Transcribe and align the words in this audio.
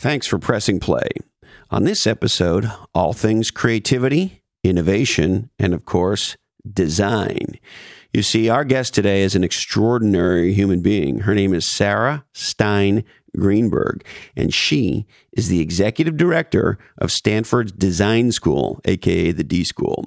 Thanks 0.00 0.26
for 0.26 0.38
pressing 0.38 0.80
play. 0.80 1.10
On 1.70 1.84
this 1.84 2.06
episode, 2.06 2.72
all 2.94 3.12
things 3.12 3.50
creativity, 3.50 4.42
innovation, 4.64 5.50
and 5.58 5.74
of 5.74 5.84
course, 5.84 6.38
design. 6.66 7.58
You 8.10 8.22
see, 8.22 8.48
our 8.48 8.64
guest 8.64 8.94
today 8.94 9.20
is 9.20 9.34
an 9.34 9.44
extraordinary 9.44 10.54
human 10.54 10.80
being. 10.80 11.18
Her 11.18 11.34
name 11.34 11.52
is 11.52 11.70
Sarah 11.70 12.24
Stein 12.32 13.04
Greenberg, 13.36 14.02
and 14.34 14.54
she 14.54 15.04
is 15.32 15.48
the 15.48 15.60
executive 15.60 16.16
director 16.16 16.78
of 16.96 17.12
Stanford's 17.12 17.72
Design 17.72 18.32
School, 18.32 18.80
aka 18.86 19.32
the 19.32 19.44
D 19.44 19.64
School. 19.64 20.06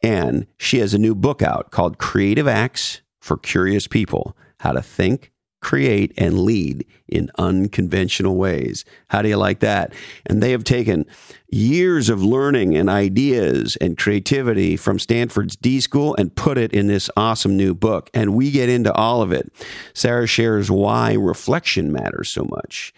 And 0.00 0.46
she 0.58 0.78
has 0.78 0.94
a 0.94 0.98
new 0.98 1.16
book 1.16 1.42
out 1.42 1.72
called 1.72 1.98
Creative 1.98 2.46
Acts 2.46 3.02
for 3.20 3.36
Curious 3.36 3.88
People 3.88 4.36
How 4.60 4.70
to 4.70 4.80
Think, 4.80 5.32
create 5.64 6.12
and 6.16 6.38
lead 6.40 6.86
in 7.08 7.30
unconventional 7.38 8.36
ways. 8.36 8.84
How 9.08 9.22
do 9.22 9.28
you 9.28 9.36
like 9.36 9.60
that? 9.60 9.92
And 10.26 10.40
they 10.40 10.52
have 10.52 10.62
taken 10.62 11.06
years 11.48 12.08
of 12.08 12.22
learning 12.22 12.76
and 12.76 12.88
ideas 12.88 13.76
and 13.80 13.98
creativity 13.98 14.76
from 14.76 14.98
Stanford's 14.98 15.56
D 15.56 15.80
School 15.80 16.14
and 16.16 16.34
put 16.36 16.58
it 16.58 16.72
in 16.72 16.86
this 16.86 17.10
awesome 17.16 17.56
new 17.56 17.74
book. 17.74 18.10
And 18.14 18.34
we 18.34 18.50
get 18.50 18.68
into 18.68 18.92
all 18.92 19.22
of 19.22 19.32
it. 19.32 19.52
Sarah 19.94 20.26
shares 20.26 20.70
why 20.70 21.14
reflection 21.14 21.90
matters 21.90 22.30
so 22.30 22.44
much. 22.44 22.94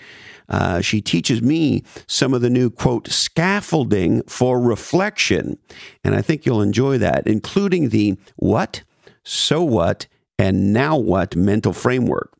Uh, 0.49 0.81
she 0.81 1.01
teaches 1.01 1.43
me 1.43 1.83
some 2.07 2.33
of 2.35 2.41
the 2.41 2.51
new 2.51 2.71
quote 2.71 3.09
scaffolding 3.09 4.23
for 4.25 4.61
reflection. 4.61 5.59
And 6.05 6.15
I 6.15 6.23
think 6.23 6.47
you'll 6.47 6.63
enjoy 6.63 6.99
that, 6.99 7.27
including 7.27 7.89
the 7.89 8.17
what, 8.37 8.83
so 9.25 9.63
what, 9.63 10.07
and 10.39 10.73
now 10.73 10.97
what 10.97 11.35
mental 11.35 11.73
framework. 11.73 12.36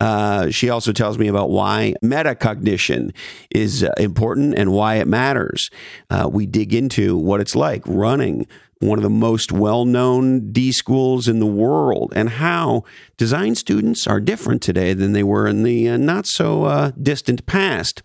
Uh, 0.00 0.48
she 0.50 0.70
also 0.70 0.92
tells 0.92 1.18
me 1.18 1.26
about 1.26 1.50
why 1.50 1.94
metacognition 2.04 3.12
is 3.50 3.82
uh, 3.82 3.92
important 3.98 4.54
and 4.56 4.70
why 4.72 4.96
it 4.96 5.08
matters. 5.08 5.70
Uh, 6.08 6.28
we 6.32 6.46
dig 6.46 6.72
into 6.72 7.16
what 7.16 7.40
it's 7.40 7.56
like 7.56 7.82
running 7.84 8.46
one 8.80 8.98
of 8.98 9.02
the 9.02 9.10
most 9.10 9.50
well 9.50 9.84
known 9.84 10.52
D 10.52 10.72
schools 10.72 11.28
in 11.28 11.40
the 11.40 11.46
world 11.46 12.12
and 12.14 12.28
how 12.28 12.84
design 13.16 13.54
students 13.54 14.06
are 14.06 14.20
different 14.20 14.62
today 14.62 14.92
than 14.94 15.12
they 15.12 15.24
were 15.24 15.46
in 15.46 15.62
the 15.62 15.88
uh, 15.88 15.96
not 15.96 16.26
so 16.26 16.64
uh, 16.64 16.92
distant 17.00 17.44
past. 17.46 18.02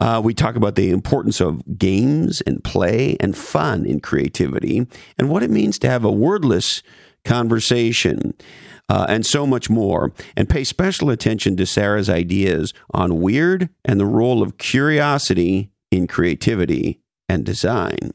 Uh, 0.00 0.20
we 0.22 0.34
talk 0.34 0.56
about 0.56 0.74
the 0.74 0.90
importance 0.90 1.40
of 1.40 1.78
games 1.78 2.40
and 2.42 2.62
play 2.64 3.16
and 3.20 3.36
fun 3.36 3.86
in 3.86 4.00
creativity 4.00 4.86
and 5.18 5.30
what 5.30 5.42
it 5.42 5.50
means 5.50 5.78
to 5.78 5.88
have 5.88 6.04
a 6.04 6.10
wordless 6.10 6.82
conversation 7.24 8.34
uh, 8.88 9.06
and 9.08 9.24
so 9.24 9.46
much 9.46 9.70
more. 9.70 10.12
And 10.36 10.48
pay 10.48 10.64
special 10.64 11.10
attention 11.10 11.56
to 11.56 11.66
Sarah's 11.66 12.10
ideas 12.10 12.72
on 12.92 13.20
weird 13.20 13.68
and 13.84 13.98
the 13.98 14.06
role 14.06 14.42
of 14.42 14.58
curiosity 14.58 15.70
in 15.90 16.06
creativity 16.06 17.00
and 17.28 17.44
design. 17.44 18.12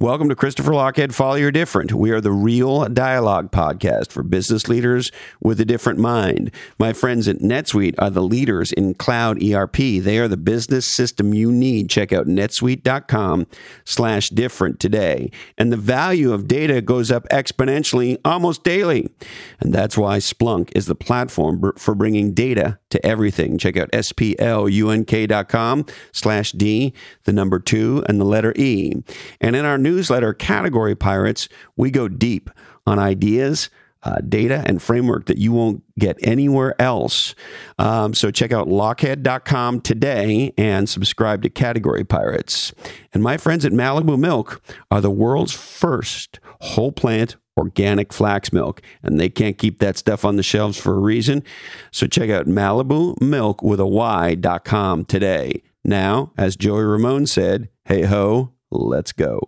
Welcome 0.00 0.28
to 0.28 0.34
Christopher 0.34 0.72
Lochhead 0.72 1.14
Follow 1.14 1.36
Your 1.36 1.52
Different. 1.52 1.92
We 1.92 2.10
are 2.10 2.20
the 2.20 2.32
real 2.32 2.88
dialogue 2.88 3.52
podcast 3.52 4.10
for 4.10 4.24
business 4.24 4.68
leaders 4.68 5.12
with 5.40 5.60
a 5.60 5.64
different 5.64 6.00
mind. 6.00 6.50
My 6.80 6.92
friends 6.92 7.28
at 7.28 7.38
NetSuite 7.38 7.94
are 7.98 8.10
the 8.10 8.20
leaders 8.20 8.72
in 8.72 8.94
cloud 8.94 9.40
ERP. 9.40 9.76
They 9.76 10.18
are 10.18 10.26
the 10.26 10.36
business 10.36 10.92
system 10.92 11.32
you 11.32 11.52
need. 11.52 11.90
Check 11.90 12.12
out 12.12 12.26
netsuite.com 12.26 13.46
slash 13.84 14.30
different 14.30 14.80
today. 14.80 15.30
And 15.56 15.72
the 15.72 15.76
value 15.76 16.32
of 16.32 16.48
data 16.48 16.80
goes 16.82 17.12
up 17.12 17.28
exponentially 17.28 18.18
almost 18.24 18.64
daily. 18.64 19.08
And 19.60 19.72
that's 19.72 19.96
why 19.96 20.18
Splunk 20.18 20.70
is 20.74 20.86
the 20.86 20.96
platform 20.96 21.72
for 21.78 21.94
bringing 21.94 22.34
data 22.34 22.80
to 22.90 23.06
everything. 23.06 23.58
Check 23.58 23.76
out 23.76 23.92
splunk.com 23.92 25.86
slash 26.10 26.52
D, 26.52 26.92
the 27.24 27.32
number 27.32 27.60
two, 27.60 28.04
and 28.08 28.20
the 28.20 28.24
letter 28.24 28.52
E. 28.56 28.94
And 29.40 29.54
in 29.54 29.64
our 29.64 29.78
newsletter, 29.84 30.34
Category 30.34 30.96
Pirates, 30.96 31.48
we 31.76 31.92
go 31.92 32.08
deep 32.08 32.50
on 32.86 32.98
ideas, 32.98 33.70
uh, 34.02 34.16
data, 34.28 34.62
and 34.66 34.82
framework 34.82 35.26
that 35.26 35.38
you 35.38 35.52
won't 35.52 35.82
get 35.98 36.18
anywhere 36.22 36.74
else. 36.80 37.34
Um, 37.78 38.14
so 38.14 38.30
check 38.30 38.52
out 38.52 38.66
lochhead.com 38.66 39.80
today 39.82 40.52
and 40.58 40.88
subscribe 40.88 41.42
to 41.42 41.50
Category 41.50 42.04
Pirates. 42.04 42.72
And 43.12 43.22
my 43.22 43.36
friends 43.36 43.64
at 43.64 43.72
Malibu 43.72 44.18
Mylk 44.18 44.60
are 44.90 45.00
the 45.00 45.10
world's 45.10 45.52
first 45.52 46.40
whole 46.60 46.92
plant 46.92 47.36
organic 47.56 48.12
flax 48.12 48.52
milk, 48.52 48.82
and 49.02 49.18
they 49.18 49.28
can't 49.28 49.58
keep 49.58 49.78
that 49.78 49.96
stuff 49.96 50.24
on 50.24 50.36
the 50.36 50.42
shelves 50.42 50.78
for 50.78 50.94
a 50.94 50.98
reason. 50.98 51.42
So 51.90 52.06
check 52.06 52.30
out 52.30 52.46
Malibu 52.46 53.16
Mylk 53.18 53.62
with 53.62 53.80
a 53.80 53.86
Y.com 53.86 55.04
today. 55.04 55.62
Now, 55.84 56.32
as 56.36 56.56
Joey 56.56 56.82
Ramone 56.82 57.26
said, 57.26 57.68
hey 57.84 58.02
ho, 58.02 58.52
let's 58.70 59.12
go. 59.12 59.40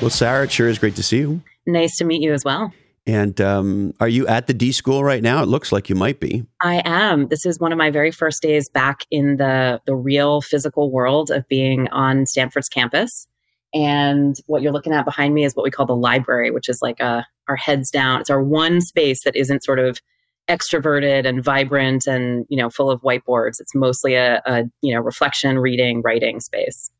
Well, 0.00 0.08
Sarah, 0.08 0.44
it 0.44 0.50
sure 0.50 0.68
is 0.68 0.78
great 0.78 0.96
to 0.96 1.02
see 1.02 1.18
you. 1.18 1.42
Nice 1.66 1.98
to 1.98 2.04
meet 2.04 2.22
you 2.22 2.32
as 2.32 2.42
well. 2.42 2.72
And 3.06 3.38
um, 3.40 3.92
are 4.00 4.08
you 4.08 4.26
at 4.26 4.46
the 4.46 4.54
D 4.54 4.72
school 4.72 5.04
right 5.04 5.22
now? 5.22 5.42
It 5.42 5.46
looks 5.46 5.72
like 5.72 5.90
you 5.90 5.94
might 5.94 6.20
be. 6.20 6.46
I 6.62 6.80
am. 6.86 7.28
This 7.28 7.44
is 7.44 7.60
one 7.60 7.70
of 7.70 7.76
my 7.76 7.90
very 7.90 8.10
first 8.10 8.40
days 8.40 8.68
back 8.68 9.04
in 9.10 9.36
the 9.36 9.80
the 9.84 9.94
real 9.94 10.40
physical 10.40 10.90
world 10.90 11.30
of 11.30 11.46
being 11.48 11.88
on 11.88 12.24
Stanford's 12.24 12.68
campus. 12.68 13.26
And 13.74 14.36
what 14.46 14.62
you're 14.62 14.72
looking 14.72 14.94
at 14.94 15.04
behind 15.04 15.34
me 15.34 15.44
is 15.44 15.54
what 15.54 15.64
we 15.64 15.70
call 15.70 15.86
the 15.86 15.96
library, 15.96 16.50
which 16.50 16.68
is 16.68 16.80
like 16.80 17.00
a 17.00 17.26
our 17.48 17.56
heads 17.56 17.90
down. 17.90 18.20
It's 18.20 18.30
our 18.30 18.42
one 18.42 18.80
space 18.80 19.24
that 19.24 19.36
isn't 19.36 19.64
sort 19.64 19.78
of 19.78 20.00
extroverted 20.48 21.26
and 21.26 21.44
vibrant 21.44 22.06
and 22.06 22.46
you 22.48 22.56
know 22.56 22.70
full 22.70 22.90
of 22.90 23.02
whiteboards. 23.02 23.60
It's 23.60 23.74
mostly 23.74 24.14
a, 24.14 24.40
a 24.46 24.64
you 24.80 24.94
know 24.94 25.00
reflection, 25.00 25.58
reading, 25.58 26.00
writing 26.02 26.40
space. 26.40 26.90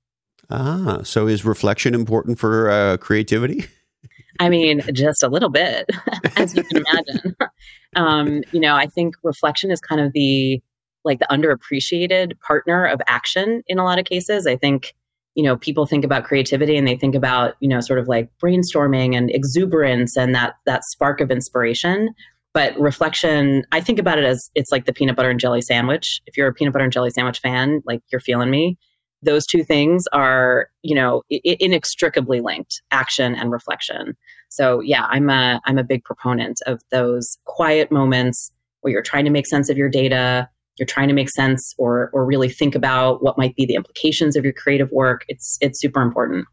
Ah, 0.50 1.00
so 1.04 1.28
is 1.28 1.44
reflection 1.44 1.94
important 1.94 2.38
for 2.38 2.70
uh, 2.70 2.96
creativity? 2.96 3.64
I 4.40 4.48
mean, 4.48 4.80
just 4.92 5.22
a 5.22 5.28
little 5.28 5.50
bit, 5.50 5.88
as 6.36 6.56
you 6.56 6.64
can 6.64 6.78
imagine. 6.78 7.36
um, 7.96 8.42
you 8.52 8.60
know, 8.60 8.74
I 8.74 8.86
think 8.86 9.14
reflection 9.22 9.70
is 9.70 9.80
kind 9.80 10.00
of 10.00 10.12
the 10.12 10.60
like 11.04 11.18
the 11.18 11.26
underappreciated 11.30 12.38
partner 12.40 12.84
of 12.84 13.00
action 13.06 13.62
in 13.66 13.78
a 13.78 13.84
lot 13.84 13.98
of 13.98 14.04
cases. 14.04 14.46
I 14.46 14.56
think, 14.56 14.94
you 15.34 15.42
know, 15.42 15.56
people 15.56 15.86
think 15.86 16.04
about 16.04 16.24
creativity 16.24 16.76
and 16.76 16.86
they 16.86 16.96
think 16.96 17.14
about, 17.14 17.54
you 17.60 17.68
know, 17.68 17.80
sort 17.80 17.98
of 17.98 18.08
like 18.08 18.28
brainstorming 18.42 19.16
and 19.16 19.30
exuberance 19.30 20.16
and 20.16 20.34
that 20.34 20.54
that 20.66 20.84
spark 20.84 21.20
of 21.20 21.30
inspiration. 21.30 22.10
But 22.52 22.78
reflection, 22.78 23.64
I 23.72 23.80
think 23.80 23.98
about 23.98 24.18
it 24.18 24.24
as 24.24 24.50
it's 24.54 24.72
like 24.72 24.84
the 24.86 24.92
peanut 24.92 25.16
butter 25.16 25.30
and 25.30 25.38
jelly 25.38 25.60
sandwich. 25.60 26.20
If 26.26 26.36
you're 26.36 26.48
a 26.48 26.52
peanut 26.52 26.72
butter 26.72 26.84
and 26.84 26.92
jelly 26.92 27.10
sandwich 27.10 27.38
fan, 27.38 27.82
like 27.86 28.02
you're 28.10 28.20
feeling 28.20 28.50
me 28.50 28.78
those 29.22 29.46
two 29.46 29.64
things 29.64 30.04
are 30.12 30.68
you 30.82 30.94
know 30.94 31.22
inextricably 31.30 32.40
linked 32.40 32.82
action 32.90 33.34
and 33.34 33.50
reflection. 33.50 34.16
So 34.48 34.80
yeah 34.80 35.06
i'm 35.10 35.30
a 35.30 35.60
i'm 35.64 35.78
a 35.78 35.84
big 35.84 36.04
proponent 36.04 36.58
of 36.66 36.80
those 36.90 37.38
quiet 37.44 37.92
moments 37.92 38.50
where 38.80 38.92
you're 38.92 39.02
trying 39.02 39.24
to 39.24 39.30
make 39.30 39.46
sense 39.46 39.68
of 39.68 39.76
your 39.76 39.88
data 39.88 40.48
you're 40.80 40.86
trying 40.86 41.08
to 41.08 41.14
make 41.14 41.28
sense 41.28 41.74
or 41.78 42.10
or 42.12 42.24
really 42.24 42.48
think 42.48 42.74
about 42.74 43.22
what 43.22 43.38
might 43.38 43.54
be 43.54 43.66
the 43.66 43.74
implications 43.74 44.34
of 44.34 44.44
your 44.44 44.54
creative 44.54 44.90
work. 44.90 45.24
It's 45.28 45.58
it's 45.60 45.78
super 45.78 46.00
important. 46.00 46.46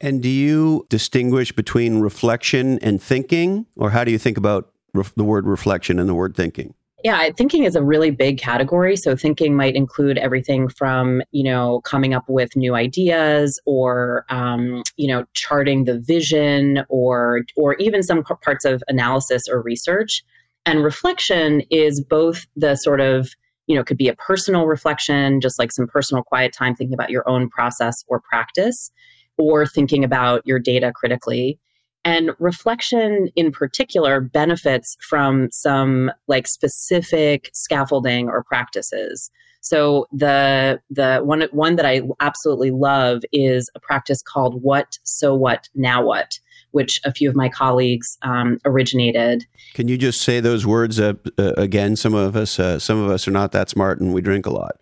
And 0.00 0.22
do 0.22 0.28
you 0.28 0.86
distinguish 0.88 1.50
between 1.50 1.98
reflection 2.00 2.78
and 2.78 3.02
thinking? 3.02 3.66
Or 3.76 3.90
how 3.90 4.04
do 4.04 4.12
you 4.12 4.18
think 4.18 4.38
about 4.38 4.70
ref- 4.94 5.14
the 5.16 5.24
word 5.24 5.46
reflection 5.46 5.98
and 5.98 6.08
the 6.08 6.14
word 6.14 6.36
thinking 6.36 6.74
yeah, 7.04 7.30
thinking 7.36 7.62
is 7.62 7.76
a 7.76 7.82
really 7.82 8.10
big 8.10 8.38
category. 8.38 8.96
So 8.96 9.14
thinking 9.14 9.54
might 9.54 9.76
include 9.76 10.18
everything 10.18 10.68
from, 10.68 11.22
you 11.30 11.44
know, 11.44 11.80
coming 11.82 12.12
up 12.12 12.24
with 12.28 12.56
new 12.56 12.74
ideas 12.74 13.60
or, 13.66 14.24
um, 14.30 14.82
you 14.96 15.06
know, 15.06 15.24
charting 15.34 15.84
the 15.84 15.98
vision 15.98 16.84
or, 16.88 17.42
or 17.56 17.74
even 17.76 18.02
some 18.02 18.24
parts 18.24 18.64
of 18.64 18.82
analysis 18.88 19.46
or 19.48 19.62
research. 19.62 20.24
And 20.66 20.82
reflection 20.82 21.62
is 21.70 22.02
both 22.02 22.46
the 22.56 22.74
sort 22.74 23.00
of, 23.00 23.30
you 23.68 23.76
know, 23.76 23.84
could 23.84 23.96
be 23.96 24.08
a 24.08 24.16
personal 24.16 24.66
reflection, 24.66 25.40
just 25.40 25.58
like 25.58 25.70
some 25.70 25.86
personal 25.86 26.24
quiet 26.24 26.52
time 26.52 26.74
thinking 26.74 26.94
about 26.94 27.10
your 27.10 27.28
own 27.28 27.48
process 27.48 28.04
or 28.08 28.20
practice, 28.20 28.90
or 29.36 29.66
thinking 29.66 30.02
about 30.02 30.44
your 30.46 30.58
data 30.58 30.90
critically. 30.92 31.60
And 32.04 32.30
reflection 32.38 33.28
in 33.36 33.52
particular 33.52 34.20
benefits 34.20 34.96
from 35.00 35.48
some 35.52 36.10
like 36.26 36.46
specific 36.46 37.50
scaffolding 37.52 38.28
or 38.28 38.44
practices. 38.44 39.30
So 39.60 40.06
the 40.12 40.80
the 40.88 41.20
one 41.22 41.42
one 41.52 41.76
that 41.76 41.84
I 41.84 42.02
absolutely 42.20 42.70
love 42.70 43.22
is 43.32 43.70
a 43.74 43.80
practice 43.80 44.22
called 44.22 44.62
"What 44.62 44.98
So 45.02 45.34
What 45.34 45.68
Now 45.74 46.04
What," 46.04 46.38
which 46.70 47.00
a 47.04 47.12
few 47.12 47.28
of 47.28 47.36
my 47.36 47.48
colleagues 47.48 48.16
um, 48.22 48.58
originated. 48.64 49.44
Can 49.74 49.88
you 49.88 49.98
just 49.98 50.22
say 50.22 50.40
those 50.40 50.64
words 50.66 51.00
uh, 51.00 51.14
uh, 51.38 51.52
again? 51.56 51.96
Some 51.96 52.14
of 52.14 52.36
us 52.36 52.58
uh, 52.58 52.78
some 52.78 53.02
of 53.02 53.10
us 53.10 53.26
are 53.26 53.32
not 53.32 53.52
that 53.52 53.68
smart, 53.68 54.00
and 54.00 54.14
we 54.14 54.22
drink 54.22 54.46
a 54.46 54.50
lot. 54.50 54.76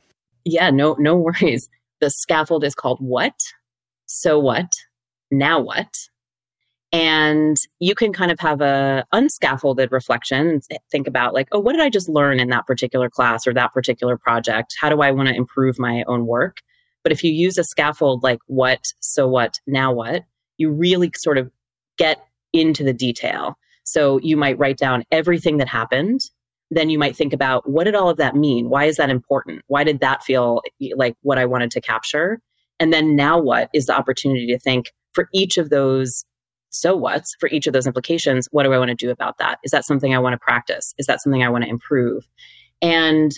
Yeah, 0.45 0.71
no, 0.71 0.95
no 0.99 1.17
worries. 1.17 1.69
The 2.01 2.11
scaffold 2.11 2.63
is 2.63 2.75
called 2.75 2.99
what? 3.01 3.41
So 4.07 4.39
what? 4.39 4.71
Now 5.31 5.61
what? 5.61 5.89
And 6.93 7.57
you 7.81 7.95
can 7.95 8.13
kind 8.13 8.31
of 8.31 8.39
have 8.41 8.61
a 8.61 9.05
unscaffolded 9.13 9.91
reflection 9.91 10.49
and 10.49 10.63
think 10.91 11.07
about 11.07 11.35
like, 11.35 11.49
oh, 11.53 11.59
what 11.59 11.73
did 11.73 11.83
I 11.83 11.91
just 11.91 12.09
learn 12.09 12.41
in 12.41 12.49
that 12.51 12.67
particular 12.67 13.11
class 13.11 13.47
or 13.47 13.53
that 13.55 13.73
particular 13.73 14.17
project? 14.17 14.77
How 14.81 14.89
do 14.89 15.03
I 15.03 15.11
want 15.11 15.29
to 15.29 15.35
improve 15.35 15.79
my 15.79 16.05
own 16.07 16.27
work? 16.27 16.59
But 17.03 17.13
if 17.13 17.23
you 17.23 17.33
use 17.33 17.59
a 17.59 17.65
scaffold 17.65 18.23
like 18.23 18.39
what, 18.47 18.81
so 19.01 19.29
what, 19.29 19.61
now 19.67 19.93
what, 19.93 20.25
you 20.59 20.71
really 20.71 21.11
sort 21.17 21.39
of 21.39 21.51
get 21.99 22.25
into 22.53 22.85
the 22.85 22.93
detail. 22.93 23.59
So 23.85 24.19
you 24.23 24.37
might 24.37 24.59
write 24.59 24.79
down 24.79 25.05
everything 25.11 25.59
that 25.59 25.69
happened. 25.69 26.21
Then 26.71 26.91
you 26.91 26.99
might 26.99 27.17
think 27.17 27.33
about 27.33 27.69
what 27.69 27.85
did 27.85 27.95
all 27.95 28.09
of 28.09 28.17
that 28.17 28.35
mean? 28.35 28.69
Why 28.69 28.87
is 28.87 28.97
that 28.97 29.11
important? 29.11 29.63
Why 29.69 29.85
did 29.85 30.01
that 30.01 30.25
feel 30.25 30.63
like 30.97 31.17
what 31.23 31.39
I 31.39 31.47
wanted 31.47 31.71
to 31.73 31.81
capture? 31.81 32.41
And 32.81 32.93
then 32.93 33.15
now 33.15 33.39
what 33.39 33.71
is 33.73 33.87
the 33.87 33.97
opportunity 33.97 34.47
to 34.49 34.59
think 34.59 34.93
for 35.13 35.29
each 35.33 35.59
of 35.59 35.71
those 35.71 36.25
so 36.81 36.97
what's 36.97 37.35
for 37.41 37.49
each 37.49 37.67
of 37.67 37.73
those 37.73 37.87
implications? 37.87 38.49
What 38.51 38.65
do 38.65 38.73
I 38.73 38.79
want 38.79 38.91
to 38.91 38.95
do 38.95 39.11
about 39.11 39.39
that? 39.39 39.59
Is 39.65 39.71
that 39.71 39.85
something 39.85 40.15
I 40.15 40.19
want 40.19 40.35
to 40.35 40.39
practice? 40.39 40.95
Is 40.99 41.07
that 41.07 41.23
something 41.23 41.43
I 41.43 41.49
want 41.49 41.65
to 41.65 41.71
improve? 41.71 42.27
And 42.83 43.33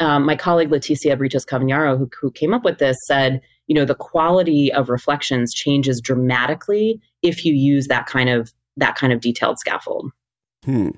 um, 0.00 0.24
my 0.24 0.36
colleague 0.36 0.70
Leticia 0.70 1.16
Britos 1.16 1.46
Cavagnaro, 1.46 1.98
who, 1.98 2.08
who 2.20 2.30
came 2.30 2.52
up 2.52 2.64
with 2.64 2.78
this, 2.78 2.96
said, 3.06 3.40
you 3.66 3.74
know, 3.74 3.84
the 3.84 3.94
quality 3.94 4.72
of 4.72 4.88
reflections 4.88 5.52
changes 5.52 6.00
dramatically 6.00 7.00
if 7.22 7.44
you 7.44 7.54
use 7.54 7.88
that 7.88 8.06
kind 8.06 8.28
of 8.28 8.52
that 8.76 8.94
kind 8.94 9.12
of 9.12 9.20
detailed 9.20 9.58
scaffold. 9.58 10.12
Hmm. 10.64 10.90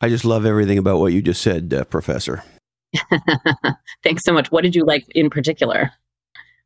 I 0.00 0.08
just 0.08 0.24
love 0.24 0.44
everything 0.44 0.76
about 0.76 0.98
what 0.98 1.12
you 1.12 1.22
just 1.22 1.40
said, 1.40 1.72
uh, 1.72 1.84
Professor. 1.84 2.44
Thanks 4.02 4.22
so 4.24 4.32
much. 4.32 4.52
What 4.52 4.62
did 4.62 4.76
you 4.76 4.84
like 4.84 5.06
in 5.14 5.30
particular? 5.30 5.90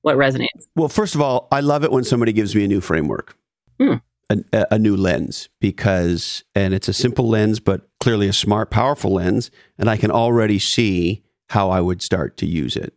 What 0.03 0.17
resonates? 0.17 0.67
Well, 0.75 0.89
first 0.89 1.15
of 1.15 1.21
all, 1.21 1.49
I 1.53 1.61
love 1.61 1.85
it 1.85 1.93
when 1.93 2.05
somebody 2.05 2.33
gives 2.33 2.55
me 2.55 2.65
a 2.65 2.69
new 2.69 2.81
framework. 2.81 3.37
Hmm. 3.81 3.95
A, 4.31 4.67
a, 4.73 4.79
new 4.79 4.95
lens 4.95 5.49
because, 5.59 6.45
and 6.55 6.75
it's 6.75 6.87
a 6.87 6.93
simple 6.93 7.27
lens, 7.27 7.61
but 7.61 7.89
clearly 7.99 8.29
a 8.29 8.33
smart, 8.35 8.71
powerful 8.71 9.15
lens, 9.15 9.51
and 9.79 9.89
I 9.89 9.97
can 9.97 10.11
already 10.11 10.59
see 10.59 11.23
how 11.49 11.71
I 11.71 11.81
would 11.81 12.03
start 12.03 12.37
to 12.39 12.47
use 12.47 12.77
it. 12.77 12.93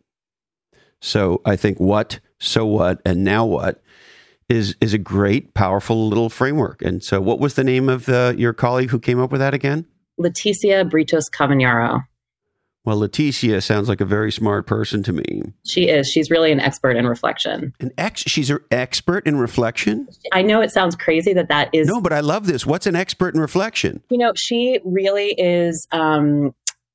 So 1.00 1.40
I 1.46 1.56
think 1.56 1.80
what, 1.80 2.20
so 2.38 2.66
what, 2.66 3.00
and 3.06 3.24
now 3.24 3.46
what 3.46 3.82
is 4.52 4.76
is 4.80 4.92
a 4.94 4.98
great, 4.98 5.54
powerful 5.54 6.08
little 6.08 6.28
framework. 6.28 6.82
And 6.82 7.02
so, 7.02 7.20
what 7.20 7.40
was 7.40 7.54
the 7.54 7.64
name 7.64 7.88
of 7.88 8.06
the, 8.06 8.34
your 8.36 8.52
colleague 8.52 8.90
who 8.90 8.98
came 8.98 9.18
up 9.18 9.32
with 9.32 9.40
that 9.40 9.54
again? 9.54 9.86
Leticia 10.20 10.88
Britos 10.88 11.30
Cavagnaro. 11.30 12.02
Well, 12.84 12.98
Leticia 12.98 13.62
sounds 13.62 13.88
like 13.88 14.00
a 14.00 14.04
very 14.04 14.32
smart 14.32 14.66
person 14.66 15.04
to 15.04 15.12
me. 15.12 15.42
She 15.64 15.88
is. 15.88 16.08
She's 16.08 16.30
really 16.30 16.50
an 16.50 16.58
expert 16.58 16.96
in 16.96 17.06
reflection. 17.06 17.72
An 17.78 17.92
ex. 17.96 18.22
She's 18.22 18.50
an 18.50 18.58
expert 18.72 19.24
in 19.24 19.36
reflection. 19.36 20.08
I 20.32 20.42
know 20.42 20.60
it 20.60 20.72
sounds 20.72 20.96
crazy 20.96 21.32
that 21.34 21.48
that 21.48 21.70
is. 21.72 21.86
No, 21.86 22.00
but 22.00 22.12
I 22.12 22.20
love 22.20 22.46
this. 22.46 22.66
What's 22.66 22.86
an 22.86 22.96
expert 22.96 23.34
in 23.34 23.40
reflection? 23.40 24.02
You 24.10 24.18
know, 24.18 24.32
she 24.34 24.80
really 24.84 25.34
is 25.38 25.86
um, 25.92 26.52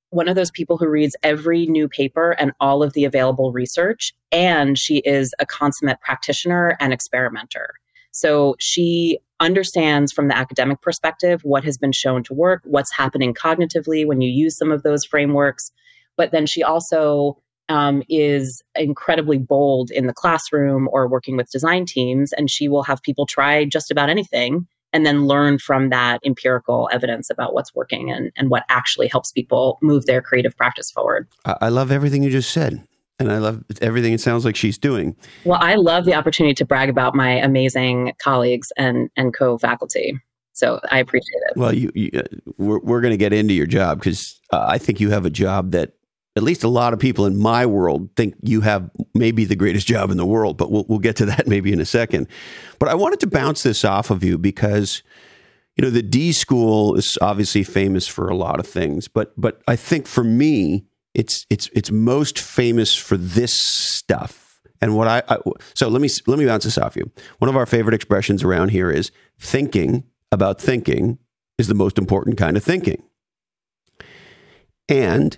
one 0.10 0.28
of 0.28 0.36
those 0.36 0.52
people 0.52 0.78
who 0.78 0.90
reads 0.90 1.16
every 1.24 1.66
new 1.68 1.88
paper 1.88 2.32
and 2.32 2.52
all 2.60 2.84
of 2.84 2.92
the 2.92 3.06
available 3.06 3.54
research. 3.54 4.14
And 4.30 4.78
she 4.78 4.98
is 5.00 5.34
a 5.40 5.46
consummate 5.46 6.02
practitioner 6.02 6.76
and 6.82 6.92
experimenter. 6.92 7.76
So 8.12 8.56
she 8.60 9.20
understands 9.40 10.12
from 10.12 10.28
the 10.28 10.38
academic 10.38 10.82
perspective 10.82 11.42
what 11.44 11.64
has 11.64 11.78
been 11.78 11.92
shown 11.92 12.24
to 12.24 12.34
work, 12.34 12.62
what's 12.66 12.92
happening 12.92 13.34
cognitively 13.34 14.06
when 14.06 14.22
you 14.22 14.30
use 14.30 14.58
some 14.58 14.72
of 14.72 14.84
those 14.84 15.06
frameworks. 15.06 15.72
But 16.16 16.32
then 16.32 16.46
she 16.46 16.64
also 16.64 17.38
um, 17.70 18.02
is 18.10 18.64
incredibly 18.76 19.38
bold 19.38 19.92
in 19.92 20.08
the 20.08 20.14
classroom 20.14 20.88
or 20.92 21.08
working 21.08 21.38
with 21.38 21.52
design 21.52 21.86
teams, 21.86 22.34
and 22.34 22.50
she 22.50 22.68
will 22.68 22.84
have 22.84 23.02
people 23.02 23.26
try 23.26 23.66
just 23.66 23.92
about 23.92 24.10
anything 24.10 24.68
and 24.94 25.06
then 25.06 25.28
learn 25.28 25.60
from 25.60 25.90
that 25.90 26.22
empirical 26.26 26.90
evidence 26.94 27.30
about 27.30 27.54
what's 27.54 27.76
working 27.76 28.10
and, 28.10 28.32
and 28.38 28.50
what 28.50 28.64
actually 28.70 29.08
helps 29.08 29.32
people 29.32 29.78
move 29.82 30.06
their 30.06 30.22
creative 30.22 30.56
practice 30.56 30.90
forward. 30.90 31.28
I 31.46 31.70
love 31.70 31.92
everything 31.92 32.24
you 32.24 32.30
just 32.30 32.52
said. 32.52 32.87
And 33.20 33.32
I 33.32 33.40
love 33.40 33.64
everything 33.82 34.14
it 34.14 34.22
sounds 34.22 34.46
like 34.46 34.56
she's 34.56 34.78
doing. 34.78 35.16
Well, 35.44 35.60
I 35.62 35.76
love 35.76 36.06
the 36.06 36.14
opportunity 36.14 36.54
to 36.56 36.66
brag 36.66 36.90
about 36.90 37.16
my 37.16 37.32
amazing 37.32 38.14
colleagues 38.22 38.72
and, 38.78 39.10
and 39.16 39.34
co 39.34 39.58
faculty. 39.58 40.20
So 40.58 40.80
I 40.92 41.00
appreciate 41.00 41.42
it. 41.50 41.58
Well, 41.58 41.74
you, 41.74 41.92
you 41.94 42.10
uh, 42.16 42.24
we're, 42.58 42.80
we're 42.80 43.02
going 43.02 43.12
to 43.12 43.18
get 43.18 43.32
into 43.32 43.54
your 43.54 43.68
job 43.68 44.00
because 44.00 44.40
uh, 44.52 44.66
I 44.68 44.80
think 44.80 45.00
you 45.00 45.12
have 45.12 45.26
a 45.26 45.30
job 45.30 45.72
that 45.72 45.94
at 46.36 46.42
least 46.42 46.64
a 46.64 46.68
lot 46.68 46.94
of 46.94 47.00
people 47.00 47.26
in 47.26 47.38
my 47.38 47.66
world 47.66 48.10
think 48.16 48.34
you 48.42 48.62
have 48.62 48.90
maybe 49.14 49.46
the 49.46 49.56
greatest 49.56 49.86
job 49.88 50.10
in 50.10 50.18
the 50.18 50.26
world, 50.26 50.58
but 50.58 50.72
we'll, 50.72 50.86
we'll 50.88 51.00
get 51.00 51.16
to 51.18 51.26
that 51.26 51.48
maybe 51.48 51.72
in 51.72 51.80
a 51.80 51.86
second. 51.86 52.28
But 52.80 52.90
I 52.90 52.96
wanted 52.96 53.20
to 53.20 53.28
bounce 53.28 53.62
this 53.62 53.86
off 53.86 54.10
of 54.10 54.24
you 54.24 54.40
because, 54.40 55.04
you 55.76 55.84
know, 55.84 55.92
the 55.92 56.02
D 56.02 56.32
school 56.32 56.96
is 56.96 57.20
obviously 57.22 57.64
famous 57.64 58.08
for 58.08 58.28
a 58.28 58.36
lot 58.36 58.60
of 58.60 58.66
things, 58.66 59.08
but 59.08 59.34
but 59.40 59.62
I 59.68 59.76
think 59.76 60.08
for 60.08 60.24
me, 60.24 60.87
it's 61.18 61.48
it's 61.50 61.68
it's 61.74 61.92
most 61.92 62.40
famous 62.40 62.96
for 62.96 63.18
this 63.18 63.60
stuff. 63.60 64.62
And 64.80 64.96
what 64.96 65.08
I, 65.08 65.24
I 65.28 65.40
so 65.74 65.90
let 65.90 66.02
me 66.02 66.08
let 66.28 66.38
me 66.38 66.46
bounce 66.46 66.64
this 66.64 66.78
off 66.78 66.96
you. 66.96 67.12
One 67.40 67.50
of 67.50 67.58
our 67.58 67.66
favorite 67.66 67.96
expressions 67.96 68.44
around 68.44 68.70
here 68.70 68.92
is 68.92 69.12
thinking 69.40 70.04
about 70.32 70.62
thinking 70.62 71.18
is 71.58 71.68
the 71.68 71.74
most 71.74 71.98
important 71.98 72.38
kind 72.38 72.56
of 72.56 72.64
thinking. 72.64 73.02
And 74.88 75.36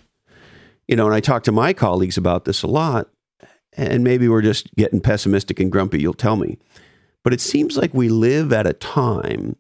you 0.88 0.98
know, 0.98 1.06
and 1.06 1.16
I 1.16 1.22
talk 1.22 1.44
to 1.44 1.52
my 1.52 1.72
colleagues 1.72 2.18
about 2.18 2.44
this 2.44 2.62
a 2.62 2.68
lot, 2.68 3.08
and 3.78 4.04
maybe 4.04 4.28
we're 4.28 4.42
just 4.42 4.76
getting 4.76 5.00
pessimistic 5.00 5.62
and 5.62 5.72
grumpy, 5.72 6.02
you'll 6.02 6.14
tell 6.14 6.36
me. 6.36 6.58
But 7.24 7.32
it 7.32 7.40
seems 7.40 7.78
like 7.78 7.94
we 7.94 8.10
live 8.10 8.52
at 8.52 8.68
a 8.68 8.74
time 8.74 9.56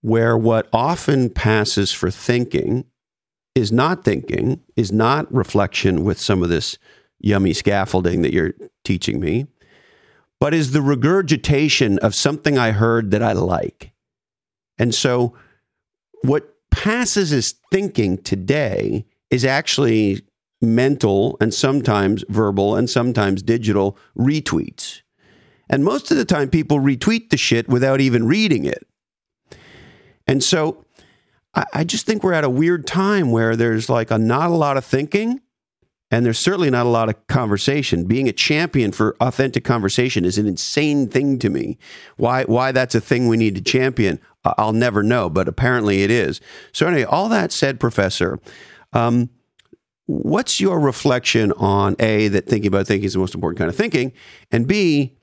where 0.00 0.36
what 0.36 0.68
often 0.72 1.30
passes 1.30 1.92
for 1.92 2.10
thinking 2.10 2.86
is 3.54 3.70
not 3.70 4.04
thinking, 4.04 4.60
is 4.76 4.90
not 4.90 5.32
reflection 5.32 6.04
with 6.04 6.20
some 6.20 6.42
of 6.42 6.48
this 6.48 6.78
yummy 7.20 7.52
scaffolding 7.52 8.22
that 8.22 8.32
you're 8.32 8.54
teaching 8.84 9.20
me, 9.20 9.46
but 10.40 10.52
is 10.52 10.72
the 10.72 10.82
regurgitation 10.82 11.98
of 12.00 12.14
something 12.14 12.58
I 12.58 12.72
heard 12.72 13.10
that 13.12 13.22
I 13.22 13.32
like. 13.32 13.92
And 14.78 14.94
so 14.94 15.34
what 16.22 16.54
passes 16.70 17.32
as 17.32 17.54
thinking 17.70 18.18
today 18.18 19.06
is 19.30 19.44
actually 19.44 20.22
mental 20.60 21.36
and 21.40 21.54
sometimes 21.54 22.24
verbal 22.28 22.76
and 22.76 22.90
sometimes 22.90 23.42
digital 23.42 23.96
retweets. 24.18 25.02
And 25.70 25.84
most 25.84 26.10
of 26.10 26.16
the 26.16 26.24
time, 26.24 26.50
people 26.50 26.78
retweet 26.78 27.30
the 27.30 27.36
shit 27.36 27.68
without 27.68 28.00
even 28.00 28.26
reading 28.26 28.64
it. 28.64 28.86
And 30.26 30.42
so 30.42 30.84
I, 31.54 31.64
I 31.72 31.84
just 31.84 32.06
think 32.06 32.22
we're 32.22 32.32
at 32.32 32.44
a 32.44 32.50
weird 32.50 32.86
time 32.86 33.30
where 33.30 33.56
there's 33.56 33.88
like 33.88 34.10
a 34.10 34.18
not 34.18 34.50
a 34.50 34.54
lot 34.54 34.76
of 34.76 34.84
thinking 34.84 35.40
and 36.10 36.24
there's 36.24 36.38
certainly 36.38 36.70
not 36.70 36.86
a 36.86 36.90
lot 36.90 37.08
of 37.08 37.26
conversation. 37.26 38.04
Being 38.04 38.28
a 38.28 38.32
champion 38.32 38.92
for 38.92 39.16
authentic 39.20 39.64
conversation 39.64 40.24
is 40.24 40.38
an 40.38 40.46
insane 40.46 41.08
thing 41.08 41.38
to 41.40 41.50
me. 41.50 41.78
Why 42.16 42.44
why 42.44 42.72
that's 42.72 42.94
a 42.94 43.00
thing 43.00 43.28
we 43.28 43.36
need 43.36 43.54
to 43.56 43.62
champion, 43.62 44.20
I'll 44.44 44.72
never 44.72 45.02
know, 45.02 45.30
but 45.30 45.48
apparently 45.48 46.02
it 46.02 46.10
is. 46.10 46.40
So 46.72 46.86
anyway, 46.86 47.04
all 47.04 47.28
that 47.30 47.52
said, 47.52 47.80
Professor, 47.80 48.38
um, 48.92 49.30
What's 50.06 50.60
your 50.60 50.80
reflection 50.80 51.52
on 51.52 51.96
A, 51.98 52.28
that 52.28 52.46
thinking 52.46 52.68
about 52.68 52.86
thinking 52.86 53.06
is 53.06 53.14
the 53.14 53.18
most 53.18 53.34
important 53.34 53.58
kind 53.58 53.70
of 53.70 53.76
thinking, 53.76 54.12
and 54.52 54.66
B, 54.66 55.16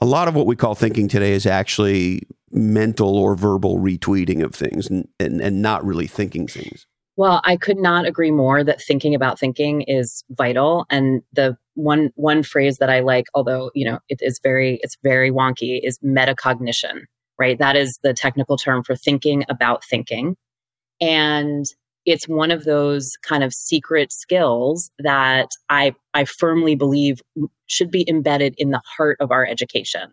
a 0.00 0.06
lot 0.06 0.28
of 0.28 0.34
what 0.36 0.46
we 0.46 0.54
call 0.54 0.76
thinking 0.76 1.08
today 1.08 1.32
is 1.32 1.44
actually 1.44 2.22
mental 2.58 3.16
or 3.16 3.36
verbal 3.36 3.78
retweeting 3.78 4.42
of 4.44 4.54
things 4.54 4.88
and, 4.88 5.08
and, 5.20 5.40
and 5.40 5.62
not 5.62 5.84
really 5.84 6.06
thinking 6.06 6.46
things? 6.46 6.86
Well, 7.16 7.40
I 7.44 7.56
could 7.56 7.78
not 7.78 8.06
agree 8.06 8.30
more 8.30 8.62
that 8.62 8.82
thinking 8.82 9.14
about 9.14 9.38
thinking 9.38 9.82
is 9.82 10.24
vital. 10.30 10.86
And 10.90 11.22
the 11.32 11.56
one 11.74 12.10
one 12.14 12.42
phrase 12.42 12.78
that 12.78 12.90
I 12.90 13.00
like, 13.00 13.26
although 13.34 13.70
you 13.74 13.84
know 13.84 13.98
it 14.08 14.18
is 14.20 14.40
very 14.42 14.78
it's 14.82 14.96
very 15.02 15.30
wonky, 15.30 15.80
is 15.82 15.98
metacognition. 15.98 17.02
Right, 17.38 17.58
that 17.58 17.76
is 17.76 17.98
the 18.02 18.14
technical 18.14 18.56
term 18.56 18.82
for 18.82 18.96
thinking 18.96 19.44
about 19.48 19.84
thinking. 19.84 20.36
And 21.00 21.64
it's 22.04 22.26
one 22.26 22.50
of 22.50 22.64
those 22.64 23.12
kind 23.22 23.44
of 23.44 23.52
secret 23.52 24.12
skills 24.12 24.90
that 24.98 25.50
I, 25.68 25.94
I 26.14 26.24
firmly 26.24 26.74
believe 26.74 27.20
should 27.66 27.90
be 27.90 28.08
embedded 28.08 28.54
in 28.58 28.70
the 28.70 28.80
heart 28.96 29.18
of 29.20 29.30
our 29.30 29.46
education 29.46 30.10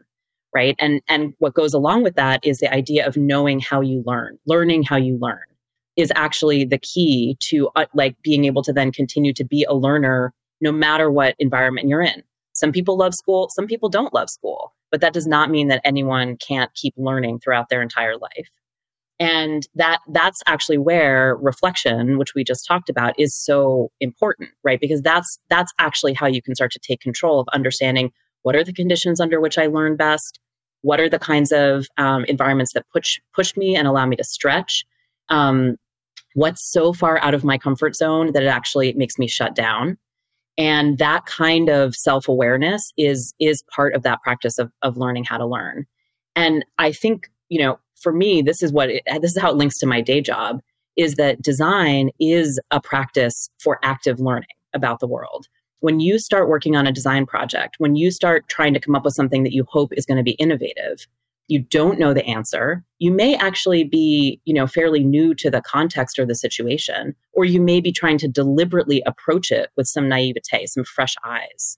right? 0.55 0.75
And 0.79 1.01
and 1.07 1.33
what 1.39 1.53
goes 1.53 1.73
along 1.73 2.03
with 2.03 2.15
that 2.15 2.43
is 2.43 2.59
the 2.59 2.73
idea 2.73 3.05
of 3.05 3.17
knowing 3.17 3.59
how 3.59 3.81
you 3.81 4.03
learn. 4.05 4.39
Learning 4.47 4.81
how 4.83 4.95
you 4.95 5.17
learn 5.21 5.43
is 5.95 6.11
actually 6.15 6.65
the 6.65 6.79
key 6.79 7.37
to 7.41 7.69
uh, 7.75 7.85
like 7.93 8.15
being 8.23 8.45
able 8.45 8.63
to 8.63 8.73
then 8.73 8.91
continue 8.91 9.33
to 9.33 9.43
be 9.43 9.65
a 9.69 9.73
learner 9.73 10.33
no 10.61 10.71
matter 10.71 11.11
what 11.11 11.35
environment 11.39 11.87
you're 11.87 12.01
in. 12.01 12.23
Some 12.53 12.71
people 12.71 12.97
love 12.97 13.13
school 13.13 13.49
some 13.53 13.67
people 13.67 13.89
don't 13.89 14.13
love 14.13 14.29
school 14.29 14.73
but 14.95 15.01
that 15.01 15.13
does 15.13 15.27
not 15.27 15.49
mean 15.49 15.67
that 15.67 15.81
anyone 15.83 16.37
can't 16.37 16.73
keep 16.73 16.93
learning 16.95 17.39
throughout 17.39 17.67
their 17.67 17.81
entire 17.81 18.17
life. 18.17 18.49
And 19.19 19.67
that 19.75 19.99
that's 20.07 20.41
actually 20.45 20.77
where 20.77 21.35
reflection, 21.35 22.17
which 22.17 22.33
we 22.33 22.45
just 22.45 22.65
talked 22.65 22.89
about, 22.89 23.13
is 23.19 23.35
so 23.35 23.91
important, 23.99 24.51
right? 24.63 24.79
Because 24.79 25.01
that's 25.01 25.37
that's 25.49 25.73
actually 25.79 26.13
how 26.13 26.27
you 26.27 26.41
can 26.41 26.55
start 26.55 26.71
to 26.71 26.79
take 26.79 27.01
control 27.01 27.41
of 27.41 27.47
understanding 27.53 28.11
what 28.43 28.55
are 28.55 28.63
the 28.63 28.71
conditions 28.71 29.19
under 29.19 29.41
which 29.41 29.57
I 29.57 29.67
learn 29.67 29.97
best, 29.97 30.39
what 30.85 30.99
are 30.99 31.09
the 31.09 31.17
kinds 31.17 31.51
of 31.51 31.87
um, 31.97 32.25
environments 32.25 32.73
that 32.73 32.85
push 32.93 33.19
push 33.33 33.57
me 33.57 33.75
and 33.75 33.87
allow 33.87 34.05
me 34.05 34.15
to 34.15 34.23
stretch, 34.23 34.85
um, 35.29 35.77
what's 36.35 36.63
so 36.63 36.93
far 36.93 37.17
out 37.23 37.33
of 37.33 37.43
my 37.43 37.57
comfort 37.57 37.95
zone 37.95 38.33
that 38.33 38.43
it 38.43 38.47
actually 38.47 38.93
makes 38.93 39.17
me 39.17 39.27
shut 39.27 39.55
down, 39.55 39.97
and 40.59 40.99
that 40.99 41.25
kind 41.25 41.69
of 41.69 41.95
self 41.95 42.27
awareness 42.27 42.93
is 42.97 43.33
is 43.39 43.63
part 43.75 43.95
of 43.95 44.03
that 44.03 44.21
practice 44.21 44.59
of 44.59 44.71
of 44.83 44.95
learning 44.95 45.23
how 45.23 45.39
to 45.39 45.45
learn. 45.47 45.87
And 46.35 46.63
I 46.77 46.91
think 46.91 47.31
you 47.49 47.59
know 47.59 47.79
for 47.95 48.13
me, 48.13 48.43
this 48.43 48.61
is 48.61 48.71
what 48.71 48.91
it, 48.91 49.01
this 49.21 49.35
is 49.35 49.41
how 49.41 49.49
it 49.49 49.57
links 49.57 49.79
to 49.79 49.87
my 49.87 50.01
day 50.01 50.21
job 50.21 50.61
is 50.95 51.15
that 51.15 51.41
design 51.41 52.11
is 52.19 52.59
a 52.69 52.79
practice 52.79 53.49
for 53.59 53.79
active 53.83 54.19
learning 54.19 54.47
about 54.73 54.99
the 54.99 55.07
world. 55.07 55.47
When 55.85 55.99
you 55.99 56.17
start 56.17 56.49
working 56.49 56.75
on 56.75 56.87
a 56.87 56.91
design 56.91 57.27
project, 57.27 57.75
when 57.77 57.95
you 57.95 58.09
start 58.09 58.49
trying 58.49 58.73
to 58.73 58.79
come 58.79 58.95
up 58.95 59.05
with 59.05 59.13
something 59.13 59.43
that 59.43 59.53
you 59.53 59.67
hope 59.69 59.93
is 59.93 60.07
going 60.07 60.17
to 60.17 60.23
be 60.23 60.31
innovative, 60.31 61.05
you 61.47 61.59
don't 61.59 61.99
know 61.99 62.11
the 62.11 62.25
answer. 62.25 62.83
You 62.97 63.11
may 63.11 63.35
actually 63.35 63.83
be, 63.83 64.41
you 64.45 64.53
know, 64.55 64.65
fairly 64.65 65.03
new 65.03 65.35
to 65.35 65.51
the 65.51 65.61
context 65.61 66.17
or 66.17 66.25
the 66.25 66.33
situation, 66.33 67.13
or 67.33 67.45
you 67.45 67.61
may 67.61 67.81
be 67.81 67.91
trying 67.91 68.17
to 68.17 68.27
deliberately 68.27 69.03
approach 69.05 69.51
it 69.51 69.69
with 69.77 69.85
some 69.85 70.09
naivete, 70.09 70.65
some 70.65 70.85
fresh 70.85 71.13
eyes. 71.23 71.77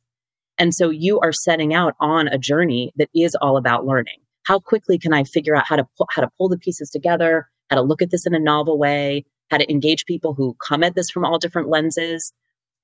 And 0.57 0.73
so 0.73 0.89
you 0.89 1.19
are 1.19 1.33
setting 1.33 1.73
out 1.73 1.93
on 1.99 2.29
a 2.29 2.37
journey 2.37 2.93
that 2.95 3.09
is 3.13 3.35
all 3.41 3.57
about 3.57 3.85
learning 3.85 4.19
how 4.43 4.57
quickly 4.57 4.97
can 4.97 5.11
I 5.11 5.25
figure 5.25 5.53
out 5.53 5.67
how 5.67 5.75
to 5.75 5.83
pu- 5.97 6.05
how 6.11 6.21
to 6.21 6.31
pull 6.37 6.47
the 6.47 6.57
pieces 6.57 6.89
together, 6.89 7.49
how 7.69 7.75
to 7.75 7.81
look 7.81 8.01
at 8.01 8.11
this 8.11 8.25
in 8.25 8.33
a 8.33 8.39
novel 8.39 8.79
way, 8.79 9.25
how 9.51 9.57
to 9.57 9.69
engage 9.69 10.05
people 10.05 10.33
who 10.33 10.55
come 10.65 10.81
at 10.81 10.95
this 10.95 11.09
from 11.09 11.25
all 11.25 11.39
different 11.39 11.67
lenses. 11.67 12.31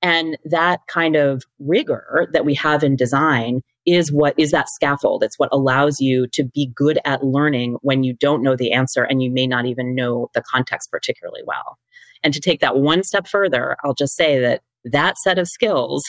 And 0.04 0.36
that 0.44 0.80
kind 0.86 1.16
of 1.16 1.44
rigor 1.58 2.28
that 2.34 2.44
we 2.44 2.52
have 2.56 2.84
in 2.84 2.94
design 2.94 3.62
is 3.86 4.12
what 4.12 4.34
is 4.38 4.50
that 4.50 4.68
scaffold. 4.68 5.24
It's 5.24 5.38
what 5.38 5.48
allows 5.50 5.98
you 5.98 6.26
to 6.34 6.44
be 6.44 6.70
good 6.74 6.98
at 7.06 7.24
learning 7.24 7.78
when 7.80 8.04
you 8.04 8.12
don't 8.12 8.42
know 8.42 8.54
the 8.54 8.72
answer 8.72 9.02
and 9.02 9.22
you 9.22 9.30
may 9.30 9.46
not 9.46 9.64
even 9.64 9.94
know 9.94 10.28
the 10.34 10.42
context 10.42 10.90
particularly 10.90 11.40
well. 11.46 11.78
And 12.22 12.34
to 12.34 12.40
take 12.40 12.60
that 12.60 12.76
one 12.76 13.02
step 13.02 13.26
further, 13.26 13.78
I'll 13.82 13.94
just 13.94 14.14
say 14.14 14.38
that 14.40 14.60
that 14.84 15.16
set 15.16 15.38
of 15.38 15.48
skills 15.48 16.04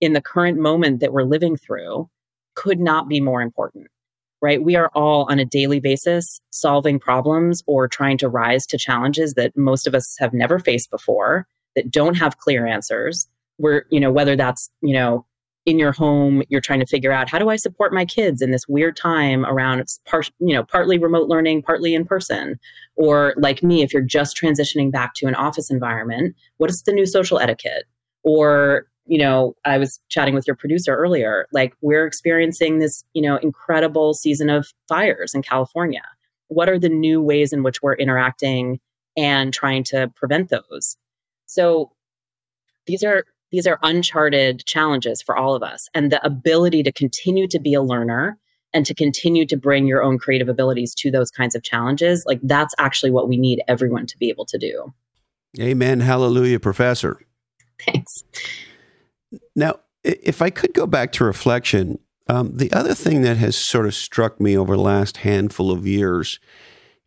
in 0.00 0.12
the 0.12 0.22
current 0.22 0.56
moment 0.56 1.00
that 1.00 1.12
we're 1.12 1.24
living 1.24 1.56
through 1.56 2.08
could 2.54 2.78
not 2.78 3.08
be 3.08 3.20
more 3.20 3.42
important 3.42 3.88
right? 4.42 4.62
We 4.62 4.74
are 4.74 4.90
all 4.94 5.26
on 5.28 5.38
a 5.38 5.44
daily 5.44 5.80
basis 5.80 6.40
solving 6.48 6.98
problems 6.98 7.62
or 7.66 7.86
trying 7.88 8.16
to 8.16 8.28
rise 8.30 8.64
to 8.68 8.78
challenges 8.78 9.34
that 9.34 9.54
most 9.54 9.86
of 9.86 9.94
us 9.94 10.16
have 10.18 10.32
never 10.32 10.58
faced 10.58 10.90
before 10.90 11.46
that 11.76 11.90
don't 11.90 12.16
have 12.16 12.38
clear 12.38 12.66
answers. 12.66 13.28
We're, 13.60 13.84
you 13.90 14.00
know, 14.00 14.10
whether 14.10 14.36
that's, 14.36 14.70
you 14.82 14.94
know, 14.94 15.26
in 15.66 15.78
your 15.78 15.92
home, 15.92 16.42
you're 16.48 16.62
trying 16.62 16.80
to 16.80 16.86
figure 16.86 17.12
out 17.12 17.28
how 17.28 17.38
do 17.38 17.50
I 17.50 17.56
support 17.56 17.92
my 17.92 18.04
kids 18.04 18.40
in 18.40 18.50
this 18.50 18.66
weird 18.66 18.96
time 18.96 19.44
around 19.44 19.84
part, 20.06 20.30
you 20.40 20.54
know, 20.54 20.64
partly 20.64 20.98
remote 20.98 21.28
learning, 21.28 21.62
partly 21.62 21.94
in 21.94 22.04
person. 22.04 22.58
Or 22.96 23.34
like 23.36 23.62
me, 23.62 23.82
if 23.82 23.92
you're 23.92 24.02
just 24.02 24.36
transitioning 24.36 24.90
back 24.90 25.14
to 25.16 25.26
an 25.26 25.34
office 25.34 25.70
environment, 25.70 26.34
what 26.56 26.70
is 26.70 26.82
the 26.82 26.92
new 26.92 27.06
social 27.06 27.38
etiquette? 27.38 27.84
Or 28.24 28.86
you 29.10 29.18
know, 29.18 29.56
I 29.64 29.76
was 29.76 29.98
chatting 30.08 30.34
with 30.34 30.46
your 30.46 30.54
producer 30.54 30.94
earlier, 30.94 31.48
like 31.52 31.74
we're 31.80 32.06
experiencing 32.06 32.78
this, 32.78 33.02
you 33.12 33.22
know, 33.22 33.38
incredible 33.38 34.14
season 34.14 34.48
of 34.48 34.72
fires 34.88 35.34
in 35.34 35.42
California. 35.42 36.04
What 36.46 36.68
are 36.68 36.78
the 36.78 36.88
new 36.88 37.20
ways 37.20 37.52
in 37.52 37.64
which 37.64 37.82
we're 37.82 37.94
interacting 37.94 38.78
and 39.16 39.52
trying 39.52 39.82
to 39.84 40.12
prevent 40.14 40.50
those? 40.50 40.96
So 41.46 41.90
these 42.86 43.02
are 43.02 43.24
these 43.50 43.66
are 43.66 43.78
uncharted 43.82 44.64
challenges 44.66 45.22
for 45.22 45.36
all 45.36 45.54
of 45.54 45.62
us 45.62 45.88
and 45.94 46.10
the 46.10 46.24
ability 46.24 46.82
to 46.82 46.92
continue 46.92 47.46
to 47.48 47.58
be 47.58 47.74
a 47.74 47.82
learner 47.82 48.38
and 48.72 48.86
to 48.86 48.94
continue 48.94 49.44
to 49.46 49.56
bring 49.56 49.86
your 49.86 50.02
own 50.02 50.18
creative 50.18 50.48
abilities 50.48 50.94
to 50.94 51.10
those 51.10 51.30
kinds 51.30 51.54
of 51.54 51.62
challenges 51.62 52.24
like 52.26 52.40
that's 52.42 52.74
actually 52.78 53.10
what 53.10 53.28
we 53.28 53.36
need 53.36 53.62
everyone 53.68 54.06
to 54.06 54.16
be 54.18 54.28
able 54.28 54.46
to 54.46 54.58
do. 54.58 54.92
Amen. 55.58 56.00
Hallelujah 56.00 56.60
professor. 56.60 57.20
Thanks. 57.84 58.24
Now, 59.56 59.80
if 60.04 60.42
I 60.42 60.50
could 60.50 60.72
go 60.74 60.86
back 60.86 61.12
to 61.12 61.24
reflection, 61.24 61.98
um, 62.28 62.56
the 62.56 62.72
other 62.72 62.94
thing 62.94 63.22
that 63.22 63.36
has 63.38 63.56
sort 63.56 63.86
of 63.86 63.94
struck 63.94 64.40
me 64.40 64.56
over 64.56 64.76
the 64.76 64.82
last 64.82 65.18
handful 65.18 65.70
of 65.70 65.86
years 65.86 66.38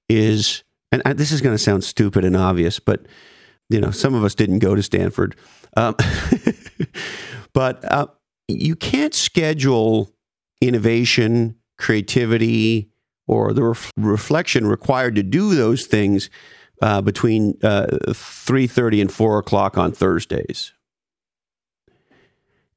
is, 0.10 0.64
and 0.92 1.02
I, 1.06 1.14
this 1.14 1.32
is 1.32 1.42
going 1.42 1.56
to 1.56 1.64
sound 1.64 1.84
stupid 1.84 2.26
and 2.26 2.36
obvious, 2.36 2.80
but 2.80 3.06
you 3.70 3.80
know, 3.80 3.92
some 3.92 4.14
of 4.14 4.24
us 4.24 4.36
didn't 4.36 4.60
go 4.60 4.76
to 4.76 4.84
Stanford, 4.84 5.36
um, 5.76 5.96
but 7.54 7.84
uh, 7.92 8.08
you 8.48 8.76
can't 8.76 9.14
schedule 9.14 10.12
innovation, 10.62 11.56
creativity, 11.78 12.90
or 13.28 13.54
the 13.54 13.64
ref- 13.64 13.92
reflection 13.98 14.68
required 14.68 15.16
to 15.16 15.24
do 15.24 15.56
those 15.56 15.86
things 15.86 16.30
uh, 16.82 17.02
between 17.02 17.58
uh, 17.64 17.98
three 18.14 18.68
thirty 18.68 19.00
and 19.00 19.12
four 19.12 19.40
o'clock 19.40 19.78
on 19.78 19.92
Thursdays. 19.92 20.74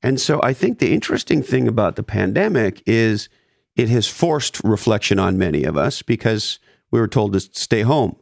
And 0.03 0.21
so 0.21 0.41
I 0.43 0.53
think 0.53 0.79
the 0.79 0.95
interesting 0.95 1.43
thing 1.43 1.67
about 1.67 1.97
the 1.97 2.03
pandemic 2.03 2.83
is 2.87 3.29
it 3.75 3.89
has 3.89 4.07
forced 4.07 4.63
reflection 4.63 5.19
on 5.19 5.37
many 5.39 5.65
of 5.65 5.77
us 5.77 6.03
because 6.03 6.59
we 6.91 7.01
were 7.01 7.09
told 7.09 7.33
to 7.33 7.41
stay 7.41 7.83
home. 7.83 8.17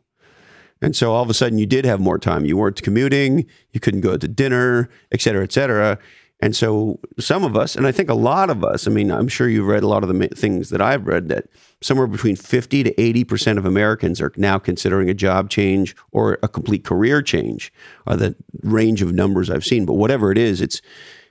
And 0.83 0.95
so 0.95 1.13
all 1.13 1.23
of 1.23 1.31
a 1.31 1.35
sudden 1.35 1.59
you 1.59 1.67
did 1.67 1.85
have 1.85 2.01
more 2.01 2.19
time. 2.19 2.45
You 2.45 2.57
weren't 2.57 2.83
commuting, 2.83 3.47
you 3.73 3.81
couldn't 3.81 4.03
go 4.03 4.17
to 4.17 4.29
dinner, 4.29 4.91
et 5.13 5.21
cetera, 5.21 5.43
et 5.43 5.53
cetera. 5.53 5.99
And 6.41 6.55
so 6.55 7.01
some 7.19 7.45
of 7.45 7.57
us, 7.57 7.75
and 7.75 7.87
I 7.87 7.93
think 7.93 8.11
a 8.11 8.15
lot 8.15 8.51
of 8.51 8.65
us, 8.65 8.87
I 8.87 8.91
mean, 8.91 9.11
I'm 9.11 9.29
sure 9.29 9.49
you've 9.49 9.67
read 9.67 9.83
a 9.83 9.89
lot 9.89 10.03
of 10.03 10.11
the 10.11 10.29
things 10.29 10.69
that 10.71 10.83
I've 10.83 11.07
read 11.07 11.29
that 11.29 11.47
somewhere 11.81 12.07
between 12.07 12.37
50 12.37 12.83
to 12.83 12.95
80% 12.95 13.57
of 13.57 13.65
Americans 13.65 14.21
are 14.21 14.33
now 14.37 14.59
considering 14.59 15.09
a 15.09 15.15
job 15.15 15.49
change 15.49 15.97
or 16.13 16.39
a 16.43 16.49
complete 16.49 16.85
career 16.85 17.23
change, 17.23 17.73
are 18.07 18.17
the 18.17 18.37
range 18.63 19.01
of 19.01 19.15
numbers 19.15 19.49
I've 19.49 19.65
seen. 19.65 19.87
But 19.87 19.95
whatever 19.95 20.31
it 20.33 20.39
is, 20.39 20.61
it's 20.61 20.83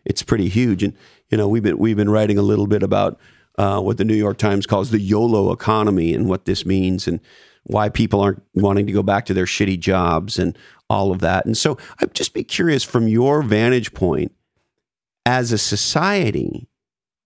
it's 0.06 0.24
pretty 0.24 0.50
huge. 0.50 0.84
And 0.84 0.96
you 1.30 1.38
know, 1.38 1.48
we've 1.48 1.64
been 1.64 1.78
we've 1.78 1.98
been 1.98 2.10
writing 2.10 2.38
a 2.38 2.42
little 2.44 2.68
bit 2.68 2.82
about 2.82 3.20
uh, 3.58 3.80
what 3.82 3.98
the 3.98 4.06
New 4.06 4.16
York 4.16 4.38
Times 4.38 4.66
calls 4.66 4.90
the 4.90 5.00
YOLO 5.00 5.52
economy 5.52 6.14
and 6.14 6.28
what 6.28 6.46
this 6.46 6.66
means 6.66 7.08
and 7.08 7.20
why 7.64 7.90
people 7.90 8.22
aren't 8.22 8.44
wanting 8.54 8.86
to 8.88 8.94
go 8.94 9.04
back 9.04 9.26
to 9.26 9.34
their 9.34 9.46
shitty 9.46 9.80
jobs 9.80 10.38
and 10.38 10.58
all 10.90 11.12
of 11.12 11.20
that. 11.20 11.46
And 11.46 11.58
so, 11.58 11.78
I'd 12.00 12.14
just 12.14 12.34
be 12.34 12.44
curious 12.44 12.84
from 12.84 13.08
your 13.08 13.42
vantage 13.42 13.94
point 13.94 14.32
as 15.26 15.52
a 15.52 15.58
society. 15.58 16.68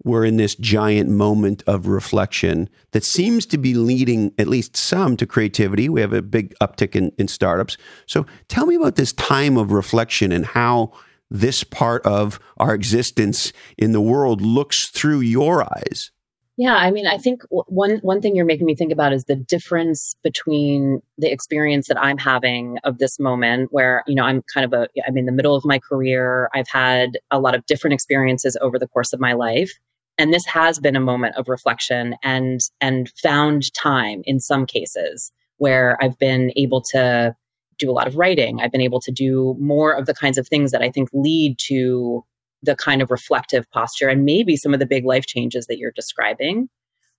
We're 0.03 0.25
in 0.25 0.37
this 0.37 0.55
giant 0.55 1.09
moment 1.09 1.63
of 1.67 1.87
reflection 1.87 2.69
that 2.91 3.03
seems 3.03 3.45
to 3.47 3.57
be 3.57 3.73
leading 3.73 4.31
at 4.37 4.47
least 4.47 4.77
some 4.77 5.17
to 5.17 5.25
creativity. 5.25 5.89
We 5.89 6.01
have 6.01 6.13
a 6.13 6.21
big 6.21 6.55
uptick 6.61 6.95
in, 6.95 7.11
in 7.17 7.27
startups. 7.27 7.77
So 8.05 8.25
tell 8.47 8.67
me 8.67 8.75
about 8.75 8.95
this 8.95 9.11
time 9.13 9.57
of 9.57 9.71
reflection 9.71 10.31
and 10.31 10.45
how 10.45 10.93
this 11.29 11.63
part 11.63 12.05
of 12.05 12.39
our 12.57 12.73
existence 12.73 13.51
in 13.77 13.91
the 13.91 13.99
world 13.99 14.41
looks 14.41 14.89
through 14.91 15.21
your 15.21 15.63
eyes. 15.63 16.11
Yeah, 16.59 16.73
I 16.75 16.89
mean, 16.89 17.05
I 17.05 17.19
think 17.19 17.43
one 17.49 17.97
one 17.99 18.19
thing 18.19 18.35
you're 18.35 18.43
making 18.45 18.65
me 18.65 18.73
think 18.73 18.91
about 18.91 19.13
is 19.13 19.25
the 19.25 19.35
difference 19.35 20.15
between 20.23 21.01
the 21.19 21.31
experience 21.31 21.87
that 21.87 22.01
I'm 22.03 22.17
having 22.17 22.79
of 22.83 22.97
this 22.97 23.19
moment, 23.19 23.71
where 23.71 24.03
you 24.07 24.15
know 24.15 24.23
I'm 24.23 24.41
kind 24.51 24.65
of 24.65 24.73
a 24.73 24.87
I'm 25.07 25.17
in 25.17 25.27
the 25.27 25.31
middle 25.31 25.55
of 25.55 25.63
my 25.65 25.77
career. 25.77 26.49
I've 26.55 26.67
had 26.67 27.19
a 27.29 27.39
lot 27.39 27.53
of 27.53 27.63
different 27.67 27.93
experiences 27.93 28.57
over 28.59 28.79
the 28.79 28.87
course 28.87 29.13
of 29.13 29.19
my 29.19 29.33
life, 29.33 29.71
and 30.17 30.33
this 30.33 30.47
has 30.47 30.79
been 30.79 30.95
a 30.95 30.99
moment 30.99 31.35
of 31.35 31.47
reflection 31.47 32.15
and 32.23 32.59
and 32.81 33.11
found 33.21 33.71
time 33.75 34.23
in 34.25 34.39
some 34.39 34.65
cases 34.65 35.31
where 35.57 35.95
I've 36.01 36.17
been 36.17 36.51
able 36.55 36.81
to 36.93 37.35
do 37.77 37.91
a 37.91 37.93
lot 37.93 38.07
of 38.07 38.15
writing. 38.15 38.61
I've 38.61 38.71
been 38.71 38.81
able 38.81 39.01
to 39.01 39.11
do 39.11 39.55
more 39.59 39.91
of 39.93 40.07
the 40.07 40.13
kinds 40.15 40.39
of 40.39 40.47
things 40.47 40.71
that 40.71 40.81
I 40.81 40.89
think 40.89 41.09
lead 41.13 41.59
to 41.67 42.25
the 42.63 42.75
kind 42.75 43.01
of 43.01 43.11
reflective 43.11 43.69
posture 43.71 44.07
and 44.07 44.25
maybe 44.25 44.55
some 44.57 44.73
of 44.73 44.79
the 44.79 44.85
big 44.85 45.05
life 45.05 45.25
changes 45.25 45.67
that 45.67 45.77
you're 45.77 45.91
describing. 45.91 46.69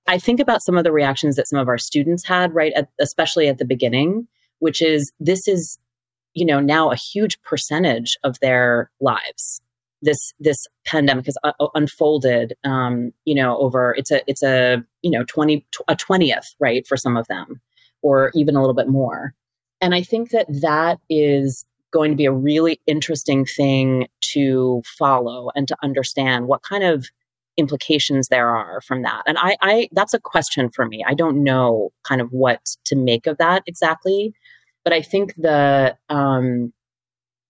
I 0.06 0.18
think 0.18 0.40
about 0.40 0.62
some 0.62 0.78
of 0.78 0.84
the 0.84 0.92
reactions 0.92 1.36
that 1.36 1.48
some 1.48 1.58
of 1.58 1.68
our 1.68 1.78
students 1.78 2.24
had, 2.24 2.54
right, 2.54 2.72
at, 2.74 2.88
especially 2.98 3.48
at 3.48 3.58
the 3.58 3.64
beginning, 3.64 4.26
which 4.58 4.80
is 4.80 5.12
this 5.20 5.46
is, 5.46 5.78
you 6.34 6.46
know, 6.46 6.60
now 6.60 6.90
a 6.90 6.96
huge 6.96 7.40
percentage 7.42 8.16
of 8.24 8.40
their 8.40 8.90
lives. 9.00 9.60
This 10.00 10.32
this 10.38 10.66
pandemic 10.86 11.26
has 11.26 11.36
uh, 11.42 11.52
unfolded, 11.74 12.54
um, 12.64 13.12
you 13.24 13.34
know, 13.34 13.58
over 13.58 13.94
it's 13.98 14.10
a 14.10 14.22
it's 14.28 14.42
a 14.42 14.82
you 15.02 15.10
know 15.10 15.24
twenty 15.24 15.66
a 15.88 15.96
twentieth, 15.96 16.54
right, 16.60 16.86
for 16.86 16.96
some 16.96 17.16
of 17.16 17.26
them, 17.26 17.60
or 18.00 18.30
even 18.34 18.54
a 18.54 18.60
little 18.60 18.74
bit 18.76 18.88
more. 18.88 19.34
And 19.80 19.94
I 19.94 20.02
think 20.02 20.30
that 20.30 20.46
that 20.60 21.00
is 21.10 21.64
going 21.92 22.10
to 22.10 22.16
be 22.16 22.26
a 22.26 22.32
really 22.32 22.80
interesting 22.86 23.44
thing 23.44 24.06
to 24.20 24.82
follow 24.98 25.50
and 25.54 25.66
to 25.68 25.76
understand 25.82 26.46
what 26.46 26.62
kind 26.62 26.84
of 26.84 27.06
implications 27.56 28.28
there 28.28 28.48
are 28.48 28.80
from 28.80 29.02
that. 29.02 29.22
And 29.26 29.36
I, 29.38 29.56
I 29.60 29.88
that's 29.92 30.14
a 30.14 30.20
question 30.20 30.70
for 30.70 30.86
me. 30.86 31.04
I 31.06 31.14
don't 31.14 31.42
know 31.42 31.90
kind 32.04 32.20
of 32.20 32.30
what 32.30 32.60
to 32.84 32.96
make 32.96 33.26
of 33.26 33.38
that 33.38 33.62
exactly, 33.66 34.32
but 34.84 34.92
I 34.92 35.02
think 35.02 35.34
the 35.36 35.96
um, 36.08 36.72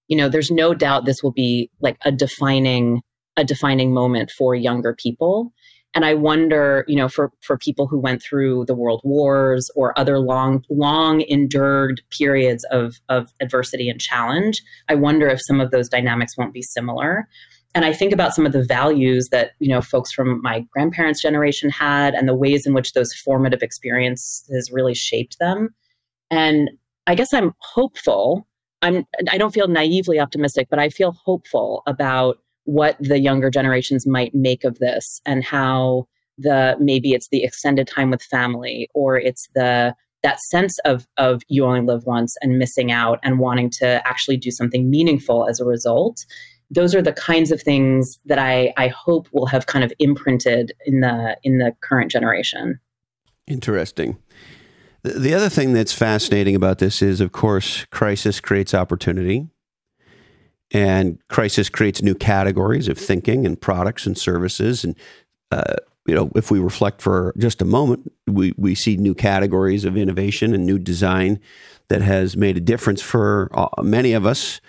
you 0.09 0.16
know, 0.16 0.28
there's 0.28 0.50
no 0.50 0.75
doubt 0.75 1.04
this 1.04 1.23
will 1.23 1.33
be 1.33 1.71
like 1.80 1.99
a 2.04 2.11
defining 2.11 3.02
a 3.37 3.45
defining 3.45 3.95
moment 3.95 4.30
for 4.30 4.54
younger 4.54 4.95
people. 4.95 5.52
And 5.99 6.05
I 6.05 6.14
wonder, 6.14 6.85
you 6.87 6.95
know, 6.95 7.09
for, 7.09 7.33
for 7.40 7.59
people 7.59 7.88
who 7.88 7.99
went 7.99 8.23
through 8.23 8.67
the 8.67 8.75
world 8.76 9.00
wars 9.02 9.69
or 9.75 9.99
other 9.99 10.21
long, 10.21 10.64
long 10.71 11.23
endured 11.23 12.00
periods 12.17 12.64
of, 12.71 13.00
of 13.09 13.33
adversity 13.40 13.88
and 13.88 14.00
challenge, 14.00 14.62
I 14.88 14.95
wonder 14.95 15.26
if 15.26 15.43
some 15.43 15.61
of 15.61 15.73
those 15.73 15.88
dynamics 15.88 16.38
won't 16.38 16.52
be 16.55 16.62
similar. 16.62 17.26
And 17.75 17.85
I 17.85 17.93
think 17.93 18.12
about 18.12 18.33
some 18.33 18.47
of 18.47 18.52
the 18.52 18.62
values 18.62 19.31
that, 19.31 19.55
you 19.59 19.71
know, 19.71 19.81
folks 19.81 20.12
from 20.12 20.40
my 20.40 20.64
grandparents' 20.73 21.21
generation 21.21 21.69
had 21.69 22.14
and 22.14 22.28
the 22.28 22.37
ways 22.37 22.64
in 22.64 22.75
which 22.75 22.93
those 22.93 23.12
formative 23.12 23.64
experiences 23.64 24.71
really 24.73 24.95
shaped 24.95 25.40
them. 25.40 25.71
And 26.31 26.71
I 27.09 27.17
guess 27.17 27.35
I'm 27.35 27.55
hopeful. 27.59 28.47
I'm 28.83 29.05
I 29.33 29.37
don't 29.37 29.52
feel 29.52 29.67
naively 29.67 30.21
optimistic, 30.21 30.69
but 30.71 30.78
I 30.78 30.90
feel 30.90 31.11
hopeful 31.11 31.83
about 31.88 32.38
what 32.68 32.98
the 33.00 33.18
younger 33.18 33.48
generations 33.48 34.06
might 34.06 34.34
make 34.34 34.62
of 34.62 34.78
this 34.78 35.22
and 35.25 35.42
how 35.42 36.06
the 36.37 36.76
maybe 36.78 37.12
it's 37.12 37.28
the 37.30 37.42
extended 37.42 37.87
time 37.87 38.10
with 38.10 38.22
family 38.22 38.90
or 38.92 39.18
it's 39.18 39.48
the 39.54 39.94
that 40.22 40.38
sense 40.38 40.78
of 40.80 41.06
of 41.16 41.40
you 41.48 41.64
only 41.64 41.80
live 41.80 42.04
once 42.04 42.37
and 42.42 42.58
missing 42.58 42.92
out 42.92 43.20
and 43.22 43.38
wanting 43.38 43.70
to 43.70 44.06
actually 44.06 44.37
do 44.37 44.50
something 44.50 44.90
meaningful 44.90 45.48
as 45.48 45.60
a 45.60 45.64
result. 45.64 46.26
Those 46.70 46.94
are 46.94 47.00
the 47.00 47.14
kinds 47.14 47.50
of 47.50 47.62
things 47.62 48.18
that 48.26 48.38
i 48.38 48.75
i 48.76 48.88
hope 48.88 49.28
will 49.32 49.46
have 49.46 49.64
kind 49.64 49.82
of 49.82 49.90
imprinted 49.98 50.72
in 50.84 51.00
the 51.00 51.38
in 51.42 51.56
the 51.56 51.72
current 51.80 52.10
generation. 52.10 52.78
Interesting. 53.46 54.18
The 55.04 55.32
other 55.32 55.48
thing 55.48 55.72
that's 55.72 55.94
fascinating 55.94 56.54
about 56.54 56.80
this 56.80 57.00
is 57.00 57.22
of 57.22 57.32
course 57.32 57.87
crisis 57.87 58.40
creates 58.40 58.75
opportunity 58.75 59.48
and 60.70 61.18
crisis 61.28 61.68
creates 61.68 62.02
new 62.02 62.14
categories 62.14 62.88
of 62.88 62.98
thinking 62.98 63.46
and 63.46 63.60
products 63.60 64.06
and 64.06 64.18
services. 64.18 64.84
And, 64.84 64.94
uh, 65.50 65.76
you 66.06 66.14
know, 66.14 66.30
if 66.34 66.50
we 66.50 66.58
reflect 66.58 67.00
for 67.00 67.34
just 67.38 67.62
a 67.62 67.66
moment, 67.66 68.12
we, 68.26 68.52
we 68.56 68.75
see 68.75 68.96
new 68.96 69.14
categories 69.14 69.84
of 69.84 69.96
innovation 69.96 70.54
and 70.54 70.66
new 70.66 70.78
design 70.78 71.40
that 71.88 72.02
has 72.02 72.37
made 72.37 72.56
a 72.56 72.60
difference 72.60 73.00
for 73.00 73.50
uh, 73.52 73.68
many 73.82 74.12
of 74.12 74.26
us 74.26 74.60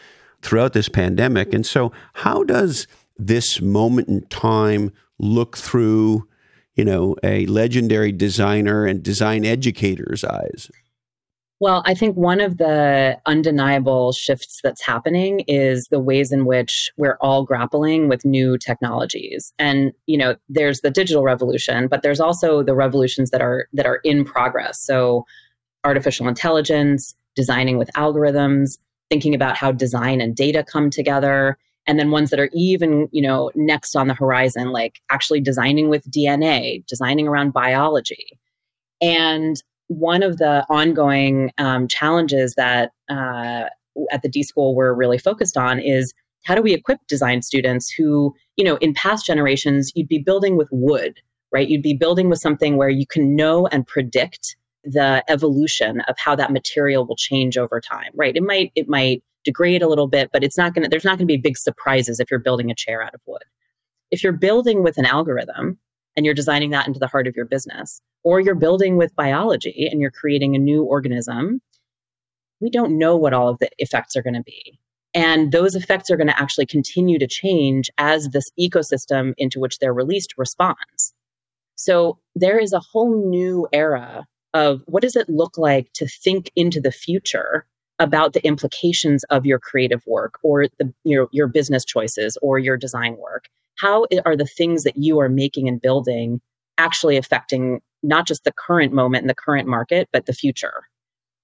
throughout 0.41 0.73
this 0.73 0.89
pandemic. 0.89 1.53
And 1.53 1.65
so, 1.65 1.91
how 2.13 2.43
does 2.43 2.87
this 3.17 3.61
moment 3.61 4.07
in 4.07 4.21
time 4.27 4.93
look 5.17 5.57
through, 5.57 6.27
you 6.75 6.85
know, 6.85 7.15
a 7.23 7.45
legendary 7.47 8.13
designer 8.13 8.85
and 8.85 9.03
design 9.03 9.43
educator's 9.43 10.23
eyes? 10.23 10.71
Well, 11.61 11.83
I 11.85 11.93
think 11.93 12.15
one 12.15 12.39
of 12.39 12.57
the 12.57 13.19
undeniable 13.25 14.13
shifts 14.13 14.61
that's 14.63 14.81
happening 14.81 15.41
is 15.41 15.89
the 15.89 15.99
ways 15.99 16.31
in 16.31 16.45
which 16.45 16.89
we're 16.95 17.17
all 17.19 17.43
grappling 17.43 18.07
with 18.07 18.23
new 18.23 18.57
technologies. 18.57 19.51
And, 19.59 19.91
you 20.05 20.17
know, 20.17 20.37
there's 20.47 20.79
the 20.81 20.89
digital 20.89 21.23
revolution, 21.23 21.89
but 21.89 22.01
there's 22.01 22.21
also 22.21 22.63
the 22.63 22.75
revolutions 22.75 23.31
that 23.31 23.41
are 23.41 23.67
that 23.73 23.85
are 23.85 23.99
in 24.05 24.23
progress. 24.23 24.79
So 24.79 25.25
artificial 25.83 26.29
intelligence, 26.29 27.13
designing 27.35 27.77
with 27.77 27.91
algorithms, 27.93 28.77
thinking 29.09 29.35
about 29.35 29.57
how 29.57 29.73
design 29.73 30.21
and 30.21 30.35
data 30.35 30.63
come 30.63 30.89
together, 30.89 31.57
and 31.85 31.99
then 31.99 32.09
ones 32.09 32.29
that 32.29 32.39
are 32.39 32.49
even, 32.53 33.09
you 33.11 33.21
know, 33.21 33.51
next 33.53 33.97
on 33.97 34.07
the 34.07 34.13
horizon 34.13 34.71
like 34.71 35.01
actually 35.09 35.41
designing 35.41 35.89
with 35.89 36.09
DNA, 36.09 36.85
designing 36.85 37.27
around 37.27 37.51
biology. 37.51 38.39
And 39.01 39.61
one 39.89 40.24
of 40.24 40.38
the 40.38 40.65
ongoing 40.69 41.51
um, 41.58 41.88
challenges 41.88 42.55
that 42.55 42.91
uh, 43.10 43.65
at 44.12 44.22
the 44.22 44.29
D 44.29 44.43
School 44.43 44.75
we're 44.75 44.93
really 44.93 45.17
focused 45.17 45.58
on 45.58 45.79
is 45.79 46.13
how 46.46 46.55
do 46.55 46.62
we 46.62 46.74
equip 46.74 47.00
design 47.08 47.41
students 47.41 47.91
who, 47.91 48.34
you 48.55 48.63
know, 48.63 48.77
in 48.77 48.93
past 48.93 49.25
generations, 49.25 49.91
you'd 49.96 50.08
be 50.08 50.19
building 50.19 50.55
with 50.55 50.69
wood, 50.72 51.19
right? 51.51 51.67
You'd 51.67 51.81
be 51.81 51.96
building 51.96 52.29
with 52.29 52.39
something 52.39 52.77
where 52.77 52.89
you 52.89 53.05
can 53.05 53.36
know 53.36 53.67
and 53.67 53.86
predict 53.86 54.56
the 54.84 55.23
evolution 55.28 56.02
of 56.02 56.17
how 56.17 56.36
that 56.36 56.52
material 56.52 57.06
will 57.06 57.17
change 57.17 57.58
over 57.58 57.82
time, 57.82 58.12
right? 58.15 58.36
It 58.38 58.43
might, 58.43 58.71
it 58.75 58.88
might 58.88 59.21
degrade 59.43 59.82
a 59.82 59.89
little 59.89 60.08
bit, 60.08 60.30
but 60.32 60.43
it's 60.43 60.58
not 60.58 60.73
going 60.73 60.84
to, 60.84 60.89
there's 60.89 61.04
not 61.04 61.17
going 61.17 61.28
to 61.28 61.34
be 61.34 61.38
big 61.38 61.58
surprises 61.58 62.19
if 62.19 62.32
you're 62.32 62.39
building 62.39 62.71
a 62.71 62.75
chair 62.75 63.02
out 63.02 63.13
of 63.13 63.21
wood. 63.25 63.43
If 64.12 64.23
you're 64.23 64.34
building 64.34 64.82
with 64.82 64.97
an 64.97 65.06
algorithm, 65.06 65.78
and 66.19 66.25
you're 66.25 66.36
designing 66.36 66.71
that 66.71 66.86
into 66.86 66.99
the 66.99 67.08
heart 67.08 67.27
of 67.27 67.36
your 67.38 67.45
business. 67.45 68.01
Or 68.25 68.41
you're 68.41 68.53
building 68.53 68.97
with 68.97 69.15
biology 69.15 69.88
and 69.89 70.01
you're 70.01 70.12
creating 70.12 70.53
a 70.53 70.60
new 70.60 70.84
organism. 70.84 71.62
We 72.60 72.69
don't 72.69 72.97
know 72.97 73.15
what 73.15 73.34
all 73.34 73.47
of 73.47 73.60
the 73.60 73.69
effects 73.77 74.17
are 74.17 74.21
going 74.21 74.34
to 74.34 74.43
be. 74.43 74.77
And 75.13 75.53
those 75.53 75.75
effects 75.75 76.12
are 76.12 76.17
going 76.17 76.27
to 76.27 76.38
actually 76.38 76.65
continue 76.65 77.19
to 77.19 77.25
change 77.25 77.89
as 77.97 78.27
this 78.27 78.51
ecosystem 78.60 79.34
into 79.38 79.62
which 79.62 79.79
they're 79.79 79.93
released 79.93 80.34
responds. 80.38 81.13
So 81.75 82.19
there 82.36 82.60
is 82.60 82.73
a 82.73 82.82
whole 82.82 83.29
new 83.29 83.69
era 83.71 84.27
of 84.53 84.82
what 84.88 85.03
does 85.03 85.15
it 85.15 85.29
look 85.29 85.58
like 85.58 85.93
to 85.93 86.05
think 86.05 86.51
into 86.53 86.82
the 86.82 86.91
future 86.91 87.65
about 87.97 88.34
the 88.34 88.45
implications 88.45 89.23
of 89.29 89.45
your 89.45 89.60
creative 89.60 90.03
work 90.05 90.34
or 90.43 90.67
the, 90.79 90.93
your, 91.05 91.29
your 91.32 91.47
business 91.47 91.86
choices 91.86 92.38
or 92.41 92.60
your 92.60 92.75
design 92.75 93.15
work 93.15 93.45
how 93.79 94.05
are 94.25 94.35
the 94.35 94.45
things 94.45 94.83
that 94.83 94.97
you 94.97 95.19
are 95.19 95.29
making 95.29 95.67
and 95.67 95.81
building 95.81 96.41
actually 96.77 97.17
affecting 97.17 97.79
not 98.03 98.27
just 98.27 98.43
the 98.43 98.53
current 98.53 98.93
moment 98.93 99.23
and 99.23 99.29
the 99.29 99.35
current 99.35 99.67
market, 99.67 100.09
but 100.11 100.25
the 100.25 100.33
future? 100.33 100.83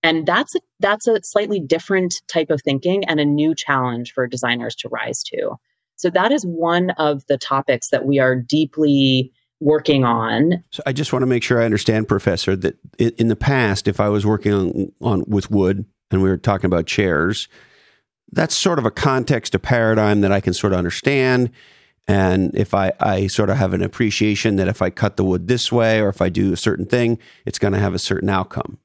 And 0.03 0.25
that's 0.27 0.55
a, 0.55 0.59
that's 0.79 1.07
a 1.07 1.19
slightly 1.23 1.59
different 1.59 2.21
type 2.27 2.51
of 2.51 2.61
thinking 2.61 3.03
and 3.05 3.19
a 3.19 3.25
new 3.25 3.55
challenge 3.55 4.13
for 4.13 4.27
designers 4.27 4.75
to 4.75 4.89
rise 4.89 5.23
to. 5.23 5.55
So 5.95 6.09
that 6.11 6.31
is 6.31 6.43
one 6.43 6.91
of 6.91 7.25
the 7.27 7.37
topics 7.37 7.89
that 7.89 8.05
we 8.05 8.19
are 8.19 8.35
deeply 8.35 9.31
working 9.59 10.03
on. 10.03 10.63
So 10.71 10.83
I 10.85 10.93
just 10.93 11.13
want 11.13 11.23
to 11.23 11.27
make 11.27 11.41
sure 11.41 11.61
I 11.61 11.65
understand, 11.65 12.07
Professor, 12.07 12.55
that 12.57 12.77
in 12.99 13.29
the 13.29 13.35
past, 13.35 13.87
if 13.87 13.99
I 13.99 14.09
was 14.09 14.25
working 14.25 14.53
on, 14.53 14.91
on 15.01 15.23
with 15.27 15.49
wood 15.49 15.85
and 16.11 16.21
we 16.21 16.29
were 16.29 16.37
talking 16.37 16.67
about 16.67 16.85
chairs, 16.85 17.47
that's 18.31 18.59
sort 18.59 18.77
of 18.77 18.85
a 18.85 18.91
context, 18.91 19.55
a 19.55 19.59
paradigm 19.59 20.21
that 20.21 20.31
I 20.31 20.41
can 20.41 20.53
sort 20.53 20.73
of 20.73 20.79
understand. 20.79 21.49
And 22.07 22.55
if 22.55 22.73
I, 22.73 22.93
I 22.99 23.27
sort 23.27 23.49
of 23.49 23.57
have 23.57 23.73
an 23.73 23.81
appreciation 23.81 24.57
that 24.57 24.67
if 24.67 24.81
I 24.81 24.89
cut 24.89 25.17
the 25.17 25.23
wood 25.23 25.47
this 25.47 25.71
way 25.71 25.99
or 25.99 26.09
if 26.09 26.21
I 26.21 26.29
do 26.29 26.53
a 26.53 26.57
certain 26.57 26.85
thing, 26.85 27.17
it's 27.45 27.59
going 27.59 27.73
to 27.73 27.79
have 27.79 27.95
a 27.95 27.99
certain 27.99 28.29
outcome. 28.29 28.77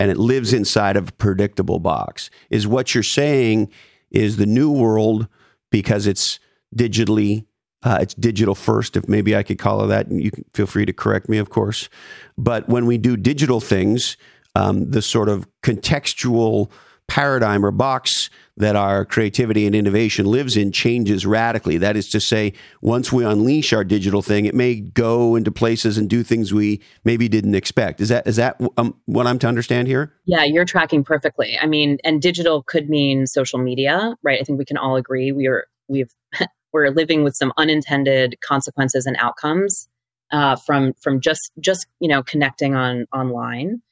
And 0.00 0.10
it 0.10 0.16
lives 0.18 0.52
inside 0.52 0.96
of 0.96 1.08
a 1.08 1.12
predictable 1.12 1.78
box. 1.78 2.28
Is 2.50 2.66
what 2.66 2.94
you're 2.94 3.02
saying 3.02 3.70
is 4.10 4.36
the 4.36 4.46
new 4.46 4.70
world 4.70 5.28
because 5.70 6.06
it's 6.06 6.38
digitally, 6.74 7.46
uh, 7.82 7.98
it's 8.00 8.14
digital 8.14 8.54
first, 8.54 8.96
if 8.96 9.08
maybe 9.08 9.36
I 9.36 9.42
could 9.42 9.58
call 9.58 9.84
it 9.84 9.86
that. 9.88 10.08
And 10.08 10.22
you 10.22 10.30
can 10.30 10.44
feel 10.52 10.66
free 10.66 10.86
to 10.86 10.92
correct 10.92 11.28
me, 11.28 11.38
of 11.38 11.50
course. 11.50 11.88
But 12.36 12.68
when 12.68 12.84
we 12.86 12.98
do 12.98 13.16
digital 13.16 13.60
things, 13.60 14.16
um, 14.54 14.90
the 14.90 15.02
sort 15.02 15.28
of 15.28 15.46
contextual 15.62 16.70
paradigm 17.08 17.64
or 17.64 17.70
box 17.70 18.30
that 18.56 18.76
our 18.76 19.04
creativity 19.04 19.66
and 19.66 19.74
innovation 19.74 20.26
lives 20.26 20.56
in 20.56 20.72
changes 20.72 21.26
radically. 21.26 21.76
That 21.76 21.96
is 21.96 22.08
to 22.10 22.20
say, 22.20 22.54
once 22.80 23.12
we 23.12 23.24
unleash 23.24 23.72
our 23.72 23.84
digital 23.84 24.22
thing, 24.22 24.46
it 24.46 24.54
may 24.54 24.76
go 24.76 25.36
into 25.36 25.50
places 25.50 25.98
and 25.98 26.08
do 26.08 26.22
things 26.22 26.54
we 26.54 26.80
maybe 27.04 27.28
didn't 27.28 27.54
expect. 27.54 28.00
Is 28.00 28.08
that 28.08 28.26
is 28.26 28.36
that 28.36 28.60
um, 28.78 28.98
what 29.06 29.26
I'm 29.26 29.38
to 29.40 29.46
understand 29.46 29.88
here? 29.88 30.14
Yeah, 30.24 30.44
you're 30.44 30.64
tracking 30.64 31.04
perfectly. 31.04 31.58
I 31.60 31.66
mean, 31.66 31.98
and 32.04 32.22
digital 32.22 32.62
could 32.62 32.88
mean 32.88 33.26
social 33.26 33.58
media, 33.58 34.16
right? 34.22 34.40
I 34.40 34.44
think 34.44 34.58
we 34.58 34.64
can 34.64 34.78
all 34.78 34.96
agree 34.96 35.32
we 35.32 35.46
are 35.46 35.66
we've 35.88 36.12
we're 36.72 36.90
living 36.90 37.24
with 37.24 37.36
some 37.36 37.52
unintended 37.56 38.36
consequences 38.40 39.06
and 39.06 39.16
outcomes 39.18 39.88
uh, 40.32 40.56
from 40.56 40.94
from 41.00 41.20
just 41.20 41.52
just 41.60 41.86
you 42.00 42.08
know 42.08 42.22
connecting 42.22 42.74
on 42.74 43.06
online. 43.12 43.82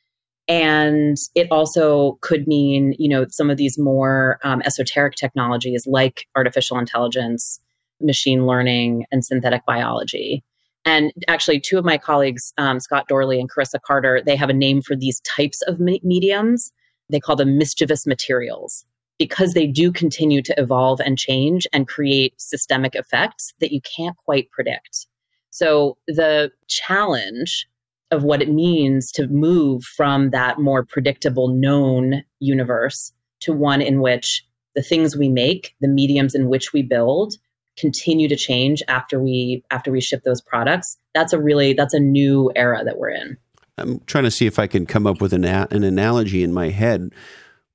And 0.46 1.16
it 1.35 1.48
also 1.50 2.18
could 2.20 2.46
mean, 2.46 2.94
you 2.98 3.09
know, 3.09 3.24
some 3.30 3.50
of 3.50 3.57
these 3.57 3.78
more 3.78 4.38
um, 4.44 4.61
esoteric 4.62 5.14
technologies 5.14 5.87
like 5.87 6.26
artificial 6.37 6.78
intelligence, 6.78 7.61
machine 8.00 8.46
learning, 8.46 9.07
and 9.11 9.24
synthetic 9.24 9.64
biology. 9.66 10.44
And 10.85 11.12
actually, 11.28 11.61
two 11.61 11.78
of 11.78 11.85
my 11.85 11.96
colleagues, 11.96 12.52
um, 12.59 12.78
Scott 12.78 13.09
Doorley 13.09 13.40
and 13.40 13.50
Carissa 13.50 13.80
Carter, 13.87 14.20
they 14.24 14.37
have 14.37 14.50
a 14.50 14.54
name 14.54 14.83
for 14.83 14.94
these 14.94 15.20
types 15.20 15.62
of 15.62 15.80
me- 15.80 16.02
mediums. 16.04 16.72
They 17.09 17.20
call 17.20 17.37
them 17.37 17.57
mischievous 17.57 18.07
materials 18.07 18.85
because 19.18 19.54
they 19.54 19.66
do 19.66 19.92
continue 19.92 20.42
to 20.42 20.54
evolve 20.61 21.00
and 21.00 21.16
change 21.16 21.66
and 21.72 21.88
create 21.88 22.35
systemic 22.38 22.94
effects 22.94 23.54
that 23.61 23.72
you 23.72 23.80
can't 23.96 24.16
quite 24.24 24.50
predict. 24.50 25.07
So 25.50 25.96
the 26.09 26.50
challenge 26.68 27.66
of 28.10 28.22
what 28.22 28.42
it 28.42 28.50
means 28.50 29.10
to 29.12 29.26
move 29.28 29.82
from 29.82 30.30
that 30.30 30.58
more 30.58 30.84
predictable 30.84 31.48
known 31.48 32.22
universe 32.38 33.12
to 33.40 33.52
one 33.52 33.82
in 33.82 34.00
which 34.00 34.44
the 34.74 34.82
things 34.82 35.16
we 35.16 35.28
make, 35.28 35.74
the 35.80 35.88
mediums 35.88 36.34
in 36.34 36.48
which 36.48 36.72
we 36.72 36.82
build, 36.82 37.34
continue 37.76 38.28
to 38.28 38.36
change 38.36 38.82
after 38.88 39.20
we 39.20 39.64
after 39.70 39.90
we 39.90 40.00
ship 40.00 40.22
those 40.24 40.40
products 40.40 40.96
that's 41.14 41.32
a 41.32 41.40
really 41.40 41.72
that's 41.72 41.94
a 41.94 42.00
new 42.00 42.50
era 42.54 42.84
that 42.84 42.98
we're 42.98 43.10
in. 43.10 43.36
I'm 43.78 44.00
trying 44.06 44.24
to 44.24 44.30
see 44.30 44.46
if 44.46 44.58
i 44.58 44.66
can 44.66 44.86
come 44.86 45.06
up 45.06 45.20
with 45.20 45.32
an, 45.32 45.44
an 45.44 45.82
analogy 45.82 46.42
in 46.42 46.52
my 46.52 46.70
head. 46.70 47.10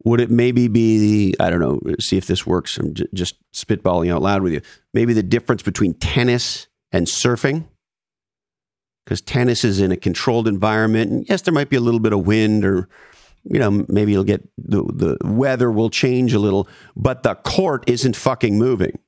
Would 0.05 0.21
it 0.21 0.29
maybe 0.29 0.67
be 0.67 1.35
i 1.39 1.49
don't 1.49 1.59
know 1.59 1.79
see 1.99 2.17
if 2.17 2.27
this 2.27 2.45
works 2.45 2.77
i'm 2.77 2.93
j- 2.93 3.07
just 3.13 3.35
spitballing 3.53 4.13
out 4.13 4.21
loud 4.21 4.41
with 4.41 4.53
you. 4.53 4.61
Maybe 4.93 5.13
the 5.13 5.23
difference 5.23 5.63
between 5.63 5.95
tennis 5.95 6.67
and 6.91 7.05
surfing 7.05 7.67
because 9.09 9.21
tennis 9.21 9.63
is 9.63 9.79
in 9.79 9.91
a 9.91 9.97
controlled 9.97 10.47
environment 10.47 11.11
and 11.11 11.27
yes 11.27 11.41
there 11.41 11.53
might 11.53 11.69
be 11.69 11.75
a 11.75 11.81
little 11.81 11.99
bit 11.99 12.13
of 12.13 12.27
wind 12.27 12.63
or 12.63 12.87
you 13.43 13.57
know 13.59 13.85
maybe 13.87 14.11
you'll 14.11 14.23
get 14.23 14.47
the, 14.57 14.83
the 14.83 15.17
weather 15.23 15.71
will 15.71 15.89
change 15.89 16.33
a 16.33 16.39
little 16.39 16.67
but 16.95 17.23
the 17.23 17.33
court 17.35 17.83
isn't 17.89 18.15
fucking 18.15 18.57
moving 18.57 18.99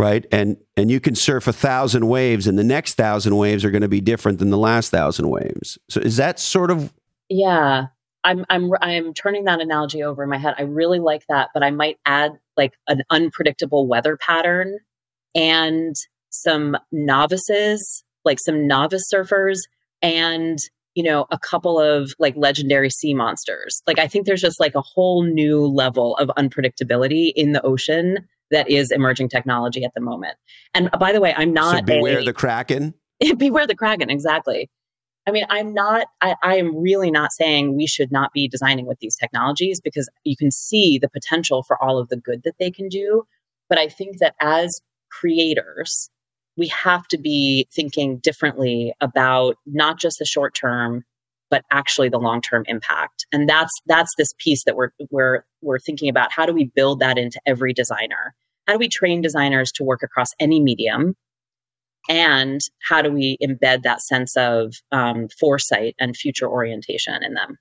right? 0.00 0.24
And 0.32 0.56
and 0.78 0.90
you 0.90 0.98
can 0.98 1.14
surf 1.14 1.46
a 1.46 1.52
thousand 1.52 2.08
waves, 2.08 2.46
and 2.46 2.58
the 2.58 2.64
next 2.64 2.94
thousand 2.94 3.36
waves 3.36 3.64
are 3.64 3.70
going 3.70 3.82
to 3.82 3.88
be 3.88 4.00
different 4.00 4.38
than 4.38 4.48
the 4.48 4.56
last 4.56 4.90
thousand 4.90 5.28
waves. 5.28 5.78
So 5.90 6.00
is 6.00 6.16
that 6.16 6.40
sort 6.40 6.70
of? 6.70 6.92
Yeah, 7.28 7.88
I'm 8.24 8.46
I'm 8.48 8.70
I'm 8.80 9.12
turning 9.12 9.44
that 9.44 9.60
analogy 9.60 10.02
over 10.02 10.22
in 10.22 10.30
my 10.30 10.38
head. 10.38 10.54
I 10.58 10.62
really 10.62 11.00
like 11.00 11.24
that, 11.28 11.50
but 11.52 11.62
I 11.62 11.70
might 11.70 11.98
add 12.06 12.32
like 12.56 12.72
an 12.88 13.02
unpredictable 13.10 13.86
weather 13.86 14.16
pattern 14.16 14.78
and 15.34 15.94
some 16.30 16.78
novices, 16.90 18.02
like 18.24 18.38
some 18.38 18.66
novice 18.66 19.10
surfers, 19.12 19.58
and 20.02 20.58
you 20.94 21.02
know 21.02 21.26
a 21.30 21.38
couple 21.38 21.78
of 21.80 22.12
like 22.18 22.34
legendary 22.36 22.90
sea 22.90 23.14
monsters. 23.14 23.82
Like 23.86 23.98
I 23.98 24.06
think 24.06 24.26
there's 24.26 24.40
just 24.40 24.60
like 24.60 24.74
a 24.74 24.82
whole 24.82 25.22
new 25.22 25.66
level 25.66 26.16
of 26.16 26.28
unpredictability 26.38 27.32
in 27.34 27.52
the 27.52 27.62
ocean 27.62 28.18
that 28.50 28.68
is 28.68 28.90
emerging 28.90 29.28
technology 29.28 29.84
at 29.84 29.92
the 29.94 30.00
moment. 30.00 30.34
And 30.74 30.90
uh, 30.92 30.98
by 30.98 31.12
the 31.12 31.20
way, 31.20 31.34
I'm 31.36 31.52
not 31.52 31.76
so 31.76 31.82
beware 31.82 32.18
a, 32.18 32.24
the 32.24 32.32
kraken. 32.32 32.94
beware 33.38 33.66
the 33.66 33.76
kraken, 33.76 34.10
exactly. 34.10 34.70
I 35.26 35.32
mean, 35.32 35.44
I'm 35.50 35.74
not. 35.74 36.06
I, 36.20 36.34
I 36.42 36.56
am 36.56 36.76
really 36.76 37.10
not 37.10 37.32
saying 37.32 37.76
we 37.76 37.86
should 37.86 38.10
not 38.10 38.32
be 38.32 38.48
designing 38.48 38.86
with 38.86 38.98
these 39.00 39.16
technologies 39.16 39.80
because 39.80 40.08
you 40.24 40.36
can 40.36 40.50
see 40.50 40.98
the 40.98 41.08
potential 41.08 41.62
for 41.62 41.80
all 41.82 41.98
of 41.98 42.08
the 42.08 42.16
good 42.16 42.42
that 42.44 42.54
they 42.58 42.70
can 42.70 42.88
do. 42.88 43.24
But 43.68 43.78
I 43.78 43.88
think 43.88 44.18
that 44.18 44.34
as 44.40 44.80
creators, 45.10 46.10
we 46.56 46.68
have 46.68 47.06
to 47.08 47.18
be 47.18 47.68
thinking 47.72 48.18
differently 48.18 48.92
about 49.00 49.56
not 49.66 49.98
just 49.98 50.18
the 50.18 50.24
short 50.24 50.54
term 50.54 51.04
but 51.50 51.64
actually 51.70 52.08
the 52.08 52.18
long-term 52.18 52.64
impact. 52.68 53.26
And 53.32 53.48
that's 53.48 53.80
that's 53.86 54.14
this 54.16 54.32
piece 54.38 54.64
that 54.64 54.76
we're 54.76 54.90
we're 55.10 55.44
we're 55.60 55.80
thinking 55.80 56.08
about. 56.08 56.32
How 56.32 56.46
do 56.46 56.52
we 56.52 56.70
build 56.74 57.00
that 57.00 57.18
into 57.18 57.40
every 57.44 57.74
designer? 57.74 58.34
How 58.66 58.74
do 58.74 58.78
we 58.78 58.88
train 58.88 59.20
designers 59.20 59.72
to 59.72 59.84
work 59.84 60.02
across 60.02 60.28
any 60.38 60.60
medium? 60.60 61.16
And 62.08 62.60
how 62.88 63.02
do 63.02 63.12
we 63.12 63.36
embed 63.42 63.82
that 63.82 64.00
sense 64.00 64.36
of 64.36 64.76
um, 64.90 65.28
foresight 65.38 65.96
and 65.98 66.16
future 66.16 66.48
orientation 66.48 67.22
in 67.22 67.34
them? 67.34 67.58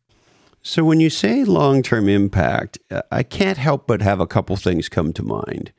So, 0.61 0.83
when 0.83 0.99
you 0.99 1.09
say 1.09 1.43
long 1.43 1.81
term 1.81 2.07
impact, 2.07 2.77
I 3.11 3.23
can't 3.23 3.57
help 3.57 3.87
but 3.87 4.01
have 4.01 4.19
a 4.19 4.27
couple 4.27 4.55
things 4.55 4.87
come 4.87 5.13
to 5.13 5.23
mind. 5.23 5.71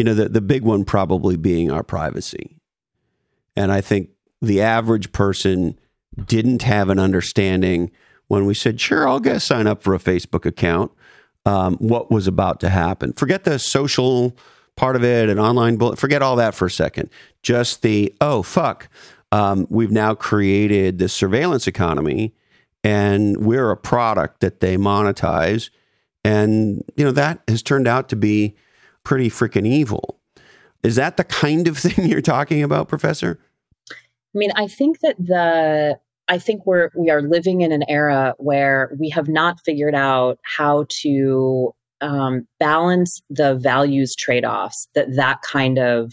You 0.00 0.04
know, 0.04 0.14
the, 0.14 0.30
the 0.30 0.40
big 0.40 0.62
one 0.62 0.86
probably 0.86 1.36
being 1.36 1.70
our 1.70 1.82
privacy. 1.82 2.56
And 3.54 3.70
I 3.70 3.82
think 3.82 4.08
the 4.40 4.62
average 4.62 5.12
person 5.12 5.78
didn't 6.24 6.62
have 6.62 6.88
an 6.88 6.98
understanding 6.98 7.90
when 8.26 8.46
we 8.46 8.54
said, 8.54 8.80
sure, 8.80 9.06
I'll 9.06 9.20
go 9.20 9.36
sign 9.36 9.66
up 9.66 9.82
for 9.82 9.94
a 9.94 9.98
Facebook 9.98 10.46
account, 10.46 10.90
um, 11.44 11.76
what 11.76 12.10
was 12.10 12.26
about 12.26 12.60
to 12.60 12.70
happen. 12.70 13.12
Forget 13.12 13.44
the 13.44 13.58
social 13.58 14.34
part 14.74 14.96
of 14.96 15.04
it 15.04 15.28
and 15.28 15.38
online 15.38 15.76
bullet, 15.76 15.98
forget 15.98 16.22
all 16.22 16.36
that 16.36 16.54
for 16.54 16.64
a 16.64 16.70
second. 16.70 17.10
Just 17.42 17.82
the, 17.82 18.14
oh, 18.22 18.42
fuck, 18.42 18.88
um, 19.32 19.66
we've 19.68 19.92
now 19.92 20.14
created 20.14 20.96
this 20.96 21.12
surveillance 21.12 21.66
economy 21.66 22.32
and 22.82 23.36
we're 23.44 23.70
a 23.70 23.76
product 23.76 24.40
that 24.40 24.60
they 24.60 24.78
monetize. 24.78 25.68
And, 26.24 26.82
you 26.96 27.04
know, 27.04 27.12
that 27.12 27.42
has 27.48 27.62
turned 27.62 27.86
out 27.86 28.08
to 28.08 28.16
be 28.16 28.56
pretty 29.10 29.28
freaking 29.28 29.66
evil. 29.66 30.20
Is 30.84 30.94
that 30.94 31.16
the 31.16 31.24
kind 31.24 31.66
of 31.66 31.76
thing 31.84 32.06
you're 32.06 32.20
talking 32.20 32.62
about, 32.62 32.86
Professor? 32.86 33.40
I 33.90 33.94
mean, 34.38 34.52
I 34.54 34.68
think 34.68 35.00
that 35.00 35.16
the 35.18 35.98
I 36.28 36.38
think 36.38 36.64
we're 36.64 36.90
we 36.96 37.10
are 37.10 37.20
living 37.20 37.62
in 37.62 37.72
an 37.72 37.82
era 37.88 38.34
where 38.38 38.92
we 39.00 39.08
have 39.08 39.28
not 39.28 39.58
figured 39.64 39.96
out 39.96 40.38
how 40.44 40.86
to 41.02 41.74
um, 42.00 42.46
balance 42.60 43.20
the 43.28 43.56
values 43.56 44.14
trade 44.14 44.44
offs 44.44 44.86
that 44.94 45.16
that 45.16 45.42
kind 45.42 45.80
of 45.80 46.12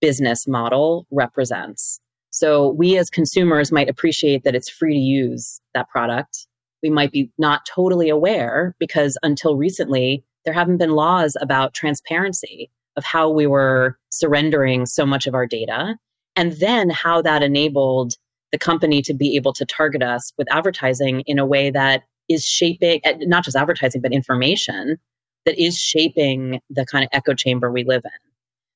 business 0.00 0.48
model 0.48 1.06
represents. 1.12 2.00
So 2.30 2.70
we 2.72 2.98
as 2.98 3.08
consumers 3.08 3.70
might 3.70 3.88
appreciate 3.88 4.42
that 4.42 4.56
it's 4.56 4.68
free 4.68 4.94
to 4.94 4.98
use 4.98 5.60
that 5.74 5.88
product. 5.90 6.48
We 6.82 6.90
might 6.90 7.12
be 7.12 7.30
not 7.38 7.64
totally 7.66 8.08
aware 8.08 8.74
because 8.80 9.16
until 9.22 9.56
recently 9.56 10.24
there 10.46 10.54
haven't 10.54 10.78
been 10.78 10.92
laws 10.92 11.36
about 11.40 11.74
transparency 11.74 12.70
of 12.96 13.04
how 13.04 13.28
we 13.28 13.46
were 13.46 13.98
surrendering 14.08 14.86
so 14.86 15.04
much 15.04 15.26
of 15.26 15.34
our 15.34 15.46
data 15.46 15.96
and 16.34 16.52
then 16.52 16.88
how 16.88 17.20
that 17.20 17.42
enabled 17.42 18.14
the 18.52 18.58
company 18.58 19.02
to 19.02 19.12
be 19.12 19.36
able 19.36 19.52
to 19.52 19.66
target 19.66 20.02
us 20.02 20.32
with 20.38 20.50
advertising 20.50 21.20
in 21.26 21.38
a 21.38 21.44
way 21.44 21.70
that 21.70 22.04
is 22.28 22.46
shaping 22.46 23.00
eh, 23.04 23.16
not 23.22 23.44
just 23.44 23.56
advertising 23.56 24.00
but 24.00 24.12
information 24.12 24.96
that 25.44 25.58
is 25.58 25.78
shaping 25.78 26.60
the 26.70 26.86
kind 26.86 27.04
of 27.04 27.10
echo 27.12 27.34
chamber 27.34 27.70
we 27.70 27.84
live 27.84 28.02
in. 28.04 28.10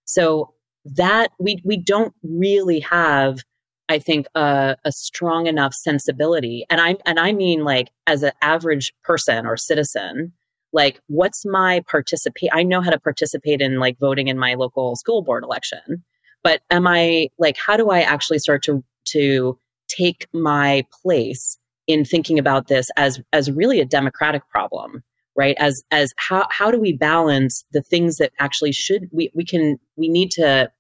So 0.05 0.55
that 0.85 1.31
we 1.39 1.61
we 1.65 1.77
don't 1.77 2.15
really 2.23 2.81
have 2.81 3.41
i 3.91 3.99
think 3.99 4.27
a, 4.35 4.77
a 4.85 4.91
strong 4.93 5.47
enough 5.47 5.75
sensibility. 5.75 6.65
And 6.71 6.81
i 6.81 6.97
and 7.07 7.21
i 7.21 7.33
mean 7.33 7.65
like 7.65 7.91
as 8.07 8.23
an 8.23 8.33
average 8.43 8.93
person 9.05 9.47
or 9.47 9.57
citizen 9.57 10.33
like 10.73 11.01
what's 11.09 11.45
my 11.45 11.83
participate 11.89 12.51
i 12.53 12.63
know 12.63 12.81
how 12.81 12.91
to 12.91 12.99
participate 12.99 13.61
in 13.61 13.79
like 13.79 13.99
voting 13.99 14.29
in 14.29 14.39
my 14.39 14.55
local 14.55 14.97
school 14.97 15.23
board 15.23 15.45
election 15.45 16.03
but 16.43 16.61
am 16.71 16.87
i 16.87 17.29
like 17.39 17.57
how 17.57 17.77
do 17.77 17.91
i 17.91 18.01
actually 18.01 18.39
start 18.39 18.63
to 18.63 18.83
to 19.05 19.59
take 19.89 20.27
my 20.33 20.85
place 21.03 21.59
in 21.87 22.05
thinking 22.05 22.39
about 22.39 22.69
this 22.69 22.91
as 22.97 23.21
as 23.33 23.51
really 23.51 23.81
a 23.81 23.85
democratic 23.85 24.49
problem 24.49 25.03
right? 25.37 25.57
As 25.59 25.83
as 25.91 26.13
how 26.17 26.47
how 26.51 26.71
do 26.71 26.79
we 26.79 26.93
balance 26.93 27.65
the 27.73 27.83
things 27.83 28.19
that 28.19 28.33
actually 28.39 28.73
should 28.73 29.09
we 29.11 29.31
we 29.35 29.45
can 29.45 29.79
we 29.97 30.09
need 30.09 30.31
to 30.33 30.71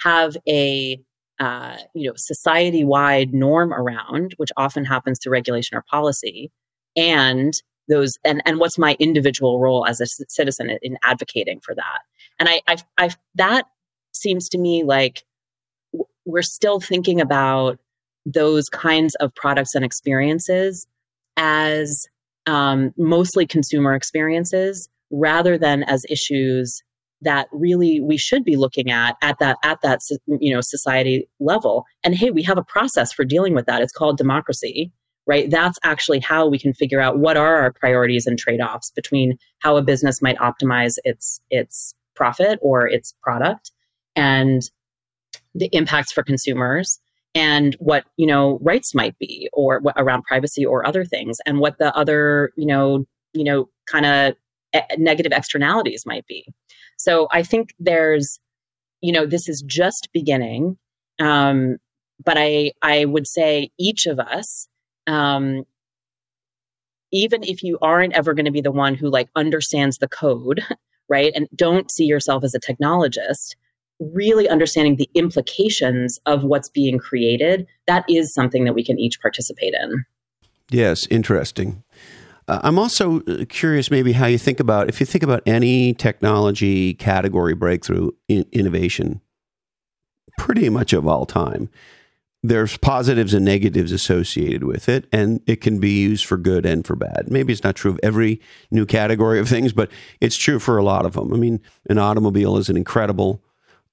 have 0.00 0.36
a 0.46 1.00
uh, 1.40 1.76
you 1.94 2.08
know 2.08 2.14
society 2.16 2.84
wide 2.84 3.32
norm 3.32 3.72
around 3.72 4.34
which 4.36 4.50
often 4.56 4.84
happens 4.84 5.18
through 5.18 5.32
regulation 5.32 5.76
or 5.76 5.84
policy 5.90 6.52
and 6.96 7.54
those 7.92 8.12
and 8.24 8.42
and 8.46 8.58
what's 8.58 8.78
my 8.78 8.96
individual 8.98 9.60
role 9.60 9.86
as 9.86 10.00
a 10.00 10.06
citizen 10.28 10.78
in 10.82 10.96
advocating 11.02 11.60
for 11.60 11.74
that? 11.74 12.00
And 12.38 12.48
i 12.48 12.60
i, 12.66 12.76
I 12.98 13.10
that 13.34 13.66
seems 14.12 14.48
to 14.50 14.58
me 14.58 14.84
like 14.84 15.24
we're 16.24 16.42
still 16.42 16.80
thinking 16.80 17.20
about 17.20 17.78
those 18.24 18.68
kinds 18.68 19.14
of 19.16 19.34
products 19.34 19.74
and 19.74 19.84
experiences 19.84 20.86
as 21.36 22.06
um, 22.46 22.92
mostly 22.96 23.46
consumer 23.46 23.94
experiences 23.94 24.88
rather 25.10 25.58
than 25.58 25.82
as 25.84 26.04
issues 26.08 26.82
that 27.20 27.46
really 27.52 28.00
we 28.00 28.16
should 28.16 28.42
be 28.44 28.56
looking 28.56 28.90
at 28.90 29.16
at 29.22 29.38
that 29.38 29.56
at 29.62 29.78
that 29.82 30.00
you 30.40 30.52
know 30.52 30.60
society 30.60 31.28
level. 31.40 31.84
And 32.02 32.14
hey 32.14 32.30
we 32.30 32.42
have 32.42 32.58
a 32.58 32.64
process 32.64 33.12
for 33.12 33.24
dealing 33.24 33.54
with 33.54 33.66
that. 33.66 33.80
It's 33.80 33.92
called 33.92 34.16
democracy 34.16 34.92
right? 35.26 35.50
That's 35.50 35.78
actually 35.84 36.20
how 36.20 36.46
we 36.48 36.58
can 36.58 36.72
figure 36.72 37.00
out 37.00 37.18
what 37.18 37.36
are 37.36 37.56
our 37.58 37.72
priorities 37.72 38.26
and 38.26 38.38
trade-offs 38.38 38.90
between 38.90 39.38
how 39.60 39.76
a 39.76 39.82
business 39.82 40.20
might 40.20 40.38
optimize 40.38 40.96
its 41.04 41.40
its 41.50 41.94
profit 42.14 42.58
or 42.62 42.86
its 42.86 43.14
product 43.22 43.70
and 44.16 44.62
the 45.54 45.68
impacts 45.72 46.12
for 46.12 46.22
consumers 46.22 47.00
and 47.34 47.74
what 47.78 48.04
you 48.16 48.26
know 48.26 48.58
rights 48.62 48.94
might 48.94 49.18
be 49.18 49.48
or 49.52 49.80
what, 49.80 49.94
around 49.96 50.22
privacy 50.24 50.64
or 50.64 50.86
other 50.86 51.04
things 51.04 51.38
and 51.46 51.58
what 51.58 51.78
the 51.78 51.94
other 51.96 52.52
you 52.56 52.66
know 52.66 53.04
you 53.32 53.44
know 53.44 53.68
kind 53.86 54.06
of 54.06 54.34
e- 54.76 54.96
negative 54.98 55.32
externalities 55.32 56.04
might 56.06 56.26
be. 56.26 56.46
So 56.98 57.28
i 57.32 57.42
think 57.42 57.74
there's 57.78 58.38
you 59.00 59.12
know 59.12 59.26
this 59.26 59.48
is 59.48 59.62
just 59.66 60.08
beginning 60.12 60.76
um, 61.20 61.78
but 62.24 62.36
i 62.38 62.72
i 62.82 63.04
would 63.04 63.26
say 63.26 63.70
each 63.78 64.06
of 64.06 64.18
us 64.18 64.68
um, 65.06 65.64
even 67.12 67.42
if 67.42 67.62
you 67.62 67.78
aren't 67.82 68.14
ever 68.14 68.34
going 68.34 68.46
to 68.46 68.50
be 68.50 68.60
the 68.60 68.70
one 68.70 68.94
who 68.94 69.08
like 69.08 69.28
understands 69.36 69.98
the 69.98 70.08
code 70.08 70.62
right 71.08 71.32
and 71.34 71.48
don't 71.54 71.90
see 71.90 72.04
yourself 72.04 72.44
as 72.44 72.54
a 72.54 72.60
technologist 72.60 73.54
really 74.12 74.48
understanding 74.48 74.96
the 74.96 75.08
implications 75.14 76.18
of 76.26 76.44
what's 76.44 76.68
being 76.68 76.98
created, 76.98 77.66
that 77.86 78.04
is 78.08 78.34
something 78.34 78.64
that 78.64 78.72
we 78.72 78.84
can 78.84 78.98
each 78.98 79.20
participate 79.20 79.74
in. 79.74 80.04
Yes, 80.70 81.06
interesting. 81.08 81.82
Uh, 82.48 82.60
I'm 82.62 82.78
also 82.78 83.20
uh, 83.20 83.44
curious, 83.48 83.90
maybe 83.90 84.12
how 84.12 84.26
you 84.26 84.38
think 84.38 84.58
about 84.58 84.88
if 84.88 84.98
you 84.98 85.06
think 85.06 85.22
about 85.22 85.42
any 85.46 85.94
technology 85.94 86.94
category 86.94 87.54
breakthrough 87.54 88.10
in 88.28 88.46
innovation, 88.52 89.20
pretty 90.38 90.68
much 90.68 90.92
of 90.92 91.06
all 91.06 91.24
time. 91.24 91.70
There's 92.44 92.76
positives 92.76 93.34
and 93.34 93.44
negatives 93.44 93.92
associated 93.92 94.64
with 94.64 94.88
it, 94.88 95.06
and 95.12 95.40
it 95.46 95.60
can 95.60 95.78
be 95.78 96.02
used 96.02 96.26
for 96.26 96.36
good 96.36 96.66
and 96.66 96.84
for 96.84 96.96
bad. 96.96 97.28
Maybe 97.30 97.52
it's 97.52 97.62
not 97.62 97.76
true 97.76 97.92
of 97.92 98.00
every 98.02 98.40
new 98.70 98.84
category 98.84 99.38
of 99.38 99.48
things, 99.48 99.72
but 99.72 99.90
it's 100.20 100.36
true 100.36 100.58
for 100.58 100.76
a 100.76 100.82
lot 100.82 101.06
of 101.06 101.12
them. 101.12 101.32
I 101.32 101.36
mean, 101.36 101.60
an 101.88 101.98
automobile 101.98 102.56
is 102.56 102.68
an 102.68 102.76
incredible 102.76 103.44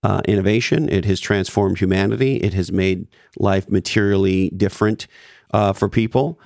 uh, 0.02 0.22
innovation. 0.26 0.90
It 0.90 1.06
has 1.06 1.20
transformed 1.20 1.78
humanity. 1.78 2.38
It 2.38 2.56
has 2.56 2.72
made 2.72 3.08
life 3.38 3.70
materially 3.70 4.50
different 4.50 5.06
uh, 5.54 5.74
for 5.74 5.88
people. 5.88 6.40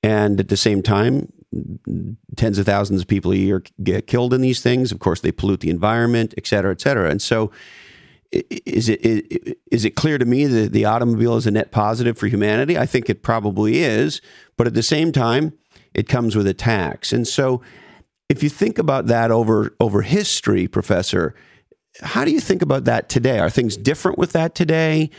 And 0.00 0.38
at 0.38 0.48
the 0.48 0.56
same 0.56 0.80
time, 0.80 1.32
tens 2.36 2.58
of 2.58 2.66
thousands 2.66 3.00
of 3.00 3.08
people 3.08 3.32
a 3.32 3.36
year 3.36 3.64
get 3.82 4.06
killed 4.06 4.32
in 4.32 4.42
these 4.42 4.62
things. 4.62 4.92
Of 4.92 5.00
course, 5.00 5.22
they 5.22 5.32
pollute 5.32 5.60
the 5.60 5.70
environment, 5.70 6.34
et 6.36 6.46
cetera, 6.46 6.70
et 6.70 6.80
cetera. 6.80 7.10
And 7.10 7.20
so, 7.20 7.50
is 8.30 8.88
it 8.88 9.00
is 9.70 9.84
it 9.84 9.96
clear 9.96 10.18
to 10.18 10.24
me 10.24 10.44
that 10.44 10.72
the 10.72 10.84
automobile 10.84 11.36
is 11.36 11.46
a 11.46 11.50
net 11.50 11.70
positive 11.70 12.18
for 12.18 12.26
humanity? 12.26 12.76
I 12.76 12.86
think 12.86 13.08
it 13.08 13.22
probably 13.22 13.78
is, 13.78 14.20
but 14.56 14.66
at 14.66 14.74
the 14.74 14.82
same 14.82 15.12
time, 15.12 15.54
it 15.94 16.08
comes 16.08 16.36
with 16.36 16.46
a 16.46 16.54
tax. 16.54 17.12
And 17.12 17.26
so, 17.26 17.62
if 18.28 18.42
you 18.42 18.50
think 18.50 18.78
about 18.78 19.06
that 19.06 19.30
over 19.30 19.74
over 19.80 20.02
history, 20.02 20.68
Professor, 20.68 21.34
how 22.02 22.24
do 22.24 22.30
you 22.30 22.40
think 22.40 22.60
about 22.60 22.84
that 22.84 23.08
today? 23.08 23.38
Are 23.38 23.50
things 23.50 23.76
different 23.76 24.18
with 24.18 24.32
that 24.32 24.54
today? 24.54 25.10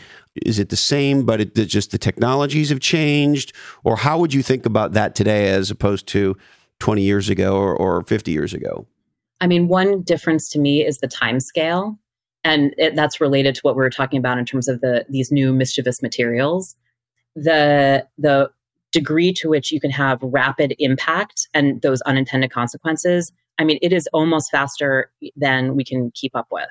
Is 0.45 0.59
it 0.59 0.69
the 0.69 0.77
same, 0.77 1.25
but 1.25 1.41
it, 1.41 1.55
just 1.55 1.91
the 1.91 1.97
technologies 1.97 2.69
have 2.69 2.79
changed? 2.79 3.53
Or 3.83 3.97
how 3.97 4.19
would 4.19 4.33
you 4.33 4.43
think 4.43 4.65
about 4.65 4.93
that 4.93 5.15
today 5.15 5.49
as 5.49 5.71
opposed 5.71 6.07
to 6.09 6.37
20 6.79 7.01
years 7.01 7.29
ago 7.29 7.57
or, 7.57 7.75
or 7.75 8.03
50 8.03 8.31
years 8.31 8.53
ago? 8.53 8.85
I 9.41 9.47
mean, 9.47 9.67
one 9.67 10.01
difference 10.01 10.49
to 10.51 10.59
me 10.59 10.85
is 10.85 10.99
the 10.99 11.07
time 11.07 11.39
scale. 11.39 11.97
And 12.43 12.73
it, 12.77 12.95
that's 12.95 13.19
related 13.19 13.55
to 13.55 13.61
what 13.61 13.75
we 13.75 13.79
were 13.79 13.89
talking 13.89 14.19
about 14.19 14.37
in 14.37 14.45
terms 14.45 14.67
of 14.67 14.81
the 14.81 15.05
these 15.09 15.31
new 15.31 15.53
mischievous 15.53 16.01
materials. 16.01 16.75
The 17.35 18.07
the 18.17 18.51
degree 18.91 19.31
to 19.33 19.49
which 19.49 19.71
you 19.71 19.79
can 19.79 19.91
have 19.91 20.19
rapid 20.21 20.73
impact 20.79 21.47
and 21.53 21.81
those 21.81 22.01
unintended 22.01 22.51
consequences 22.51 23.31
I 23.59 23.65
mean, 23.65 23.77
it 23.81 23.91
is 23.91 24.07
almost 24.13 24.49
faster 24.49 25.11
than 25.35 25.75
we 25.75 25.83
can 25.83 26.11
keep 26.15 26.35
up 26.35 26.47
with. 26.49 26.69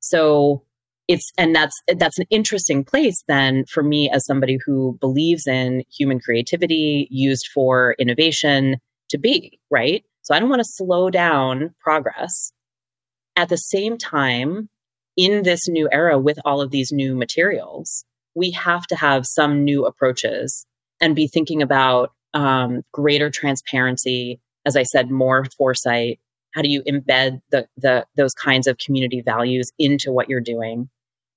So 0.00 0.64
it's 1.08 1.30
and 1.36 1.54
that's 1.54 1.80
that's 1.96 2.18
an 2.18 2.26
interesting 2.30 2.84
place 2.84 3.22
then 3.28 3.66
for 3.66 3.82
me 3.82 4.08
as 4.10 4.24
somebody 4.24 4.58
who 4.64 4.96
believes 5.00 5.46
in 5.46 5.84
human 5.92 6.18
creativity 6.20 7.06
used 7.10 7.48
for 7.52 7.94
innovation 7.98 8.78
to 9.10 9.18
be, 9.18 9.60
right? 9.70 10.04
So 10.22 10.34
I 10.34 10.40
don't 10.40 10.48
want 10.48 10.60
to 10.60 10.68
slow 10.68 11.10
down 11.10 11.74
progress. 11.80 12.52
At 13.36 13.48
the 13.48 13.56
same 13.56 13.98
time, 13.98 14.68
in 15.16 15.42
this 15.42 15.68
new 15.68 15.88
era 15.92 16.18
with 16.18 16.38
all 16.44 16.60
of 16.60 16.70
these 16.70 16.92
new 16.92 17.14
materials, 17.14 18.04
we 18.34 18.50
have 18.52 18.86
to 18.86 18.96
have 18.96 19.26
some 19.26 19.64
new 19.64 19.84
approaches 19.84 20.66
and 21.00 21.16
be 21.16 21.26
thinking 21.26 21.62
about 21.62 22.12
um, 22.34 22.82
greater 22.92 23.30
transparency, 23.30 24.40
as 24.64 24.76
I 24.76 24.84
said, 24.84 25.10
more 25.10 25.44
foresight. 25.56 26.18
How 26.54 26.62
do 26.62 26.70
you 26.70 26.82
embed 26.82 27.40
the, 27.50 27.66
the 27.76 28.06
those 28.16 28.34
kinds 28.34 28.66
of 28.66 28.78
community 28.78 29.22
values 29.22 29.72
into 29.78 30.12
what 30.12 30.28
you're 30.28 30.40
doing? 30.40 30.88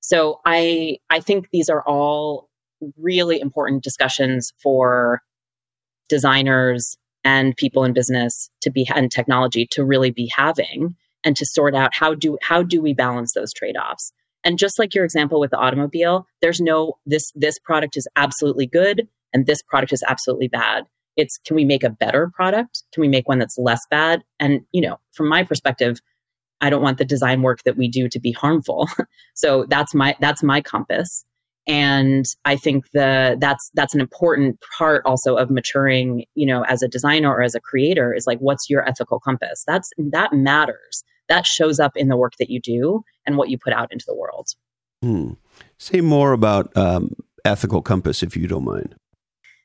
So 0.01 0.39
I 0.45 0.99
I 1.09 1.19
think 1.19 1.49
these 1.51 1.69
are 1.69 1.81
all 1.81 2.49
really 2.97 3.39
important 3.39 3.83
discussions 3.83 4.53
for 4.61 5.21
designers 6.09 6.97
and 7.23 7.55
people 7.57 7.83
in 7.83 7.93
business 7.93 8.49
to 8.61 8.69
be 8.69 8.87
and 8.93 9.11
technology 9.11 9.67
to 9.71 9.83
really 9.83 10.11
be 10.11 10.31
having 10.35 10.95
and 11.25 11.35
to 11.35 11.45
sort 11.45 11.75
out 11.75 11.91
how 11.93 12.13
do 12.13 12.37
how 12.41 12.63
do 12.63 12.81
we 12.81 12.93
balance 12.93 13.33
those 13.33 13.51
trade-offs 13.51 14.13
and 14.45 14.57
just 14.57 14.79
like 14.79 14.95
your 14.95 15.03
example 15.03 15.39
with 15.39 15.51
the 15.51 15.57
automobile 15.57 16.25
there's 16.41 16.61
no 16.61 16.93
this 17.05 17.31
this 17.35 17.59
product 17.59 17.97
is 17.97 18.07
absolutely 18.15 18.65
good 18.65 19.07
and 19.33 19.45
this 19.45 19.61
product 19.61 19.91
is 19.91 20.03
absolutely 20.07 20.47
bad 20.47 20.85
it's 21.15 21.37
can 21.45 21.55
we 21.55 21.65
make 21.65 21.83
a 21.83 21.89
better 21.89 22.31
product? 22.33 22.83
Can 22.93 23.01
we 23.01 23.07
make 23.07 23.27
one 23.27 23.39
that's 23.39 23.57
less 23.57 23.81
bad? 23.89 24.23
And, 24.39 24.61
you 24.71 24.81
know, 24.81 24.99
from 25.13 25.29
my 25.29 25.43
perspective, 25.43 25.99
I 26.61 26.69
don't 26.69 26.81
want 26.81 26.97
the 26.97 27.05
design 27.05 27.41
work 27.41 27.63
that 27.63 27.77
we 27.77 27.87
do 27.87 28.09
to 28.09 28.19
be 28.19 28.31
harmful. 28.31 28.87
so 29.35 29.65
that's 29.69 29.93
my 29.93 30.15
that's 30.19 30.43
my 30.43 30.61
compass. 30.61 31.25
And 31.67 32.25
I 32.45 32.55
think 32.55 32.85
the 32.91 33.37
that's 33.39 33.71
that's 33.73 33.95
an 33.95 34.01
important 34.01 34.59
part 34.77 35.03
also 35.05 35.35
of 35.35 35.49
maturing, 35.49 36.25
you 36.35 36.45
know, 36.45 36.63
as 36.65 36.81
a 36.81 36.87
designer 36.87 37.33
or 37.33 37.41
as 37.41 37.55
a 37.55 37.59
creator 37.59 38.13
is 38.13 38.27
like 38.27 38.39
what's 38.39 38.69
your 38.69 38.87
ethical 38.87 39.19
compass? 39.19 39.63
That's 39.65 39.91
that 39.97 40.33
matters. 40.33 41.03
That 41.29 41.45
shows 41.45 41.79
up 41.79 41.95
in 41.95 42.07
the 42.07 42.17
work 42.17 42.33
that 42.39 42.49
you 42.49 42.59
do 42.59 43.03
and 43.25 43.37
what 43.37 43.49
you 43.49 43.57
put 43.57 43.73
out 43.73 43.91
into 43.91 44.05
the 44.07 44.15
world. 44.15 44.49
Hmm. 45.01 45.33
Say 45.77 46.01
more 46.01 46.33
about 46.33 46.75
um, 46.77 47.15
ethical 47.43 47.81
compass, 47.81 48.23
if 48.23 48.35
you 48.35 48.47
don't 48.47 48.65
mind. 48.65 48.95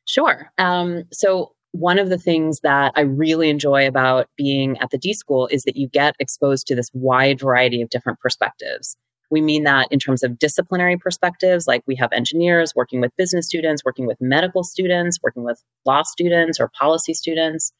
Sure. 0.06 0.50
Um, 0.58 1.04
so, 1.12 1.52
one 1.72 2.00
of 2.00 2.08
the 2.08 2.18
things 2.18 2.60
that 2.60 2.92
I 2.96 3.02
really 3.02 3.48
enjoy 3.48 3.86
about 3.86 4.26
being 4.36 4.76
at 4.78 4.90
the 4.90 4.98
D 4.98 5.12
School 5.12 5.46
is 5.52 5.62
that 5.64 5.76
you 5.76 5.88
get 5.88 6.16
exposed 6.18 6.66
to 6.66 6.74
this 6.74 6.90
wide 6.92 7.38
variety 7.38 7.80
of 7.80 7.90
different 7.90 8.18
perspectives. 8.18 8.96
We 9.30 9.40
mean 9.40 9.62
that 9.64 9.86
in 9.92 10.00
terms 10.00 10.24
of 10.24 10.38
disciplinary 10.38 10.96
perspectives, 10.96 11.68
like 11.68 11.84
we 11.86 11.94
have 11.94 12.12
engineers 12.12 12.74
working 12.74 13.00
with 13.00 13.16
business 13.16 13.46
students, 13.46 13.84
working 13.84 14.06
with 14.06 14.20
medical 14.20 14.64
students, 14.64 15.20
working 15.22 15.44
with 15.44 15.62
law 15.86 16.02
students 16.02 16.58
or 16.58 16.68
policy 16.76 17.14
students. 17.14 17.72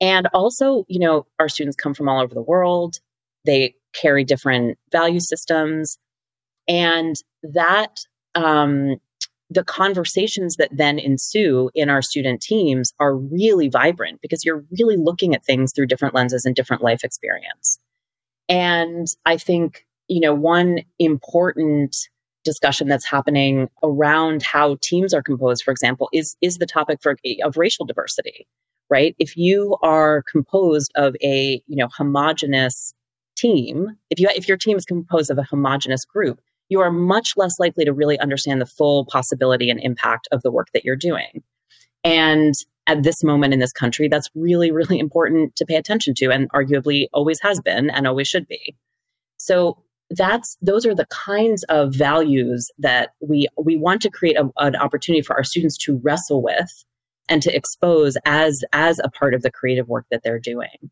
And 0.00 0.28
also, 0.32 0.84
you 0.88 1.00
know, 1.00 1.26
our 1.40 1.48
students 1.48 1.76
come 1.76 1.94
from 1.94 2.08
all 2.08 2.22
over 2.22 2.34
the 2.34 2.42
world. 2.42 3.00
They 3.44 3.74
carry 3.94 4.24
different 4.24 4.78
value 4.90 5.20
systems. 5.20 5.98
And 6.66 7.16
that 7.42 8.00
um, 8.34 8.96
the 9.50 9.64
conversations 9.64 10.56
that 10.56 10.70
then 10.72 10.98
ensue 10.98 11.70
in 11.74 11.88
our 11.88 12.02
student 12.02 12.40
teams 12.40 12.92
are 12.98 13.14
really 13.14 13.68
vibrant 13.68 14.20
because 14.20 14.44
you're 14.44 14.64
really 14.78 14.96
looking 14.96 15.34
at 15.34 15.44
things 15.44 15.72
through 15.72 15.86
different 15.86 16.14
lenses 16.14 16.44
and 16.44 16.56
different 16.56 16.82
life 16.82 17.04
experience. 17.04 17.78
And 18.48 19.06
I 19.24 19.36
think, 19.36 19.86
you 20.08 20.20
know, 20.20 20.34
one 20.34 20.80
important 20.98 21.96
discussion 22.42 22.88
that's 22.88 23.06
happening 23.06 23.70
around 23.82 24.42
how 24.42 24.76
teams 24.82 25.14
are 25.14 25.22
composed, 25.22 25.62
for 25.62 25.70
example, 25.70 26.08
is, 26.12 26.36
is 26.42 26.58
the 26.58 26.66
topic 26.66 26.98
for, 27.00 27.16
of 27.42 27.56
racial 27.56 27.86
diversity, 27.86 28.46
right? 28.90 29.14
If 29.18 29.36
you 29.36 29.76
are 29.82 30.22
composed 30.30 30.92
of 30.94 31.16
a, 31.22 31.62
you 31.66 31.76
know, 31.76 31.88
homogenous 31.88 32.92
team, 33.36 33.96
if 34.10 34.18
you, 34.18 34.28
if 34.34 34.48
your 34.48 34.56
team 34.56 34.76
is 34.76 34.84
composed 34.84 35.30
of 35.30 35.38
a 35.38 35.42
homogenous 35.42 36.04
group, 36.04 36.40
you 36.68 36.80
are 36.80 36.90
much 36.90 37.34
less 37.36 37.58
likely 37.58 37.84
to 37.84 37.92
really 37.92 38.18
understand 38.18 38.60
the 38.60 38.66
full 38.66 39.04
possibility 39.06 39.70
and 39.70 39.80
impact 39.80 40.28
of 40.32 40.42
the 40.42 40.50
work 40.50 40.68
that 40.72 40.84
you're 40.84 40.96
doing. 40.96 41.42
And 42.02 42.54
at 42.86 43.02
this 43.02 43.24
moment 43.24 43.54
in 43.54 43.60
this 43.60 43.72
country, 43.72 44.08
that's 44.08 44.30
really, 44.34 44.70
really 44.70 44.98
important 44.98 45.56
to 45.56 45.64
pay 45.64 45.76
attention 45.76 46.14
to, 46.14 46.30
and 46.30 46.50
arguably 46.52 47.08
always 47.12 47.40
has 47.40 47.60
been 47.60 47.90
and 47.90 48.06
always 48.06 48.28
should 48.28 48.46
be. 48.46 48.76
So 49.36 49.78
that's 50.10 50.56
those 50.60 50.84
are 50.86 50.94
the 50.94 51.06
kinds 51.06 51.64
of 51.64 51.94
values 51.94 52.70
that 52.78 53.10
we 53.20 53.48
we 53.58 53.76
want 53.76 54.02
to 54.02 54.10
create 54.10 54.36
a, 54.36 54.50
an 54.58 54.76
opportunity 54.76 55.22
for 55.22 55.34
our 55.34 55.44
students 55.44 55.78
to 55.78 55.98
wrestle 56.02 56.42
with 56.42 56.84
and 57.28 57.42
to 57.42 57.54
expose 57.54 58.16
as 58.26 58.64
as 58.72 59.00
a 59.02 59.10
part 59.10 59.34
of 59.34 59.42
the 59.42 59.50
creative 59.50 59.88
work 59.88 60.04
that 60.10 60.22
they're 60.22 60.38
doing. 60.38 60.90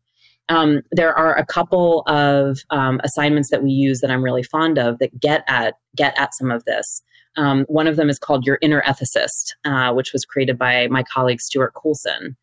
Um, 0.49 0.81
there 0.91 1.13
are 1.13 1.35
a 1.37 1.45
couple 1.45 2.03
of 2.07 2.59
um, 2.69 2.99
assignments 3.03 3.49
that 3.49 3.63
we 3.63 3.71
use 3.71 4.01
that 4.01 4.11
I'm 4.11 4.23
really 4.23 4.43
fond 4.43 4.77
of 4.77 4.99
that 4.99 5.17
get 5.19 5.43
at 5.47 5.75
get 5.95 6.17
at 6.19 6.33
some 6.35 6.51
of 6.51 6.65
this. 6.65 7.01
Um, 7.37 7.65
one 7.67 7.87
of 7.87 7.95
them 7.95 8.09
is 8.09 8.19
called 8.19 8.45
Your 8.45 8.59
Inner 8.61 8.81
Ethicist, 8.83 9.53
uh, 9.65 9.93
which 9.93 10.13
was 10.13 10.25
created 10.25 10.57
by 10.57 10.87
my 10.87 11.03
colleague 11.03 11.41
Stuart 11.41 11.73
Coulson, 11.73 12.35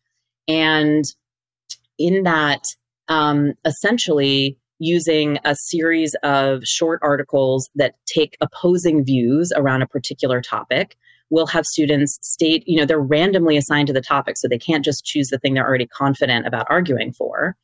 and 0.47 1.05
in 1.97 2.23
that, 2.23 2.63
um, 3.07 3.53
essentially 3.65 4.57
using 4.79 5.37
a 5.45 5.55
series 5.55 6.15
of 6.23 6.63
short 6.63 6.99
articles 7.03 7.69
that 7.75 7.93
take 8.07 8.35
opposing 8.41 9.05
views 9.05 9.53
around 9.55 9.83
a 9.83 9.87
particular 9.87 10.41
topic 10.41 10.97
we'll 11.31 11.47
have 11.47 11.65
students 11.65 12.19
state, 12.21 12.63
you 12.67 12.77
know, 12.77 12.85
they're 12.85 12.99
randomly 12.99 13.57
assigned 13.57 13.87
to 13.87 13.93
the 13.93 14.01
topic, 14.01 14.37
so 14.37 14.47
they 14.47 14.59
can't 14.59 14.85
just 14.85 15.03
choose 15.03 15.29
the 15.29 15.39
thing 15.39 15.55
they're 15.55 15.67
already 15.67 15.87
confident 15.87 16.45
about 16.45 16.67
arguing 16.69 17.11
for. 17.11 17.55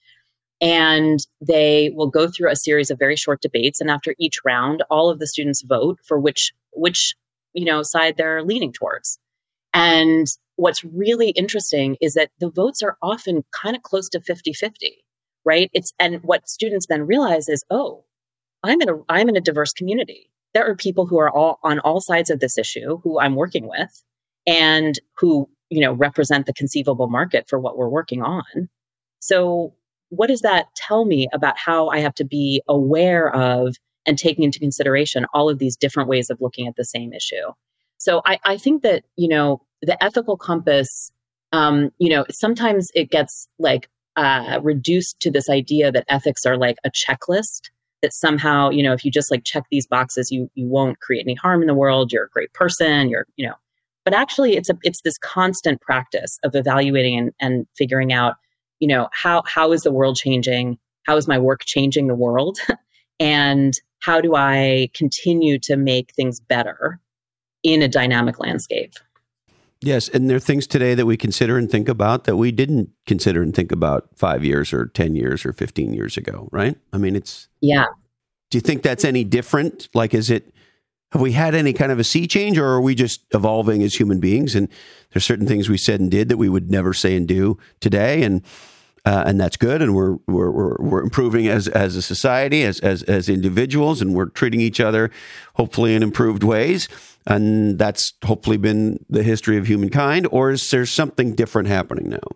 And 0.59 1.19
they 1.39 1.91
will 1.95 2.09
go 2.09 2.27
through 2.27 2.49
a 2.49 2.55
series 2.55 2.89
of 2.89 2.97
very 2.97 3.15
short 3.15 3.41
debates. 3.41 3.79
And 3.79 3.91
after 3.91 4.15
each 4.19 4.39
round, 4.43 4.83
all 4.89 5.09
of 5.09 5.19
the 5.19 5.27
students 5.27 5.61
vote 5.61 5.99
for 6.03 6.19
which, 6.19 6.51
which, 6.73 7.15
you 7.53 7.65
know, 7.65 7.83
side 7.83 8.15
they're 8.17 8.43
leaning 8.43 8.73
towards. 8.73 9.19
And 9.73 10.27
what's 10.55 10.83
really 10.83 11.29
interesting 11.31 11.97
is 12.01 12.15
that 12.15 12.31
the 12.39 12.49
votes 12.49 12.81
are 12.81 12.97
often 13.01 13.43
kind 13.51 13.75
of 13.75 13.83
close 13.83 14.09
to 14.09 14.21
50 14.21 14.53
50, 14.53 15.03
right? 15.45 15.69
It's, 15.73 15.93
and 15.99 16.23
what 16.23 16.49
students 16.49 16.87
then 16.87 17.05
realize 17.05 17.47
is, 17.47 17.63
oh, 17.69 18.03
I'm 18.63 18.81
in 18.81 18.89
a, 18.89 18.95
I'm 19.09 19.29
in 19.29 19.37
a 19.37 19.41
diverse 19.41 19.73
community. 19.73 20.31
There 20.55 20.67
are 20.67 20.75
people 20.75 21.05
who 21.05 21.19
are 21.19 21.29
all 21.29 21.59
on 21.61 21.77
all 21.79 22.01
sides 22.01 22.31
of 22.31 22.39
this 22.39 22.57
issue 22.57 22.99
who 23.03 23.19
I'm 23.19 23.35
working 23.35 23.67
with 23.67 24.03
and 24.47 24.99
who 25.17 25.47
you 25.69 25.81
know, 25.81 25.93
represent 25.93 26.45
the 26.45 26.53
conceivable 26.53 27.07
market 27.07 27.47
for 27.47 27.59
what 27.59 27.77
we're 27.77 27.89
working 27.89 28.21
on. 28.21 28.69
So 29.19 29.73
what 30.09 30.27
does 30.27 30.41
that 30.41 30.67
tell 30.75 31.05
me 31.05 31.27
about 31.33 31.57
how 31.57 31.89
I 31.89 31.99
have 31.99 32.15
to 32.15 32.25
be 32.25 32.61
aware 32.67 33.33
of 33.35 33.75
and 34.05 34.17
taking 34.17 34.43
into 34.43 34.59
consideration 34.59 35.25
all 35.33 35.49
of 35.49 35.59
these 35.59 35.75
different 35.75 36.09
ways 36.09 36.29
of 36.29 36.39
looking 36.39 36.67
at 36.67 36.75
the 36.75 36.85
same 36.85 37.13
issue? 37.13 37.51
So 37.97 38.21
I, 38.25 38.39
I 38.45 38.57
think 38.57 38.83
that, 38.83 39.03
you 39.15 39.27
know, 39.27 39.61
the 39.81 40.01
ethical 40.03 40.37
compass, 40.37 41.11
um, 41.51 41.91
you 41.97 42.09
know, 42.09 42.25
sometimes 42.29 42.89
it 42.93 43.09
gets 43.09 43.47
like 43.59 43.89
uh, 44.15 44.59
reduced 44.63 45.19
to 45.21 45.31
this 45.31 45.49
idea 45.49 45.91
that 45.91 46.05
ethics 46.07 46.45
are 46.45 46.57
like 46.57 46.77
a 46.83 46.91
checklist 46.91 47.69
that 48.01 48.13
somehow, 48.13 48.69
you 48.69 48.83
know, 48.83 48.93
if 48.93 49.03
you 49.03 49.11
just 49.11 49.31
like 49.31 49.43
check 49.43 49.63
these 49.71 49.87
boxes, 49.87 50.31
you 50.31 50.49
you 50.53 50.67
won't 50.67 50.99
create 50.99 51.23
any 51.25 51.33
harm 51.35 51.61
in 51.61 51.67
the 51.67 51.73
world. 51.73 52.11
You're 52.11 52.25
a 52.25 52.29
great 52.29 52.53
person. 52.53 53.09
You're, 53.09 53.25
you 53.35 53.47
know, 53.47 53.55
but 54.05 54.13
actually, 54.13 54.55
it's 54.55 54.69
a 54.69 54.77
it's 54.83 55.01
this 55.01 55.17
constant 55.17 55.81
practice 55.81 56.39
of 56.43 56.55
evaluating 56.55 57.17
and, 57.17 57.31
and 57.39 57.67
figuring 57.75 58.13
out, 58.13 58.35
you 58.79 58.87
know, 58.87 59.09
how 59.13 59.43
how 59.45 59.71
is 59.71 59.83
the 59.83 59.91
world 59.91 60.17
changing? 60.17 60.77
How 61.03 61.15
is 61.17 61.27
my 61.27 61.39
work 61.39 61.65
changing 61.65 62.07
the 62.07 62.15
world? 62.15 62.59
and 63.19 63.73
how 63.99 64.21
do 64.21 64.35
I 64.35 64.89
continue 64.93 65.59
to 65.59 65.75
make 65.75 66.13
things 66.13 66.39
better 66.39 66.99
in 67.63 67.81
a 67.81 67.87
dynamic 67.87 68.39
landscape? 68.39 68.93
Yes, 69.81 70.09
and 70.09 70.29
there 70.29 70.37
are 70.37 70.39
things 70.39 70.65
today 70.65 70.95
that 70.95 71.05
we 71.05 71.17
consider 71.17 71.57
and 71.57 71.69
think 71.69 71.87
about 71.87 72.23
that 72.23 72.35
we 72.35 72.51
didn't 72.51 72.89
consider 73.05 73.43
and 73.43 73.55
think 73.55 73.71
about 73.71 74.09
five 74.15 74.43
years 74.43 74.73
or 74.73 74.87
10 74.87 75.15
years 75.15 75.45
or 75.45 75.53
15 75.53 75.93
years 75.93 76.17
ago, 76.17 76.49
right? 76.51 76.75
I 76.91 76.97
mean, 76.97 77.15
it's. 77.15 77.47
Yeah. 77.61 77.85
Do 78.49 78.57
you 78.57 78.61
think 78.61 78.81
that's 78.81 79.05
any 79.05 79.23
different? 79.23 79.89
Like, 79.93 80.13
is 80.13 80.31
it. 80.31 80.51
Have 81.11 81.21
we 81.21 81.31
had 81.31 81.55
any 81.55 81.73
kind 81.73 81.91
of 81.91 81.99
a 81.99 82.03
sea 82.03 82.27
change, 82.27 82.57
or 82.57 82.65
are 82.67 82.81
we 82.81 82.93
just 82.93 83.23
evolving 83.33 83.81
as 83.81 83.95
human 83.95 84.19
beings? 84.19 84.55
And 84.55 84.67
there's 85.11 85.25
certain 85.25 85.47
things 85.47 85.69
we 85.69 85.77
said 85.77 85.99
and 85.99 86.11
did 86.11 86.29
that 86.29 86.37
we 86.37 86.49
would 86.49 86.69
never 86.69 86.93
say 86.93 87.15
and 87.15 87.27
do 87.27 87.57
today, 87.79 88.23
and 88.23 88.41
uh, 89.05 89.23
and 89.25 89.39
that's 89.39 89.55
good. 89.55 89.81
And 89.81 89.95
we're, 89.95 90.17
we're 90.27 90.51
we're 90.51 90.75
we're 90.79 91.01
improving 91.01 91.47
as 91.47 91.67
as 91.69 91.95
a 91.95 92.01
society, 92.01 92.63
as 92.63 92.79
as 92.81 93.03
as 93.03 93.29
individuals, 93.29 94.01
and 94.01 94.15
we're 94.15 94.25
treating 94.25 94.59
each 94.59 94.81
other 94.81 95.09
hopefully 95.55 95.95
in 95.95 96.03
improved 96.03 96.43
ways 96.43 96.89
and 97.27 97.77
that's 97.77 98.13
hopefully 98.23 98.57
been 98.57 99.05
the 99.09 99.21
history 99.21 99.57
of 99.57 99.67
humankind 99.67 100.27
or 100.31 100.51
is 100.51 100.69
there 100.71 100.85
something 100.85 101.35
different 101.35 101.67
happening 101.67 102.09
now 102.09 102.27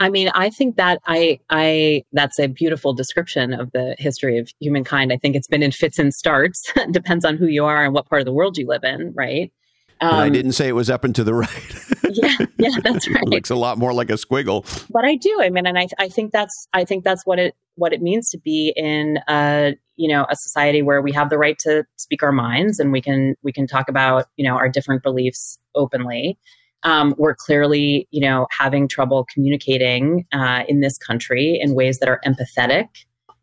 I 0.00 0.10
mean, 0.10 0.28
I 0.34 0.50
think 0.50 0.76
that 0.76 1.00
I, 1.06 1.40
I, 1.50 2.04
that's 2.12 2.38
a 2.38 2.46
beautiful 2.46 2.92
description 2.92 3.52
of 3.52 3.72
the 3.72 3.96
history 3.98 4.38
of 4.38 4.48
humankind. 4.60 5.12
I 5.12 5.16
think 5.16 5.34
it's 5.34 5.48
been 5.48 5.62
in 5.62 5.72
fits 5.72 5.98
and 5.98 6.14
starts. 6.14 6.72
Depends 6.90 7.24
on 7.24 7.36
who 7.36 7.46
you 7.46 7.64
are 7.64 7.84
and 7.84 7.92
what 7.92 8.08
part 8.08 8.20
of 8.20 8.26
the 8.26 8.32
world 8.32 8.56
you 8.56 8.66
live 8.66 8.84
in, 8.84 9.12
right? 9.16 9.52
Um, 10.00 10.14
I 10.14 10.28
didn't 10.28 10.52
say 10.52 10.68
it 10.68 10.72
was 10.72 10.88
up 10.88 11.02
and 11.02 11.14
to 11.16 11.24
the 11.24 11.34
right. 11.34 11.74
yeah, 12.10 12.36
yeah, 12.58 12.80
that's 12.82 13.08
right. 13.10 13.22
it 13.22 13.28
looks 13.28 13.50
a 13.50 13.56
lot 13.56 13.78
more 13.78 13.92
like 13.92 14.10
a 14.10 14.14
squiggle. 14.14 14.64
But 14.90 15.04
I 15.04 15.16
do. 15.16 15.38
I 15.40 15.50
mean, 15.50 15.66
and 15.66 15.76
I, 15.76 15.88
I 15.98 16.08
think 16.08 16.30
that's, 16.30 16.68
I 16.72 16.84
think 16.84 17.02
that's 17.02 17.26
what 17.26 17.40
it, 17.40 17.56
what 17.74 17.92
it 17.92 18.00
means 18.00 18.30
to 18.30 18.38
be 18.38 18.72
in 18.76 19.18
a, 19.28 19.74
you 19.96 20.08
know, 20.08 20.26
a 20.30 20.36
society 20.36 20.82
where 20.82 21.02
we 21.02 21.10
have 21.12 21.30
the 21.30 21.38
right 21.38 21.58
to 21.60 21.84
speak 21.96 22.22
our 22.22 22.30
minds 22.30 22.78
and 22.78 22.92
we 22.92 23.00
can, 23.00 23.34
we 23.42 23.52
can 23.52 23.66
talk 23.66 23.88
about, 23.88 24.26
you 24.36 24.48
know, 24.48 24.54
our 24.54 24.68
different 24.68 25.02
beliefs 25.02 25.58
openly. 25.74 26.38
Um, 26.84 27.14
we're 27.18 27.34
clearly, 27.34 28.06
you 28.10 28.20
know, 28.20 28.46
having 28.56 28.86
trouble 28.86 29.26
communicating 29.32 30.26
uh, 30.32 30.62
in 30.68 30.80
this 30.80 30.96
country 30.96 31.58
in 31.60 31.74
ways 31.74 31.98
that 31.98 32.08
are 32.08 32.20
empathetic 32.24 32.86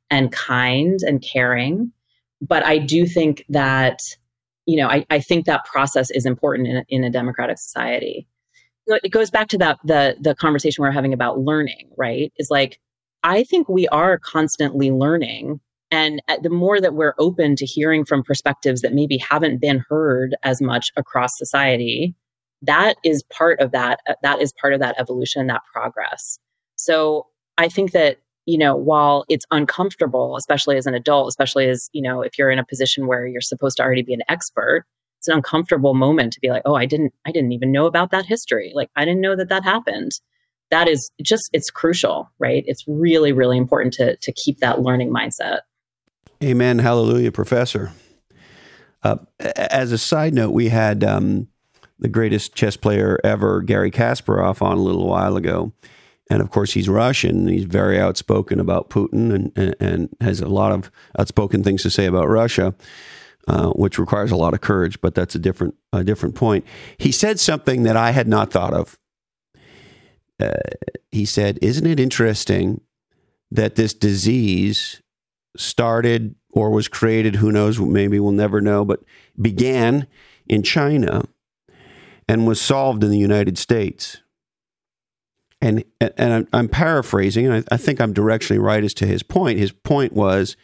and 0.10 0.32
kind 0.32 1.00
and 1.02 1.22
caring. 1.22 1.92
But 2.42 2.64
I 2.66 2.78
do 2.78 3.06
think 3.06 3.44
that 3.50 4.00
you 4.66 4.78
know, 4.78 4.88
I, 4.88 5.06
I 5.10 5.20
think 5.20 5.46
that 5.46 5.66
process 5.66 6.10
is 6.12 6.26
important 6.26 6.68
in 6.68 6.84
in 6.90 7.04
a 7.04 7.10
democratic 7.10 7.58
society. 7.58 8.28
It 8.88 9.12
goes 9.12 9.32
back 9.32 9.48
to 9.50 9.58
that 9.60 9.80
the 9.84 10.16
the 10.20 10.36
conversation 10.36 10.82
we're 10.82 10.92
having 10.92 11.14
about 11.14 11.40
learning, 11.40 11.90
right? 11.98 12.32
Is 12.38 12.50
like 12.50 12.80
I 13.24 13.44
think 13.44 13.70
we 13.70 13.88
are 13.90 14.20
constantly 14.20 14.92
learning, 14.92 15.60
and 15.92 16.22
the 16.42 16.50
more 16.50 16.82
that 16.82 16.94
we're 16.94 17.16
open 17.18 17.56
to 17.58 17.66
hearing 17.66 18.06
from 18.06 18.24
perspectives 18.24 18.82
that 18.82 18.94
maybe 18.94 19.18
haven't 19.18 19.62
been 19.62 19.84
heard 19.90 20.36
as 20.44 20.62
much 20.62 20.92
across 20.98 21.38
society, 21.38 22.16
that 22.62 22.96
is 23.04 23.24
part 23.32 23.60
of 23.60 23.72
that. 23.72 24.00
Uh, 24.08 24.14
that 24.24 24.42
is 24.42 24.54
part 24.60 24.74
of 24.74 24.80
that 24.80 24.96
evolution, 25.00 25.48
that 25.48 25.62
progress. 25.72 26.40
So 26.76 27.28
I 27.58 27.70
think 27.70 27.92
that 27.92 28.18
you 28.46 28.58
know, 28.58 28.76
while 28.76 29.26
it's 29.28 29.46
uncomfortable, 29.52 30.38
especially 30.38 30.78
as 30.78 30.86
an 30.86 30.94
adult, 30.94 31.28
especially 31.28 31.68
as, 31.68 31.90
you 31.94 32.02
know, 32.02 32.22
if 32.22 32.38
you're 32.38 32.52
in 32.52 32.60
a 32.60 32.66
position 32.66 33.08
where 33.08 33.26
you're 33.26 33.42
supposed 33.42 33.78
to 33.78 33.84
already 33.84 34.04
be 34.04 34.14
an 34.14 34.22
expert, 34.30 34.86
it's 35.18 35.28
an 35.28 35.36
uncomfortable 35.36 35.96
moment 35.96 36.34
to 36.34 36.40
be 36.40 36.50
like, 36.50 36.62
oh, 36.66 36.76
I 36.76 36.86
didn't, 36.86 37.14
I 37.26 37.32
didn't 37.32 37.52
even 37.54 37.72
know 37.72 37.88
about 37.88 38.12
that 38.12 38.26
history. 38.26 38.72
Like, 38.76 38.90
I 38.96 39.04
didn't 39.04 39.22
know 39.22 39.36
that 39.36 39.50
that 39.50 39.64
happened. 39.64 40.12
That 40.70 40.88
is 40.88 41.12
just, 41.24 41.50
it's 41.54 41.72
crucial, 41.72 42.30
right? 42.38 42.64
It's 42.68 42.84
really, 42.88 43.32
really 43.32 43.58
important 43.58 43.94
to, 43.96 44.16
to 44.18 44.32
keep 44.32 44.60
that 44.60 44.82
learning 44.82 45.12
mindset. 45.12 45.62
Amen. 46.44 46.80
Hallelujah, 46.80 47.32
Professor. 47.32 47.94
Uh, 49.02 49.18
as 49.40 49.92
a 49.92 49.98
side 49.98 50.34
note, 50.34 50.52
we 50.52 50.70
had 50.70 51.04
um, 51.04 51.48
the 52.06 52.10
greatest 52.12 52.54
chess 52.54 52.78
player 52.78 53.20
ever, 53.24 53.64
Garry 53.64 53.90
Kasparov, 53.90 54.62
on 54.62 54.78
a 54.78 54.82
little 54.82 55.08
while 55.08 55.38
ago 55.38 55.74
and 56.30 56.42
of 56.42 56.50
course 56.50 56.74
he's 56.74 56.90
Russian. 56.90 57.48
He's 57.48 57.66
very 57.66 58.00
outspoken 58.00 58.60
about 58.60 58.90
Putin 58.90 59.34
and, 59.34 59.52
and, 59.56 59.76
and 59.80 60.10
has 60.22 60.42
a 60.42 60.48
lot 60.48 60.72
of 60.72 60.92
outspoken 61.20 61.64
things 61.64 61.84
to 61.84 61.90
say 61.90 62.06
about 62.06 62.28
Russia, 62.28 62.74
uh, 63.48 63.70
which 63.72 64.00
requires 64.00 64.32
a 64.32 64.36
lot 64.36 64.54
of 64.54 64.62
courage. 64.62 65.00
But 65.02 65.14
that's 65.16 65.36
a 65.36 65.40
different 65.40 65.76
a 65.94 66.04
different 66.04 66.36
point. 66.36 66.66
He 66.98 67.12
said 67.12 67.40
something 67.40 67.84
that 67.84 67.98
I 67.98 68.12
had 68.12 68.28
not 68.28 68.52
thought 68.52 68.74
of. 68.74 68.98
Uh, 70.40 70.54
he 71.12 71.26
said, 71.26 71.60
"Isn't 71.62 71.86
it 71.86 72.00
interesting 72.00 72.82
that 73.52 73.76
this 73.76 73.94
disease 73.94 75.02
started 75.56 76.36
or 76.50 76.72
was 76.72 76.88
created? 76.88 77.36
Who 77.36 77.52
knows? 77.52 77.80
Maybe 77.80 78.20
we'll 78.20 78.32
never 78.32 78.62
know. 78.62 78.84
But 78.84 79.04
began 79.40 80.08
in 80.48 80.64
China." 80.64 81.26
And 82.28 82.48
was 82.48 82.60
solved 82.60 83.04
in 83.04 83.12
the 83.12 83.20
United 83.20 83.58
States 83.58 84.18
and 85.62 85.84
and 86.00 86.48
I'm, 86.54 86.70
paraphrasing, 86.70 87.48
and 87.48 87.56
I, 87.56 87.76
I 87.76 87.78
think 87.78 88.00
I'm 88.00 88.14
directionally 88.14 88.62
right 88.62 88.84
as 88.84 88.94
to 88.96 89.08
his 89.08 89.24
point. 89.24 89.58
His 89.58 89.72
point 89.72 90.14
was 90.14 90.56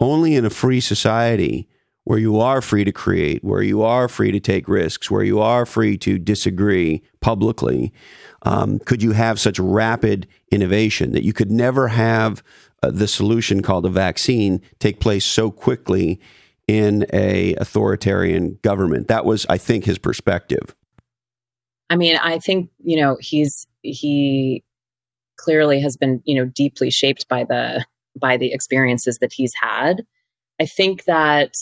only 0.00 0.36
in 0.36 0.44
a 0.44 0.50
free 0.50 0.80
society 0.80 1.68
where 2.04 2.18
you 2.18 2.40
are 2.40 2.62
free 2.62 2.84
to 2.84 2.92
create, 2.92 3.42
where 3.42 3.62
you 3.62 3.82
are 3.82 4.08
free 4.08 4.30
to 4.30 4.40
take 4.40 4.68
risks, 4.68 5.10
where 5.10 5.24
you 5.24 5.40
are 5.40 5.66
free 5.66 5.98
to 5.98 6.18
disagree 6.18 7.02
publicly, 7.20 7.92
um, 8.42 8.78
could 8.78 9.02
you 9.02 9.12
have 9.12 9.40
such 9.40 9.58
rapid 9.58 10.26
innovation 10.50 11.12
that 11.12 11.24
you 11.24 11.32
could 11.32 11.50
never 11.50 11.88
have 11.88 12.42
uh, 12.82 12.90
the 12.90 13.08
solution 13.08 13.60
called 13.60 13.84
a 13.84 13.90
vaccine 13.90 14.62
take 14.78 15.00
place 15.00 15.26
so 15.26 15.50
quickly 15.50 16.20
in 16.68 17.04
a 17.12 17.54
authoritarian 17.56 18.58
government. 18.62 19.08
That 19.08 19.24
was, 19.24 19.44
I 19.48 19.58
think, 19.58 19.84
his 19.84 19.98
perspective. 19.98 20.76
I 21.90 21.96
mean, 21.96 22.16
I 22.16 22.38
think 22.38 22.70
you 22.82 23.00
know 23.00 23.16
he's 23.20 23.66
he 23.82 24.62
clearly 25.36 25.80
has 25.80 25.96
been 25.96 26.22
you 26.24 26.34
know 26.34 26.46
deeply 26.46 26.90
shaped 26.90 27.28
by 27.28 27.44
the 27.44 27.84
by 28.18 28.36
the 28.36 28.52
experiences 28.52 29.18
that 29.18 29.32
he's 29.32 29.52
had. 29.60 30.04
I 30.60 30.66
think 30.66 31.04
that 31.04 31.52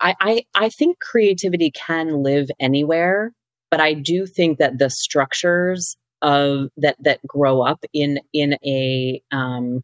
I, 0.00 0.14
I 0.20 0.44
I 0.54 0.68
think 0.68 1.00
creativity 1.00 1.70
can 1.70 2.22
live 2.22 2.48
anywhere, 2.60 3.32
but 3.70 3.80
I 3.80 3.94
do 3.94 4.26
think 4.26 4.58
that 4.58 4.78
the 4.78 4.90
structures 4.90 5.96
of 6.22 6.68
that 6.76 6.96
that 7.00 7.20
grow 7.26 7.62
up 7.62 7.84
in 7.92 8.20
in 8.32 8.54
a 8.64 9.22
um, 9.32 9.82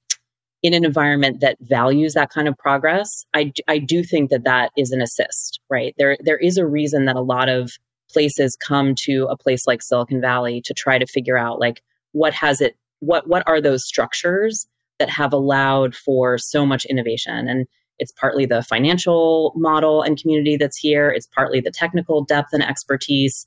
in 0.63 0.75
an 0.75 0.85
environment 0.85 1.41
that 1.41 1.57
values 1.61 2.15
that 2.15 2.31
kind 2.31 2.47
of 2.47 2.57
progress, 2.57 3.25
I, 3.35 3.53
I 3.67 3.79
do 3.79 4.05
think 4.05 4.31
that 4.31 4.45
that 4.45 4.71
is 4.77 4.93
an 4.93 5.03
assist, 5.03 5.61
right? 5.69 5.95
There 5.99 6.17
there 6.21 6.39
is 6.39 6.57
a 6.57 6.67
reason 6.67 7.07
that 7.07 7.17
a 7.17 7.21
lot 7.21 7.49
of 7.49 7.73
places 8.13 8.57
come 8.57 8.95
to 8.95 9.27
a 9.31 9.37
place 9.37 9.67
like 9.67 9.83
Silicon 9.83 10.21
Valley 10.21 10.61
to 10.63 10.75
try 10.75 10.99
to 10.99 11.07
figure 11.07 11.39
out 11.39 11.59
like 11.59 11.83
what 12.13 12.35
has 12.35 12.61
it 12.61 12.77
what 13.01 13.29
what 13.29 13.43
are 13.47 13.61
those 13.61 13.85
structures 13.85 14.67
that 14.99 15.11
have 15.11 15.33
allowed 15.33 15.95
for 15.95 16.39
so 16.39 16.65
much 16.65 16.85
innovation? 16.85 17.49
And 17.49 17.67
it's 17.99 18.13
partly 18.13 18.47
the 18.47 18.63
financial 18.63 19.53
model 19.57 20.03
and 20.03 20.21
community 20.21 20.57
that's 20.57 20.77
here. 20.77 21.11
It's 21.11 21.27
partly 21.27 21.61
the 21.61 21.71
technical 21.71 22.25
depth 22.25 22.51
and 22.53 22.63
expertise. 22.63 23.47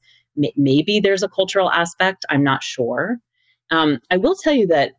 Maybe 0.55 0.99
there's 0.99 1.23
a 1.23 1.29
cultural 1.29 1.71
aspect. 1.71 2.25
I'm 2.29 2.43
not 2.43 2.63
sure. 2.63 3.19
Um, 3.71 3.99
i 4.11 4.17
will 4.17 4.35
tell 4.35 4.53
you 4.53 4.67
that 4.67 4.91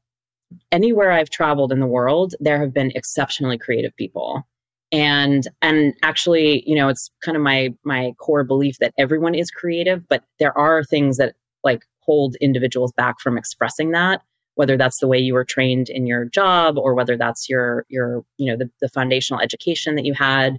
anywhere 0.73 1.13
i've 1.13 1.31
traveled 1.31 1.73
in 1.73 1.81
the 1.81 1.87
world 1.87 2.35
there 2.41 2.61
have 2.61 2.73
been 2.73 2.93
exceptionally 2.95 3.59
creative 3.59 3.95
people 3.97 4.47
and 4.93 5.49
and 5.63 5.95
actually 6.03 6.63
you 6.67 6.77
know 6.77 6.89
it's 6.89 7.11
kind 7.23 7.37
of 7.37 7.43
my 7.43 7.75
my 7.85 8.13
core 8.19 8.45
belief 8.45 8.79
that 8.79 8.95
everyone 8.99 9.35
is 9.35 9.51
creative 9.51 10.07
but 10.09 10.23
there 10.39 10.57
are 10.57 10.85
things 10.85 11.17
that 11.17 11.35
like 11.65 11.85
hold 12.01 12.37
individuals 12.41 12.93
back 12.93 13.19
from 13.21 13.37
expressing 13.37 13.91
that 13.91 14.23
whether 14.55 14.77
that's 14.77 15.01
the 15.01 15.09
way 15.09 15.19
you 15.19 15.35
were 15.35 15.45
trained 15.45 15.89
in 15.89 16.07
your 16.07 16.25
job 16.27 16.79
or 16.79 16.95
whether 16.95 17.17
that's 17.17 17.49
your 17.49 17.85
your 17.89 18.25
you 18.39 18.51
know 18.51 18.57
the, 18.57 18.71
the 18.81 18.89
foundational 18.89 19.41
education 19.41 19.97
that 19.97 20.05
you 20.05 20.15
had 20.15 20.59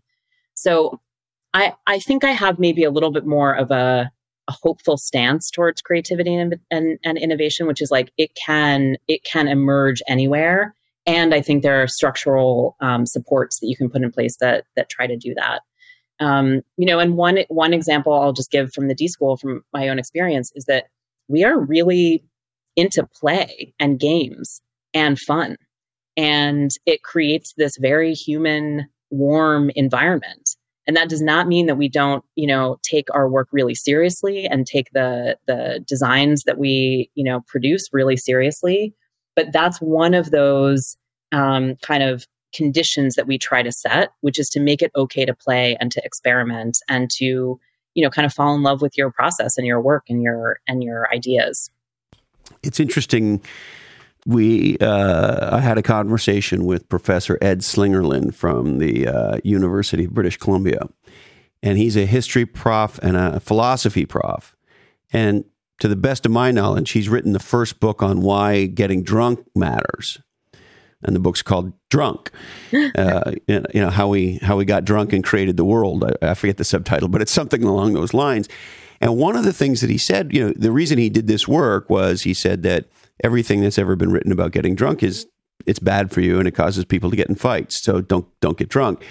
so 0.55 0.99
i 1.53 1.73
i 1.87 1.97
think 1.97 2.23
i 2.23 2.31
have 2.31 2.59
maybe 2.59 2.83
a 2.83 2.91
little 2.91 3.11
bit 3.11 3.25
more 3.25 3.55
of 3.55 3.71
a 3.71 4.11
a 4.47 4.51
hopeful 4.51 4.97
stance 4.97 5.51
towards 5.51 5.81
creativity 5.81 6.33
and, 6.33 6.57
and, 6.71 6.97
and 7.03 7.17
innovation, 7.17 7.67
which 7.67 7.81
is 7.81 7.91
like 7.91 8.11
it 8.17 8.33
can 8.35 8.97
it 9.07 9.23
can 9.23 9.47
emerge 9.47 10.01
anywhere. 10.07 10.73
And 11.07 11.33
I 11.33 11.41
think 11.41 11.63
there 11.63 11.81
are 11.81 11.87
structural 11.87 12.75
um, 12.81 13.05
supports 13.05 13.59
that 13.59 13.67
you 13.67 13.77
can 13.77 13.89
put 13.89 14.03
in 14.03 14.11
place 14.11 14.35
that 14.41 14.65
that 14.75 14.89
try 14.89 15.07
to 15.07 15.15
do 15.15 15.33
that. 15.35 15.61
Um, 16.19 16.61
you 16.77 16.85
know, 16.85 16.99
and 16.99 17.15
one 17.15 17.39
one 17.47 17.73
example 17.73 18.13
I'll 18.13 18.33
just 18.33 18.51
give 18.51 18.73
from 18.73 18.89
the 18.89 18.95
D 18.95 19.07
school 19.07 19.37
from 19.37 19.63
my 19.73 19.87
own 19.87 19.97
experience 19.97 20.51
is 20.53 20.65
that 20.65 20.85
we 21.29 21.43
are 21.45 21.59
really 21.59 22.23
into 22.75 23.07
play 23.07 23.73
and 23.79 23.99
games 23.99 24.61
and 24.93 25.17
fun, 25.17 25.55
and 26.17 26.71
it 26.85 27.03
creates 27.03 27.53
this 27.53 27.77
very 27.77 28.13
human, 28.13 28.87
warm 29.09 29.71
environment. 29.75 30.57
And 30.87 30.95
that 30.95 31.09
does 31.09 31.21
not 31.21 31.47
mean 31.47 31.65
that 31.67 31.75
we 31.75 31.89
don't, 31.89 32.23
you 32.35 32.47
know, 32.47 32.79
take 32.81 33.07
our 33.13 33.29
work 33.29 33.49
really 33.51 33.75
seriously 33.75 34.45
and 34.45 34.67
take 34.67 34.91
the 34.91 35.37
the 35.47 35.83
designs 35.87 36.43
that 36.43 36.57
we, 36.57 37.09
you 37.15 37.23
know, 37.23 37.41
produce 37.47 37.89
really 37.93 38.17
seriously. 38.17 38.93
But 39.37 39.53
that's 39.53 39.77
one 39.77 40.15
of 40.15 40.31
those 40.31 40.97
um, 41.31 41.75
kind 41.83 42.01
of 42.01 42.27
conditions 42.55 43.13
that 43.15 43.27
we 43.27 43.37
try 43.37 43.61
to 43.61 43.71
set, 43.71 44.09
which 44.21 44.39
is 44.39 44.49
to 44.49 44.59
make 44.59 44.81
it 44.81 44.91
okay 44.95 45.25
to 45.25 45.33
play 45.35 45.77
and 45.79 45.91
to 45.91 46.01
experiment 46.03 46.79
and 46.89 47.07
to, 47.11 47.59
you 47.93 48.03
know, 48.03 48.09
kind 48.09 48.25
of 48.25 48.33
fall 48.33 48.55
in 48.55 48.63
love 48.63 48.81
with 48.81 48.97
your 48.97 49.11
process 49.11 49.55
and 49.55 49.67
your 49.67 49.79
work 49.79 50.05
and 50.09 50.23
your 50.23 50.59
and 50.67 50.83
your 50.83 51.07
ideas. 51.13 51.69
It's 52.63 52.79
interesting. 52.79 53.43
We 54.25 54.79
uh, 54.79 55.55
I 55.55 55.61
had 55.61 55.77
a 55.77 55.83
conversation 55.83 56.65
with 56.65 56.89
Professor 56.89 57.37
Ed 57.39 57.59
Slingerland 57.59 58.33
from 58.33 58.79
the 58.79 59.07
uh, 59.07 59.37
University 59.43 60.05
of 60.05 60.15
British 60.15 60.37
Columbia, 60.37 60.89
and 61.61 61.77
he's 61.77 61.95
a 61.95 62.07
history 62.07 62.47
prof 62.47 62.97
and 63.03 63.15
a 63.15 63.39
philosophy 63.39 64.07
prof. 64.07 64.55
And 65.13 65.45
to 65.79 65.87
the 65.87 65.95
best 65.95 66.25
of 66.25 66.31
my 66.31 66.51
knowledge, 66.51 66.91
he's 66.91 67.09
written 67.09 67.33
the 67.33 67.39
first 67.39 67.79
book 67.79 68.01
on 68.01 68.21
why 68.21 68.65
getting 68.65 69.03
drunk 69.03 69.45
matters 69.55 70.19
and 71.03 71.15
the 71.15 71.19
book's 71.19 71.41
called 71.41 71.73
Drunk. 71.89 72.31
Uh, 72.95 73.31
you 73.47 73.79
know 73.79 73.89
how 73.89 74.07
we 74.07 74.39
how 74.41 74.57
we 74.57 74.65
got 74.65 74.83
drunk 74.83 75.13
and 75.13 75.23
created 75.23 75.55
the 75.55 75.63
world. 75.63 76.03
I, 76.03 76.31
I, 76.31 76.33
forget 76.33 76.57
the 76.57 76.63
subtitle, 76.63 77.07
but 77.07 77.21
it's 77.21 77.31
something 77.31 77.63
along 77.63 77.93
those 77.93 78.13
lines. 78.13 78.49
And 78.99 79.15
one 79.17 79.35
of 79.35 79.45
the 79.45 79.53
things 79.53 79.81
that 79.81 79.89
he 79.89 79.97
said, 79.97 80.33
you 80.33 80.47
know, 80.47 80.53
the 80.55 80.71
reason 80.71 80.97
he 80.97 81.09
did 81.09 81.27
this 81.27 81.47
work 81.47 81.89
was 81.89 82.23
he 82.23 82.33
said 82.33 82.63
that 82.63 82.85
everything 83.23 83.61
that's 83.61 83.77
ever 83.77 83.95
been 83.95 84.11
written 84.11 84.31
about 84.31 84.51
getting 84.51 84.75
drunk 84.75 85.03
is 85.03 85.27
it's 85.65 85.79
bad 85.79 86.11
for 86.11 86.21
you 86.21 86.39
and 86.39 86.47
it 86.47 86.51
causes 86.51 86.83
people 86.85 87.09
to 87.09 87.15
get 87.15 87.29
in 87.29 87.35
fights. 87.35 87.81
So 87.83 88.01
don't 88.01 88.27
don't 88.41 88.57
get 88.57 88.69
drunk. 88.69 89.03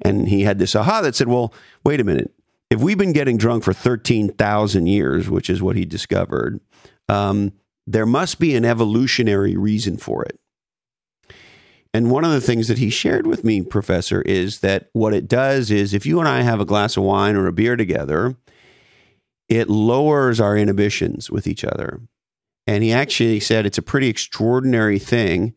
And 0.00 0.28
he 0.28 0.42
had 0.42 0.58
this 0.58 0.74
aha 0.74 1.02
that 1.02 1.14
said, 1.14 1.28
well, 1.28 1.52
wait 1.84 2.00
a 2.00 2.04
minute. 2.04 2.32
If 2.72 2.80
we've 2.80 2.96
been 2.96 3.12
getting 3.12 3.36
drunk 3.36 3.64
for 3.64 3.74
thirteen 3.74 4.32
thousand 4.32 4.86
years, 4.86 5.28
which 5.28 5.50
is 5.50 5.60
what 5.60 5.76
he 5.76 5.84
discovered, 5.84 6.58
um, 7.06 7.52
there 7.86 8.06
must 8.06 8.38
be 8.38 8.56
an 8.56 8.64
evolutionary 8.64 9.58
reason 9.58 9.98
for 9.98 10.24
it. 10.24 10.40
And 11.92 12.10
one 12.10 12.24
of 12.24 12.32
the 12.32 12.40
things 12.40 12.68
that 12.68 12.78
he 12.78 12.88
shared 12.88 13.26
with 13.26 13.44
me, 13.44 13.60
Professor, 13.60 14.22
is 14.22 14.60
that 14.60 14.88
what 14.94 15.12
it 15.12 15.28
does 15.28 15.70
is 15.70 15.92
if 15.92 16.06
you 16.06 16.18
and 16.18 16.26
I 16.26 16.40
have 16.40 16.60
a 16.60 16.64
glass 16.64 16.96
of 16.96 17.02
wine 17.02 17.36
or 17.36 17.46
a 17.46 17.52
beer 17.52 17.76
together, 17.76 18.36
it 19.50 19.68
lowers 19.68 20.40
our 20.40 20.56
inhibitions 20.56 21.30
with 21.30 21.46
each 21.46 21.66
other. 21.66 22.00
And 22.66 22.82
he 22.82 22.90
actually 22.90 23.40
said 23.40 23.66
it's 23.66 23.76
a 23.76 23.82
pretty 23.82 24.08
extraordinary 24.08 24.98
thing 24.98 25.52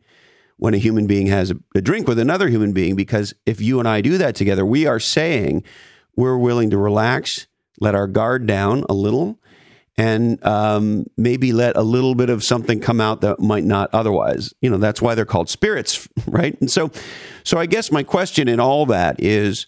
when 0.57 0.73
a 0.73 0.79
human 0.79 1.07
being 1.07 1.27
has 1.27 1.53
a, 1.75 1.81
drink 1.81 2.09
with 2.09 2.19
another 2.19 2.49
human 2.49 2.73
being, 2.73 2.97
because 2.97 3.33
if 3.45 3.61
you 3.61 3.79
and 3.79 3.87
I 3.87 4.01
do 4.01 4.17
that 4.17 4.35
together, 4.35 4.65
we 4.65 4.85
are 4.85 4.99
saying 4.99 5.63
we're 6.15 6.37
willing 6.37 6.69
to 6.71 6.77
relax, 6.77 7.47
let 7.79 7.95
our 7.95 8.07
guard 8.07 8.45
down 8.45 8.83
a 8.89 8.93
little, 8.93 9.39
and 9.97 10.43
um, 10.45 11.05
maybe 11.17 11.53
let 11.53 11.77
a 11.77 11.81
little 11.81 12.15
bit 12.15 12.29
of 12.29 12.43
something 12.43 12.79
come 12.79 12.99
out 12.99 13.21
that 13.21 13.39
might 13.39 13.63
not 13.63 13.89
otherwise. 13.93 14.53
You 14.61 14.69
know, 14.69 14.77
that's 14.77 15.01
why 15.01 15.15
they're 15.15 15.25
called 15.25 15.49
spirits, 15.49 16.07
right? 16.27 16.59
And 16.59 16.69
so, 16.69 16.91
so 17.43 17.57
I 17.57 17.65
guess 17.65 17.91
my 17.91 18.03
question 18.03 18.47
in 18.47 18.59
all 18.59 18.85
that 18.87 19.21
is 19.21 19.67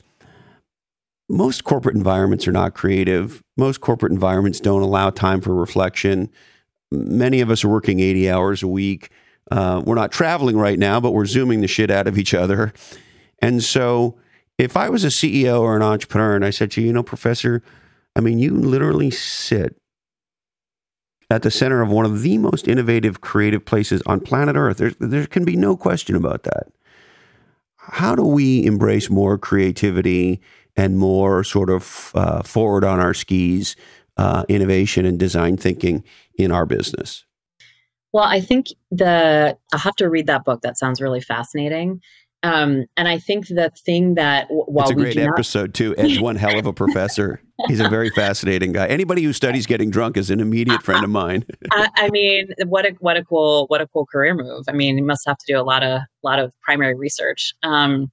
most 1.29 1.63
corporate 1.63 1.95
environments 1.95 2.47
are 2.47 2.51
not 2.51 2.73
creative. 2.73 3.43
Most 3.57 3.81
corporate 3.81 4.11
environments 4.11 4.59
don't 4.59 4.81
allow 4.81 5.09
time 5.09 5.41
for 5.41 5.53
reflection. 5.53 6.29
Many 6.91 7.41
of 7.41 7.49
us 7.49 7.63
are 7.63 7.69
working 7.69 7.99
80 7.99 8.29
hours 8.29 8.63
a 8.63 8.67
week. 8.67 9.09
Uh, 9.51 9.81
we're 9.85 9.95
not 9.95 10.11
traveling 10.11 10.57
right 10.57 10.79
now, 10.79 10.99
but 10.99 11.11
we're 11.11 11.25
zooming 11.25 11.61
the 11.61 11.67
shit 11.67 11.91
out 11.91 12.07
of 12.07 12.17
each 12.17 12.33
other. 12.33 12.73
And 13.39 13.63
so, 13.63 14.17
if 14.57 14.75
I 14.75 14.89
was 14.89 15.03
a 15.03 15.09
CEO 15.09 15.61
or 15.61 15.75
an 15.75 15.83
entrepreneur 15.83 16.35
and 16.35 16.45
I 16.45 16.49
said 16.49 16.71
to 16.71 16.81
you, 16.81 16.87
you 16.87 16.93
know, 16.93 17.03
professor, 17.03 17.61
I 18.15 18.21
mean, 18.21 18.39
you 18.39 18.51
literally 18.51 19.11
sit 19.11 19.77
at 21.29 21.43
the 21.43 21.51
center 21.51 21.81
of 21.81 21.89
one 21.89 22.05
of 22.05 22.21
the 22.21 22.37
most 22.37 22.67
innovative, 22.67 23.21
creative 23.21 23.65
places 23.65 24.01
on 24.05 24.19
planet 24.19 24.55
Earth. 24.55 24.77
There's, 24.77 24.95
there 24.99 25.27
can 25.27 25.45
be 25.45 25.55
no 25.55 25.75
question 25.75 26.15
about 26.15 26.43
that. 26.43 26.67
How 27.75 28.15
do 28.15 28.23
we 28.23 28.65
embrace 28.65 29.09
more 29.09 29.37
creativity 29.37 30.41
and 30.75 30.97
more 30.97 31.43
sort 31.43 31.69
of 31.69 32.11
uh, 32.15 32.43
forward 32.43 32.83
on 32.83 32.99
our 32.99 33.13
skis 33.13 33.75
uh, 34.17 34.43
innovation 34.49 35.05
and 35.05 35.19
design 35.19 35.57
thinking 35.57 36.03
in 36.37 36.51
our 36.51 36.65
business? 36.65 37.25
Well, 38.13 38.25
I 38.25 38.41
think 38.41 38.67
the 38.89 39.57
I'll 39.73 39.79
have 39.79 39.95
to 39.97 40.09
read 40.09 40.27
that 40.27 40.45
book. 40.45 40.61
That 40.61 40.77
sounds 40.77 41.01
really 41.01 41.21
fascinating. 41.21 42.01
Um, 42.43 42.85
and 42.95 43.07
I 43.07 43.17
think 43.17 43.47
the 43.47 43.71
thing 43.85 44.15
that 44.15 44.47
while 44.49 44.85
it's 44.85 44.91
a 44.91 44.95
great 44.95 45.17
episode 45.17 45.69
not- 45.69 45.73
too. 45.73 45.95
Ed's 45.97 46.19
one 46.19 46.35
hell 46.35 46.57
of 46.57 46.65
a 46.65 46.73
professor. 46.73 47.41
He's 47.67 47.79
a 47.79 47.89
very 47.89 48.11
fascinating 48.11 48.71
guy. 48.73 48.85
Anybody 48.87 49.23
who 49.23 49.33
studies 49.33 49.65
getting 49.65 49.89
drunk 49.89 50.15
is 50.15 50.29
an 50.29 50.39
immediate 50.39 50.83
friend 50.83 51.03
of 51.03 51.09
mine. 51.09 51.45
I, 51.71 51.89
I, 51.95 52.09
mean, 52.09 52.49
what 52.67 52.85
a 52.85 52.95
what 52.99 53.17
a 53.17 53.25
cool 53.25 53.65
what 53.67 53.81
a 53.81 53.87
cool 53.87 54.05
career 54.05 54.35
move. 54.35 54.65
I 54.69 54.73
mean, 54.73 54.97
you 54.97 55.03
must 55.03 55.25
have 55.25 55.37
to 55.39 55.45
do 55.47 55.59
a 55.59 55.63
lot 55.63 55.81
of 55.81 56.01
lot 56.23 56.37
of 56.37 56.53
primary 56.61 56.93
research. 56.93 57.53
Um, 57.63 58.11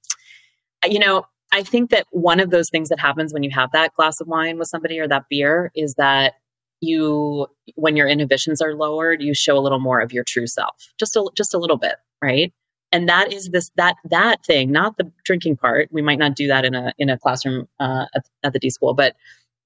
you 0.83 0.97
know, 0.97 1.25
I 1.53 1.61
think 1.61 1.91
that 1.91 2.07
one 2.09 2.39
of 2.39 2.49
those 2.49 2.69
things 2.69 2.89
that 2.89 2.99
happens 2.99 3.31
when 3.31 3.43
you 3.43 3.51
have 3.51 3.71
that 3.73 3.93
glass 3.93 4.19
of 4.19 4.27
wine 4.27 4.57
with 4.57 4.67
somebody 4.67 4.99
or 4.99 5.07
that 5.07 5.25
beer 5.29 5.71
is 5.75 5.95
that 5.95 6.33
you 6.81 7.47
when 7.75 7.95
your 7.95 8.07
inhibitions 8.07 8.61
are 8.61 8.73
lowered, 8.73 9.21
you 9.21 9.33
show 9.35 9.57
a 9.57 9.61
little 9.61 9.79
more 9.79 9.99
of 9.99 10.11
your 10.11 10.23
true 10.23 10.47
self, 10.47 10.93
just 10.99 11.15
a 11.15 11.29
just 11.37 11.53
a 11.53 11.59
little 11.59 11.77
bit, 11.77 11.95
right? 12.21 12.51
And 12.91 13.09
that 13.09 13.33
is 13.33 13.49
this 13.49 13.71
that 13.75 13.95
that 14.05 14.45
thing 14.45 14.71
not 14.71 14.97
the 14.97 15.11
drinking 15.23 15.57
part. 15.57 15.89
We 15.91 16.01
might 16.01 16.19
not 16.19 16.35
do 16.35 16.47
that 16.47 16.65
in 16.65 16.75
a 16.75 16.93
in 16.97 17.09
a 17.09 17.17
classroom 17.17 17.67
uh, 17.79 18.05
at, 18.15 18.25
at 18.43 18.53
the 18.53 18.59
d 18.59 18.69
school 18.69 18.93
but 18.93 19.15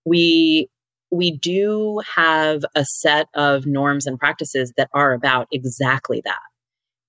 we 0.05 0.69
we 1.11 1.31
do 1.31 2.01
have 2.15 2.63
a 2.75 2.85
set 2.85 3.27
of 3.33 3.65
norms 3.65 4.05
and 4.05 4.19
practices 4.19 4.73
that 4.77 4.89
are 4.93 5.13
about 5.13 5.47
exactly 5.51 6.21
that. 6.23 6.39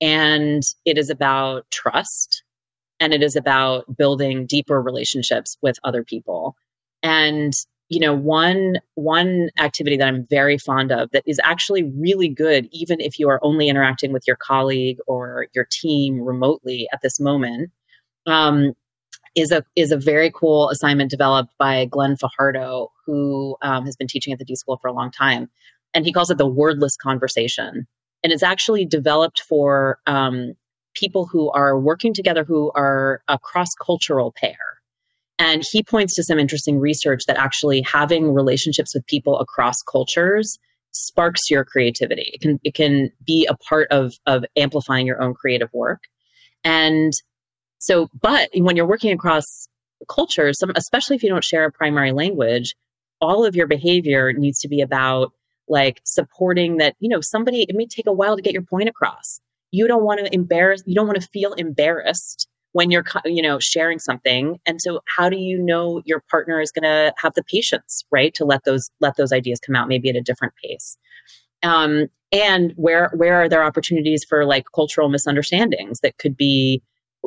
And 0.00 0.62
it 0.86 0.96
is 0.96 1.10
about 1.10 1.70
trust 1.70 2.42
and 2.98 3.12
it 3.12 3.22
is 3.22 3.36
about 3.36 3.96
building 3.96 4.46
deeper 4.46 4.80
relationships 4.80 5.58
with 5.62 5.78
other 5.84 6.02
people. 6.02 6.56
And 7.02 7.52
you 7.90 8.00
know 8.00 8.14
one 8.14 8.78
one 8.94 9.50
activity 9.58 9.96
that 9.96 10.08
i'm 10.08 10.24
very 10.30 10.56
fond 10.56 10.90
of 10.90 11.10
that 11.10 11.22
is 11.26 11.40
actually 11.44 11.82
really 11.82 12.28
good 12.28 12.68
even 12.72 13.00
if 13.00 13.18
you 13.18 13.28
are 13.28 13.40
only 13.42 13.68
interacting 13.68 14.12
with 14.12 14.26
your 14.26 14.36
colleague 14.36 14.98
or 15.06 15.46
your 15.52 15.66
team 15.70 16.20
remotely 16.20 16.88
at 16.92 17.02
this 17.02 17.20
moment 17.20 17.70
um, 18.26 18.74
is 19.34 19.52
a 19.52 19.64
is 19.76 19.92
a 19.92 19.96
very 19.96 20.30
cool 20.34 20.70
assignment 20.70 21.10
developed 21.10 21.52
by 21.58 21.84
Glenn 21.86 22.16
Fajardo, 22.16 22.90
who 23.06 23.56
um, 23.62 23.84
has 23.84 23.96
been 23.96 24.08
teaching 24.08 24.32
at 24.32 24.38
the 24.38 24.44
D 24.44 24.54
School 24.54 24.78
for 24.78 24.88
a 24.88 24.92
long 24.92 25.10
time, 25.10 25.48
and 25.94 26.04
he 26.04 26.12
calls 26.12 26.30
it 26.30 26.38
the 26.38 26.46
wordless 26.46 26.96
conversation. 26.96 27.86
And 28.22 28.32
it's 28.32 28.42
actually 28.42 28.84
developed 28.84 29.40
for 29.40 29.98
um, 30.06 30.54
people 30.94 31.26
who 31.26 31.50
are 31.50 31.78
working 31.78 32.12
together 32.12 32.44
who 32.44 32.70
are 32.74 33.22
a 33.28 33.38
cross 33.38 33.74
cultural 33.74 34.32
pair. 34.36 34.79
And 35.40 35.64
he 35.72 35.82
points 35.82 36.14
to 36.14 36.22
some 36.22 36.38
interesting 36.38 36.78
research 36.78 37.24
that 37.26 37.38
actually 37.38 37.80
having 37.80 38.34
relationships 38.34 38.94
with 38.94 39.06
people 39.06 39.38
across 39.40 39.80
cultures 39.90 40.58
sparks 40.92 41.50
your 41.50 41.64
creativity. 41.64 42.30
It 42.34 42.42
can 42.42 42.60
it 42.62 42.74
can 42.74 43.10
be 43.26 43.46
a 43.46 43.56
part 43.56 43.88
of 43.90 44.12
of 44.26 44.44
amplifying 44.56 45.06
your 45.06 45.22
own 45.22 45.32
creative 45.32 45.70
work. 45.72 46.02
And 46.62 47.14
so, 47.78 48.10
but 48.20 48.50
when 48.54 48.76
you're 48.76 48.86
working 48.86 49.12
across 49.12 49.66
cultures, 50.10 50.58
some, 50.58 50.72
especially 50.76 51.16
if 51.16 51.22
you 51.22 51.30
don't 51.30 51.42
share 51.42 51.64
a 51.64 51.72
primary 51.72 52.12
language, 52.12 52.74
all 53.22 53.46
of 53.46 53.56
your 53.56 53.66
behavior 53.66 54.34
needs 54.34 54.60
to 54.60 54.68
be 54.68 54.82
about 54.82 55.32
like 55.68 56.02
supporting 56.04 56.76
that, 56.78 56.96
you 56.98 57.08
know, 57.08 57.22
somebody, 57.22 57.62
it 57.62 57.74
may 57.74 57.86
take 57.86 58.06
a 58.06 58.12
while 58.12 58.36
to 58.36 58.42
get 58.42 58.52
your 58.52 58.62
point 58.62 58.90
across. 58.90 59.40
You 59.70 59.88
don't 59.88 60.04
want 60.04 60.20
to 60.20 60.34
embarrass, 60.34 60.82
you 60.84 60.94
don't 60.94 61.06
want 61.06 61.18
to 61.18 61.28
feel 61.28 61.54
embarrassed 61.54 62.46
when 62.72 62.90
you're 62.90 63.04
you 63.24 63.42
know 63.42 63.58
sharing 63.58 63.98
something. 63.98 64.58
And 64.66 64.80
so 64.80 65.00
how 65.16 65.28
do 65.28 65.36
you 65.36 65.58
know 65.58 66.02
your 66.04 66.22
partner 66.30 66.60
is 66.60 66.70
going 66.70 66.84
to 66.84 67.12
have 67.18 67.34
the 67.34 67.44
patience 67.44 68.04
right 68.10 68.32
to 68.34 68.44
let 68.44 68.64
those 68.64 68.90
let 69.00 69.16
those 69.16 69.32
ideas 69.32 69.60
come 69.60 69.76
out 69.76 69.88
maybe 69.88 70.08
at 70.08 70.16
a 70.16 70.20
different 70.20 70.54
pace? 70.62 70.96
Um, 71.62 72.08
and 72.32 72.72
where 72.76 73.10
where 73.14 73.42
are 73.42 73.48
there 73.48 73.64
opportunities 73.64 74.24
for 74.24 74.44
like 74.44 74.66
cultural 74.74 75.08
misunderstandings 75.08 76.00
that 76.00 76.18
could 76.18 76.36
be 76.36 76.82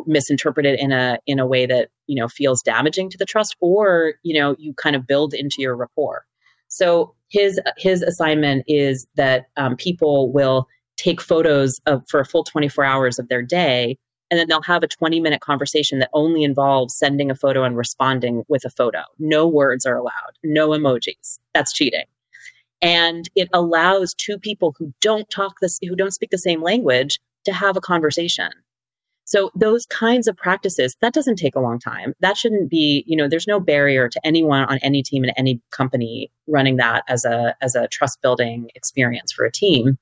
misinterpreted 0.08 0.80
in 0.80 0.92
a 0.92 1.20
in 1.28 1.40
a 1.40 1.46
way 1.46 1.66
that 1.66 1.90
you 2.08 2.16
know 2.16 2.28
feels 2.28 2.62
damaging 2.62 3.10
to 3.10 3.18
the 3.18 3.26
trust 3.26 3.56
or 3.60 4.14
you 4.24 4.40
know 4.40 4.56
you 4.58 4.74
kind 4.74 4.96
of 4.96 5.06
build 5.06 5.34
into 5.34 5.58
your 5.60 5.76
rapport? 5.76 6.26
So 6.70 7.14
his 7.30 7.60
his 7.78 8.02
assignment 8.02 8.64
is 8.68 9.06
that 9.16 9.46
um, 9.58 9.76
people 9.76 10.32
will 10.32 10.68
take 10.96 11.22
photos 11.22 11.80
of 11.86 12.04
for 12.08 12.20
a 12.20 12.26
full 12.26 12.44
24 12.44 12.84
hours 12.86 13.20
of 13.20 13.28
their 13.28 13.42
day 13.42 13.98
and 14.34 14.40
then 14.40 14.48
they'll 14.48 14.64
have 14.64 14.82
a 14.82 14.88
20 14.88 15.20
minute 15.20 15.42
conversation 15.42 16.00
that 16.00 16.10
only 16.12 16.44
involves 16.44 16.96
sending 16.96 17.30
a 17.30 17.36
photo 17.36 17.64
and 17.66 17.78
responding 17.78 18.44
with 18.48 18.66
a 18.66 18.70
photo. 18.72 19.04
No 19.20 19.48
words 19.48 19.86
are 19.86 19.96
allowed. 19.96 20.40
No 20.44 20.70
emojis. 20.70 21.38
That's 21.54 21.72
cheating. 21.72 22.06
And 22.82 23.30
it 23.36 23.48
allows 23.54 24.16
two 24.16 24.40
people 24.40 24.74
who 24.76 24.92
don't 25.02 25.30
talk 25.30 25.60
this 25.62 25.78
who 25.88 25.96
don't 25.96 26.16
speak 26.16 26.32
the 26.32 26.40
same 26.40 26.64
language 26.64 27.20
to 27.46 27.54
have 27.54 27.78
a 27.78 27.82
conversation. 27.82 28.50
So 29.26 29.52
those 29.54 29.86
kinds 29.86 30.28
of 30.28 30.36
practices 30.36 30.98
that 31.02 31.14
doesn't 31.14 31.36
take 31.36 31.56
a 31.56 31.60
long 31.60 31.78
time. 31.78 32.16
That 32.20 32.36
shouldn't 32.36 32.72
be 32.72 33.04
you 33.06 33.16
know 33.16 33.28
there's 33.28 33.48
no 33.48 33.60
barrier 33.60 34.10
to 34.10 34.26
anyone 34.26 34.64
on 34.64 34.80
any 34.80 35.04
team 35.04 35.24
in 35.24 35.30
any 35.38 35.62
company 35.70 36.32
running 36.48 36.78
that 36.78 37.04
as 37.08 37.24
a 37.24 37.56
as 37.62 37.76
a 37.76 37.88
trust 37.88 38.20
building 38.24 38.72
experience 38.74 39.32
for 39.32 39.46
a 39.46 39.52
team 39.52 40.00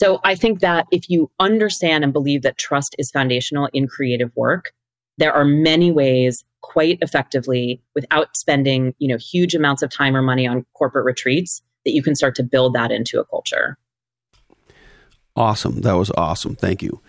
so 0.00 0.18
I 0.24 0.34
think 0.34 0.60
that 0.60 0.86
if 0.90 1.10
you 1.10 1.30
understand 1.40 2.04
and 2.04 2.10
believe 2.10 2.40
that 2.40 2.56
trust 2.56 2.96
is 2.98 3.10
foundational 3.10 3.68
in 3.74 3.86
creative 3.86 4.34
work, 4.34 4.72
there 5.18 5.30
are 5.30 5.44
many 5.44 5.92
ways 5.92 6.42
quite 6.62 6.96
effectively 7.02 7.82
without 7.94 8.34
spending, 8.34 8.94
you 8.98 9.08
know, 9.08 9.18
huge 9.18 9.54
amounts 9.54 9.82
of 9.82 9.90
time 9.90 10.16
or 10.16 10.22
money 10.22 10.46
on 10.46 10.64
corporate 10.72 11.04
retreats 11.04 11.60
that 11.84 11.92
you 11.92 12.02
can 12.02 12.14
start 12.14 12.34
to 12.36 12.42
build 12.42 12.72
that 12.72 12.90
into 12.90 13.20
a 13.20 13.26
culture. 13.26 13.76
Awesome. 15.36 15.82
That 15.82 15.98
was 15.98 16.10
awesome. 16.16 16.56
Thank 16.56 16.82
you. 16.82 17.02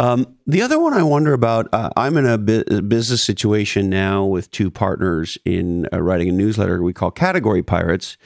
Um, 0.00 0.36
the 0.48 0.62
other 0.62 0.80
one 0.80 0.94
I 0.94 1.04
wonder 1.04 1.32
about, 1.32 1.68
uh, 1.72 1.90
I'm 1.96 2.16
in 2.16 2.26
a, 2.26 2.38
bu- 2.38 2.82
business 2.82 3.22
situation 3.22 3.88
now 3.88 4.24
with 4.24 4.50
two 4.50 4.68
partners 4.68 5.38
in 5.44 5.86
uh, 5.92 6.02
writing 6.02 6.28
a 6.28 6.32
newsletter 6.32 6.82
we 6.82 6.92
call 6.92 7.12
Category 7.12 7.62
Pirates 7.62 8.16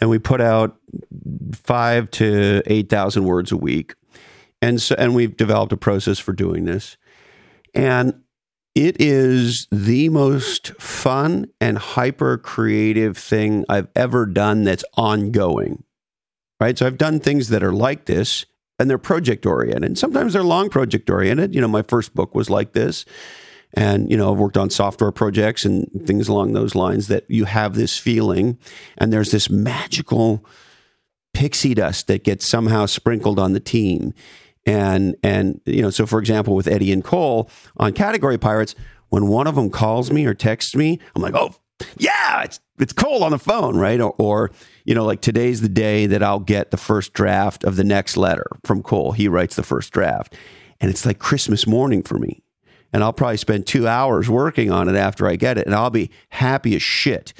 and 0.00 0.10
we 0.10 0.18
put 0.18 0.40
out 0.40 0.76
five 1.54 2.10
to 2.12 2.62
eight 2.66 2.88
thousand 2.88 3.24
words 3.24 3.52
a 3.52 3.56
week, 3.56 3.94
and 4.60 4.80
so 4.80 4.94
and 4.98 5.14
we've 5.14 5.36
developed 5.36 5.72
a 5.72 5.76
process 5.76 6.18
for 6.18 6.32
doing 6.32 6.64
this, 6.64 6.96
and 7.74 8.20
it 8.74 9.00
is 9.00 9.66
the 9.72 10.08
most 10.10 10.68
fun 10.80 11.46
and 11.60 11.78
hyper 11.78 12.36
creative 12.36 13.16
thing 13.16 13.64
I've 13.68 13.88
ever 13.96 14.26
done 14.26 14.64
that's 14.64 14.84
ongoing. 14.94 15.82
Right, 16.60 16.76
so 16.78 16.86
I've 16.86 16.98
done 16.98 17.20
things 17.20 17.48
that 17.50 17.62
are 17.62 17.72
like 17.72 18.06
this, 18.06 18.46
and 18.78 18.88
they're 18.88 18.96
project 18.96 19.44
oriented. 19.44 19.98
Sometimes 19.98 20.32
they're 20.32 20.42
long 20.42 20.70
project 20.70 21.10
oriented. 21.10 21.54
You 21.54 21.60
know, 21.60 21.68
my 21.68 21.82
first 21.82 22.14
book 22.14 22.34
was 22.34 22.48
like 22.48 22.72
this 22.72 23.04
and 23.74 24.10
you 24.10 24.16
know 24.16 24.32
i've 24.32 24.38
worked 24.38 24.56
on 24.56 24.70
software 24.70 25.12
projects 25.12 25.64
and 25.64 25.88
things 26.06 26.28
along 26.28 26.52
those 26.52 26.74
lines 26.74 27.08
that 27.08 27.24
you 27.28 27.44
have 27.44 27.74
this 27.74 27.98
feeling 27.98 28.58
and 28.98 29.12
there's 29.12 29.30
this 29.30 29.50
magical 29.50 30.44
pixie 31.36 31.74
dust 31.74 32.06
that 32.06 32.24
gets 32.24 32.48
somehow 32.48 32.86
sprinkled 32.86 33.38
on 33.38 33.52
the 33.52 33.60
team. 33.60 34.14
And 34.64 35.14
and 35.22 35.60
you 35.64 35.82
know 35.82 35.90
so 35.90 36.06
for 36.06 36.18
example 36.18 36.56
with 36.56 36.66
eddie 36.66 36.90
and 36.90 37.04
cole 37.04 37.48
on 37.76 37.92
category 37.92 38.36
pirates 38.36 38.74
when 39.10 39.28
one 39.28 39.46
of 39.46 39.54
them 39.54 39.70
calls 39.70 40.10
me 40.10 40.26
or 40.26 40.34
texts 40.34 40.74
me 40.74 40.98
i'm 41.14 41.22
like 41.22 41.36
oh 41.36 41.54
yeah 41.98 42.42
it's 42.42 42.58
it's 42.80 42.92
cole 42.92 43.22
on 43.22 43.30
the 43.30 43.38
phone 43.38 43.76
right? 43.76 44.00
Or, 44.00 44.12
or 44.18 44.50
you 44.84 44.92
know 44.92 45.04
like 45.04 45.20
today's 45.20 45.60
the 45.60 45.68
day 45.68 46.06
that 46.06 46.20
i'll 46.20 46.40
get 46.40 46.72
the 46.72 46.76
first 46.76 47.12
draft 47.12 47.62
of 47.62 47.76
the 47.76 47.84
next 47.84 48.16
letter 48.16 48.46
from 48.64 48.82
cole. 48.82 49.12
He 49.12 49.28
writes 49.28 49.54
the 49.54 49.62
first 49.62 49.92
draft. 49.92 50.34
And 50.80 50.90
it's 50.90 51.06
like 51.06 51.20
christmas 51.20 51.64
morning 51.64 52.02
for 52.02 52.18
me 52.18 52.42
and 52.96 53.04
I'll 53.04 53.12
probably 53.12 53.36
spend 53.36 53.66
two 53.66 53.86
hours 53.86 54.30
working 54.30 54.70
on 54.70 54.88
it 54.88 54.96
after 54.96 55.26
I 55.26 55.36
get 55.36 55.58
it, 55.58 55.66
and 55.66 55.74
I'll 55.74 55.90
be 55.90 56.10
happy 56.30 56.74
as 56.74 56.82
shit. 56.82 57.34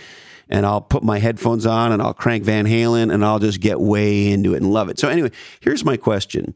And 0.50 0.66
I'll 0.66 0.82
put 0.82 1.02
my 1.02 1.18
headphones 1.18 1.64
on 1.64 1.92
and 1.92 2.02
I'll 2.02 2.12
crank 2.12 2.44
Van 2.44 2.66
Halen 2.66 3.10
and 3.10 3.24
I'll 3.24 3.38
just 3.38 3.60
get 3.60 3.80
way 3.80 4.30
into 4.30 4.52
it 4.52 4.58
and 4.58 4.70
love 4.70 4.90
it. 4.90 4.98
So, 4.98 5.08
anyway, 5.08 5.30
here's 5.60 5.82
my 5.82 5.96
question. 5.96 6.52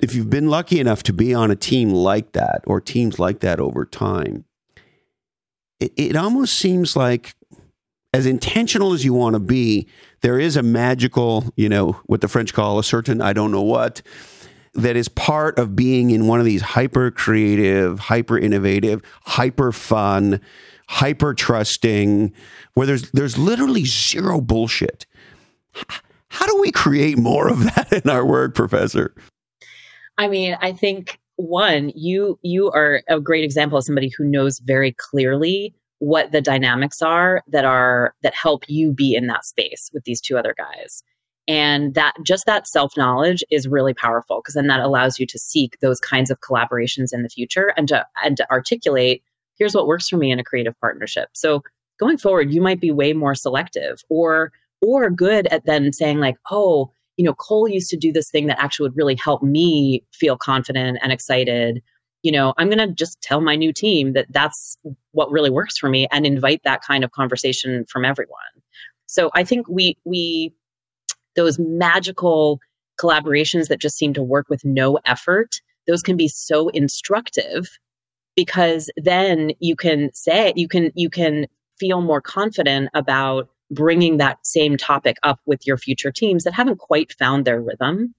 If 0.00 0.14
you've 0.14 0.28
been 0.28 0.50
lucky 0.50 0.80
enough 0.80 1.02
to 1.04 1.14
be 1.14 1.32
on 1.32 1.50
a 1.50 1.56
team 1.56 1.94
like 1.94 2.32
that 2.32 2.60
or 2.66 2.78
teams 2.78 3.18
like 3.18 3.40
that 3.40 3.58
over 3.58 3.86
time, 3.86 4.44
it, 5.80 5.94
it 5.96 6.14
almost 6.14 6.58
seems 6.58 6.96
like 6.96 7.34
as 8.12 8.26
intentional 8.26 8.92
as 8.92 9.02
you 9.02 9.14
want 9.14 9.32
to 9.32 9.40
be, 9.40 9.88
there 10.20 10.38
is 10.38 10.58
a 10.58 10.62
magical, 10.62 11.50
you 11.56 11.70
know, 11.70 11.92
what 12.04 12.20
the 12.20 12.28
French 12.28 12.52
call 12.52 12.78
a 12.78 12.84
certain 12.84 13.22
I 13.22 13.32
don't 13.32 13.50
know 13.50 13.62
what 13.62 14.02
that 14.74 14.96
is 14.96 15.08
part 15.08 15.58
of 15.58 15.74
being 15.74 16.10
in 16.10 16.26
one 16.26 16.38
of 16.38 16.46
these 16.46 16.62
hyper 16.62 17.10
creative, 17.10 17.98
hyper 17.98 18.38
innovative, 18.38 19.02
hyper 19.24 19.72
fun, 19.72 20.40
hyper 20.88 21.34
trusting, 21.34 22.32
where 22.74 22.86
there's 22.86 23.10
there's 23.10 23.38
literally 23.38 23.84
zero 23.84 24.40
bullshit. 24.40 25.06
How 26.28 26.46
do 26.46 26.60
we 26.60 26.70
create 26.70 27.18
more 27.18 27.48
of 27.48 27.64
that 27.64 27.92
in 28.04 28.10
our 28.10 28.24
work, 28.24 28.54
Professor? 28.54 29.14
I 30.16 30.28
mean, 30.28 30.56
I 30.60 30.72
think 30.72 31.18
one, 31.36 31.92
you 31.94 32.38
you 32.42 32.70
are 32.70 33.02
a 33.08 33.20
great 33.20 33.44
example 33.44 33.78
of 33.78 33.84
somebody 33.84 34.10
who 34.16 34.24
knows 34.24 34.58
very 34.60 34.92
clearly 34.92 35.74
what 35.98 36.32
the 36.32 36.40
dynamics 36.40 37.02
are 37.02 37.42
that 37.48 37.64
are 37.64 38.14
that 38.22 38.34
help 38.34 38.64
you 38.68 38.92
be 38.92 39.14
in 39.14 39.26
that 39.26 39.44
space 39.44 39.90
with 39.92 40.04
these 40.04 40.20
two 40.20 40.38
other 40.38 40.54
guys. 40.56 41.02
And 41.50 41.94
that 41.94 42.14
just 42.22 42.46
that 42.46 42.68
self 42.68 42.96
knowledge 42.96 43.42
is 43.50 43.66
really 43.66 43.92
powerful 43.92 44.40
because 44.40 44.54
then 44.54 44.68
that 44.68 44.78
allows 44.78 45.18
you 45.18 45.26
to 45.26 45.36
seek 45.36 45.80
those 45.80 45.98
kinds 45.98 46.30
of 46.30 46.38
collaborations 46.40 47.12
in 47.12 47.24
the 47.24 47.28
future 47.28 47.74
and 47.76 47.88
to 47.88 48.06
and 48.24 48.36
to 48.36 48.48
articulate 48.52 49.24
here's 49.58 49.74
what 49.74 49.88
works 49.88 50.08
for 50.08 50.16
me 50.16 50.30
in 50.30 50.38
a 50.38 50.44
creative 50.44 50.78
partnership. 50.80 51.28
So 51.32 51.64
going 51.98 52.18
forward, 52.18 52.54
you 52.54 52.62
might 52.62 52.80
be 52.80 52.92
way 52.92 53.12
more 53.12 53.34
selective 53.34 54.00
or 54.08 54.52
or 54.80 55.10
good 55.10 55.48
at 55.48 55.66
then 55.66 55.92
saying 55.92 56.20
like, 56.20 56.36
oh, 56.52 56.92
you 57.16 57.24
know, 57.24 57.34
Cole 57.34 57.68
used 57.68 57.90
to 57.90 57.96
do 57.96 58.12
this 58.12 58.30
thing 58.30 58.46
that 58.46 58.62
actually 58.62 58.88
would 58.88 58.96
really 58.96 59.16
help 59.16 59.42
me 59.42 60.04
feel 60.12 60.36
confident 60.38 60.98
and 61.02 61.10
excited. 61.10 61.82
You 62.22 62.30
know, 62.30 62.54
I'm 62.58 62.70
going 62.70 62.88
to 62.88 62.94
just 62.94 63.20
tell 63.22 63.40
my 63.40 63.56
new 63.56 63.72
team 63.72 64.12
that 64.12 64.26
that's 64.30 64.78
what 65.10 65.32
really 65.32 65.50
works 65.50 65.76
for 65.76 65.90
me 65.90 66.06
and 66.12 66.24
invite 66.24 66.62
that 66.62 66.82
kind 66.82 67.02
of 67.02 67.10
conversation 67.10 67.84
from 67.86 68.04
everyone. 68.04 68.38
So 69.06 69.30
I 69.34 69.42
think 69.42 69.68
we 69.68 69.98
we 70.04 70.54
those 71.36 71.58
magical 71.58 72.60
collaborations 73.00 73.68
that 73.68 73.80
just 73.80 73.96
seem 73.96 74.12
to 74.14 74.22
work 74.22 74.48
with 74.48 74.64
no 74.64 74.98
effort, 75.06 75.60
those 75.86 76.02
can 76.02 76.16
be 76.16 76.28
so 76.28 76.68
instructive 76.70 77.78
because 78.36 78.90
then 78.96 79.52
you 79.58 79.74
can 79.74 80.10
say, 80.12 80.52
you 80.56 80.68
can, 80.68 80.90
you 80.94 81.10
can 81.10 81.46
feel 81.78 82.00
more 82.00 82.20
confident 82.20 82.88
about 82.94 83.48
bringing 83.70 84.16
that 84.16 84.44
same 84.44 84.76
topic 84.76 85.16
up 85.22 85.40
with 85.46 85.66
your 85.66 85.76
future 85.76 86.10
teams 86.10 86.44
that 86.44 86.54
haven't 86.54 86.78
quite 86.78 87.12
found 87.12 87.44
their 87.44 87.60
rhythm. 87.60 88.14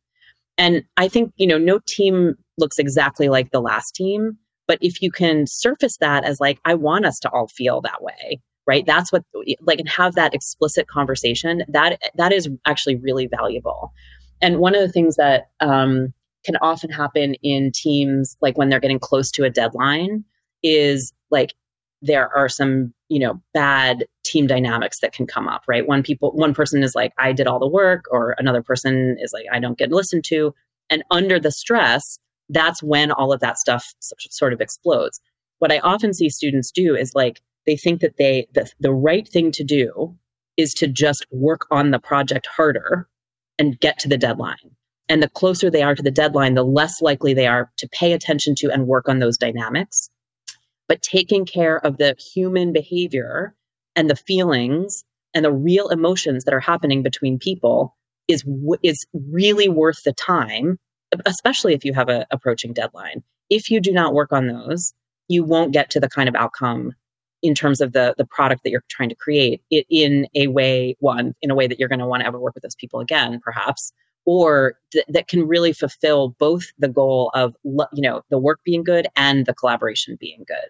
And 0.57 0.83
I 0.97 1.07
think, 1.07 1.33
you 1.37 1.47
know, 1.47 1.57
no 1.57 1.79
team 1.87 2.35
looks 2.57 2.79
exactly 2.79 3.29
like 3.29 3.51
the 3.51 3.61
last 3.61 3.95
team. 3.95 4.37
But 4.67 4.79
if 4.81 5.01
you 5.01 5.11
can 5.11 5.47
surface 5.47 5.97
that 5.97 6.23
as 6.23 6.39
like, 6.39 6.59
I 6.65 6.75
want 6.75 7.05
us 7.05 7.19
to 7.21 7.29
all 7.29 7.47
feel 7.47 7.81
that 7.81 8.01
way, 8.01 8.41
right? 8.67 8.85
That's 8.85 9.11
what 9.11 9.23
like 9.61 9.79
and 9.79 9.89
have 9.89 10.15
that 10.15 10.33
explicit 10.33 10.87
conversation 10.87 11.63
that 11.67 11.99
that 12.15 12.31
is 12.31 12.49
actually 12.65 12.95
really 12.95 13.27
valuable. 13.27 13.93
And 14.41 14.59
one 14.59 14.75
of 14.75 14.81
the 14.81 14.91
things 14.91 15.15
that 15.17 15.49
um, 15.59 16.13
can 16.45 16.55
often 16.57 16.89
happen 16.89 17.35
in 17.43 17.71
teams 17.71 18.37
like 18.41 18.57
when 18.57 18.69
they're 18.69 18.79
getting 18.79 18.99
close 18.99 19.31
to 19.31 19.43
a 19.43 19.49
deadline 19.49 20.23
is 20.63 21.13
like 21.29 21.53
there 22.01 22.35
are 22.35 22.49
some 22.49 22.93
you 23.09 23.19
know 23.19 23.39
bad 23.53 24.05
team 24.23 24.47
dynamics 24.47 24.99
that 24.99 25.13
can 25.13 25.27
come 25.27 25.47
up 25.47 25.63
right? 25.67 25.87
One 25.87 26.03
people 26.03 26.31
one 26.31 26.53
person 26.53 26.83
is 26.83 26.95
like 26.95 27.13
i 27.17 27.31
did 27.33 27.47
all 27.47 27.59
the 27.59 27.67
work 27.67 28.05
or 28.11 28.35
another 28.37 28.61
person 28.61 29.17
is 29.19 29.33
like 29.33 29.45
i 29.51 29.59
don't 29.59 29.77
get 29.77 29.91
listened 29.91 30.23
to. 30.25 30.53
And 30.89 31.03
under 31.11 31.39
the 31.39 31.51
stress 31.51 32.19
that's 32.49 32.83
when 32.83 33.11
all 33.11 33.31
of 33.31 33.39
that 33.39 33.57
stuff 33.57 33.93
sort 34.01 34.51
of 34.53 34.61
explodes. 34.61 35.19
What 35.59 35.71
i 35.71 35.79
often 35.79 36.13
see 36.13 36.29
students 36.29 36.71
do 36.71 36.95
is 36.95 37.13
like 37.15 37.41
they 37.65 37.75
think 37.75 38.01
that 38.01 38.17
they 38.17 38.47
the, 38.53 38.69
the 38.79 38.93
right 38.93 39.27
thing 39.27 39.51
to 39.53 39.63
do 39.63 40.15
is 40.57 40.73
to 40.75 40.87
just 40.87 41.25
work 41.31 41.65
on 41.71 41.91
the 41.91 41.99
project 41.99 42.47
harder 42.47 43.07
and 43.57 43.79
get 43.79 43.99
to 43.99 44.09
the 44.09 44.17
deadline. 44.17 44.75
And 45.09 45.21
the 45.21 45.29
closer 45.29 45.69
they 45.69 45.83
are 45.83 45.95
to 45.95 46.03
the 46.03 46.11
deadline, 46.11 46.53
the 46.53 46.63
less 46.63 47.01
likely 47.01 47.33
they 47.33 47.47
are 47.47 47.71
to 47.77 47.89
pay 47.89 48.13
attention 48.13 48.55
to 48.59 48.71
and 48.71 48.87
work 48.87 49.09
on 49.09 49.19
those 49.19 49.37
dynamics. 49.37 50.09
But 50.87 51.01
taking 51.01 51.45
care 51.45 51.77
of 51.77 51.97
the 51.97 52.15
human 52.33 52.73
behavior 52.73 53.55
and 53.95 54.09
the 54.09 54.15
feelings 54.15 55.03
and 55.33 55.45
the 55.45 55.51
real 55.51 55.89
emotions 55.89 56.43
that 56.43 56.53
are 56.53 56.59
happening 56.59 57.03
between 57.03 57.39
people 57.39 57.95
is 58.27 58.43
is 58.83 59.05
really 59.13 59.69
worth 59.69 60.03
the 60.03 60.13
time, 60.13 60.77
especially 61.25 61.73
if 61.73 61.85
you 61.85 61.93
have 61.93 62.09
a 62.09 62.25
approaching 62.31 62.73
deadline. 62.73 63.23
If 63.49 63.69
you 63.69 63.81
do 63.81 63.91
not 63.91 64.13
work 64.13 64.31
on 64.31 64.47
those, 64.47 64.93
you 65.27 65.43
won't 65.43 65.73
get 65.73 65.89
to 65.91 65.99
the 65.99 66.09
kind 66.09 66.29
of 66.29 66.35
outcome 66.35 66.93
in 67.41 67.55
terms 67.55 67.81
of 67.81 67.93
the 67.93 68.13
the 68.17 68.25
product 68.25 68.63
that 68.63 68.69
you're 68.69 68.83
trying 68.89 69.09
to 69.09 69.15
create 69.15 69.61
it 69.69 69.85
in 69.89 70.27
a 70.35 70.47
way 70.47 70.95
one 70.99 71.33
in 71.41 71.51
a 71.51 71.55
way 71.55 71.67
that 71.67 71.79
you're 71.79 71.89
going 71.89 71.99
to 71.99 72.07
want 72.07 72.21
to 72.21 72.27
ever 72.27 72.39
work 72.39 72.53
with 72.53 72.63
those 72.63 72.75
people 72.75 72.99
again 72.99 73.39
perhaps 73.43 73.93
or 74.25 74.77
th- 74.91 75.05
that 75.07 75.27
can 75.27 75.47
really 75.47 75.73
fulfill 75.73 76.29
both 76.39 76.71
the 76.79 76.87
goal 76.87 77.31
of 77.33 77.55
you 77.63 78.01
know 78.01 78.21
the 78.29 78.37
work 78.37 78.59
being 78.63 78.83
good 78.83 79.07
and 79.15 79.45
the 79.45 79.53
collaboration 79.53 80.17
being 80.19 80.43
good. 80.47 80.69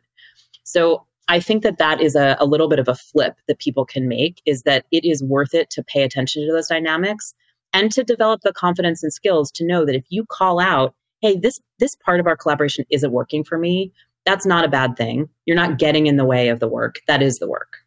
So 0.63 1.05
I 1.27 1.39
think 1.39 1.63
that 1.63 1.77
that 1.77 2.01
is 2.01 2.15
a, 2.15 2.35
a 2.39 2.45
little 2.45 2.67
bit 2.67 2.79
of 2.79 2.87
a 2.87 2.95
flip 2.95 3.37
that 3.47 3.59
people 3.59 3.85
can 3.85 4.07
make 4.07 4.41
is 4.45 4.63
that 4.63 4.85
it 4.91 5.05
is 5.05 5.23
worth 5.23 5.53
it 5.53 5.69
to 5.71 5.83
pay 5.83 6.03
attention 6.03 6.45
to 6.45 6.51
those 6.51 6.67
dynamics 6.67 7.33
and 7.73 7.91
to 7.91 8.03
develop 8.03 8.41
the 8.41 8.53
confidence 8.53 9.01
and 9.01 9.13
skills 9.13 9.51
to 9.51 9.65
know 9.65 9.85
that 9.85 9.95
if 9.95 10.03
you 10.09 10.25
call 10.25 10.59
out, 10.59 10.93
hey, 11.21 11.37
this 11.37 11.59
this 11.79 11.95
part 11.95 12.19
of 12.19 12.27
our 12.27 12.35
collaboration 12.37 12.85
isn't 12.89 13.11
working 13.11 13.43
for 13.43 13.57
me, 13.57 13.91
that's 14.25 14.45
not 14.45 14.65
a 14.65 14.67
bad 14.67 14.95
thing. 14.97 15.29
You're 15.45 15.55
not 15.55 15.77
getting 15.77 16.07
in 16.07 16.17
the 16.17 16.25
way 16.25 16.49
of 16.49 16.59
the 16.59 16.67
work. 16.67 16.99
That 17.07 17.21
is 17.21 17.39
the 17.39 17.47
work. 17.47 17.77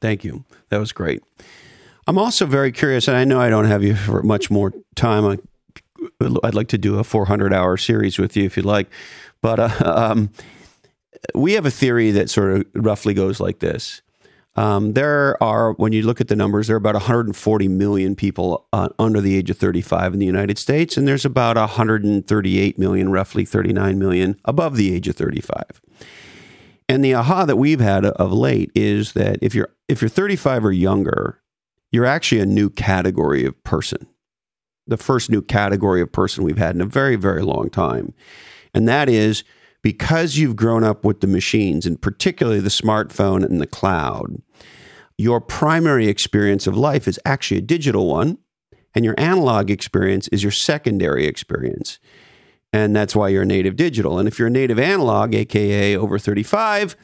Thank 0.00 0.24
you. 0.24 0.44
That 0.68 0.78
was 0.78 0.92
great. 0.92 1.22
I'm 2.06 2.18
also 2.18 2.46
very 2.46 2.72
curious, 2.72 3.08
and 3.08 3.16
I 3.16 3.24
know 3.24 3.40
I 3.40 3.50
don't 3.50 3.66
have 3.66 3.82
you 3.82 3.94
for 3.94 4.22
much 4.22 4.50
more 4.50 4.72
time. 4.94 5.38
I'd 6.20 6.54
like 6.54 6.68
to 6.68 6.78
do 6.78 6.98
a 6.98 7.04
400 7.04 7.52
hour 7.52 7.76
series 7.76 8.18
with 8.18 8.36
you 8.36 8.44
if 8.44 8.56
you'd 8.56 8.66
like. 8.66 8.88
But 9.42 9.58
uh, 9.60 9.70
um, 9.84 10.30
we 11.34 11.52
have 11.52 11.66
a 11.66 11.70
theory 11.70 12.10
that 12.12 12.30
sort 12.30 12.52
of 12.52 12.66
roughly 12.74 13.14
goes 13.14 13.40
like 13.40 13.58
this. 13.58 14.02
Um, 14.58 14.94
there 14.94 15.40
are, 15.40 15.74
when 15.74 15.92
you 15.92 16.02
look 16.02 16.20
at 16.20 16.26
the 16.26 16.34
numbers, 16.34 16.66
there 16.66 16.74
are 16.74 16.78
about 16.78 16.94
140 16.94 17.68
million 17.68 18.16
people 18.16 18.66
uh, 18.72 18.88
under 18.98 19.20
the 19.20 19.36
age 19.36 19.50
of 19.50 19.56
35 19.56 20.14
in 20.14 20.18
the 20.18 20.26
United 20.26 20.58
States, 20.58 20.96
and 20.96 21.06
there's 21.06 21.24
about 21.24 21.56
138 21.56 22.76
million, 22.76 23.12
roughly 23.12 23.44
39 23.44 24.00
million, 24.00 24.36
above 24.44 24.74
the 24.74 24.92
age 24.92 25.06
of 25.06 25.14
35. 25.14 25.62
And 26.88 27.04
the 27.04 27.14
aha 27.14 27.44
that 27.44 27.54
we've 27.54 27.78
had 27.78 28.04
of 28.04 28.32
late 28.32 28.72
is 28.74 29.12
that 29.12 29.38
if 29.42 29.54
you're 29.54 29.72
if 29.86 30.02
you're 30.02 30.08
35 30.08 30.64
or 30.64 30.72
younger, 30.72 31.40
you're 31.92 32.04
actually 32.04 32.40
a 32.40 32.46
new 32.46 32.68
category 32.68 33.44
of 33.44 33.62
person. 33.62 34.08
The 34.88 34.96
first 34.96 35.30
new 35.30 35.40
category 35.40 36.00
of 36.00 36.10
person 36.10 36.42
we've 36.42 36.58
had 36.58 36.74
in 36.74 36.80
a 36.80 36.86
very, 36.86 37.14
very 37.14 37.42
long 37.42 37.70
time. 37.70 38.12
And 38.74 38.88
that 38.88 39.08
is 39.08 39.44
because 39.82 40.36
you've 40.36 40.56
grown 40.56 40.84
up 40.84 41.04
with 41.04 41.20
the 41.20 41.26
machines, 41.26 41.86
and 41.86 42.00
particularly 42.00 42.60
the 42.60 42.68
smartphone 42.68 43.44
and 43.44 43.60
the 43.60 43.66
cloud, 43.66 44.42
your 45.16 45.40
primary 45.40 46.08
experience 46.08 46.66
of 46.66 46.76
life 46.76 47.08
is 47.08 47.20
actually 47.24 47.58
a 47.58 47.62
digital 47.62 48.06
one, 48.06 48.38
and 48.94 49.04
your 49.04 49.14
analog 49.18 49.70
experience 49.70 50.28
is 50.28 50.42
your 50.42 50.52
secondary 50.52 51.26
experience. 51.26 51.98
And 52.72 52.94
that's 52.94 53.16
why 53.16 53.28
you're 53.28 53.42
a 53.42 53.46
native 53.46 53.76
digital. 53.76 54.18
And 54.18 54.28
if 54.28 54.38
you're 54.38 54.48
a 54.48 54.50
native 54.50 54.78
analog, 54.78 55.34
AKA 55.34 55.96
over 55.96 56.18
35, 56.18 56.96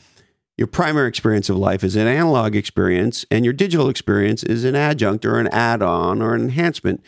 your 0.56 0.66
primary 0.66 1.08
experience 1.08 1.48
of 1.48 1.56
life 1.56 1.82
is 1.82 1.96
an 1.96 2.06
analog 2.06 2.54
experience, 2.54 3.24
and 3.30 3.44
your 3.44 3.54
digital 3.54 3.88
experience 3.88 4.42
is 4.44 4.64
an 4.64 4.76
adjunct 4.76 5.24
or 5.24 5.38
an 5.38 5.48
add 5.48 5.82
on 5.82 6.22
or 6.22 6.34
an 6.34 6.42
enhancement 6.42 7.02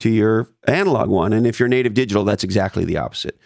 to 0.00 0.10
your 0.10 0.48
analog 0.66 1.08
one. 1.08 1.32
And 1.32 1.46
if 1.46 1.60
you're 1.60 1.68
native 1.68 1.94
digital, 1.94 2.24
that's 2.24 2.42
exactly 2.42 2.84
the 2.84 2.96
opposite. 2.96 3.38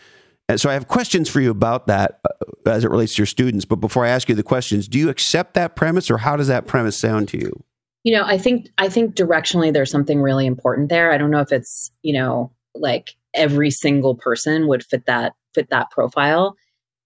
And 0.48 0.60
so 0.60 0.68
I 0.68 0.74
have 0.74 0.88
questions 0.88 1.28
for 1.28 1.40
you 1.40 1.50
about 1.50 1.86
that 1.86 2.20
uh, 2.28 2.70
as 2.70 2.84
it 2.84 2.90
relates 2.90 3.14
to 3.14 3.22
your 3.22 3.26
students. 3.26 3.64
But 3.64 3.76
before 3.76 4.04
I 4.04 4.10
ask 4.10 4.28
you 4.28 4.34
the 4.34 4.42
questions, 4.42 4.88
do 4.88 4.98
you 4.98 5.08
accept 5.08 5.54
that 5.54 5.74
premise 5.74 6.10
or 6.10 6.18
how 6.18 6.36
does 6.36 6.48
that 6.48 6.66
premise 6.66 6.98
sound 6.98 7.28
to 7.30 7.38
you? 7.38 7.64
You 8.02 8.14
know, 8.14 8.24
I 8.26 8.36
think 8.36 8.68
I 8.76 8.90
think 8.90 9.14
directionally 9.14 9.72
there's 9.72 9.90
something 9.90 10.20
really 10.20 10.46
important 10.46 10.90
there. 10.90 11.10
I 11.10 11.16
don't 11.16 11.30
know 11.30 11.40
if 11.40 11.52
it's, 11.52 11.90
you 12.02 12.12
know, 12.12 12.52
like 12.74 13.14
every 13.32 13.70
single 13.70 14.14
person 14.14 14.68
would 14.68 14.84
fit 14.84 15.06
that 15.06 15.32
fit 15.54 15.70
that 15.70 15.90
profile 15.90 16.56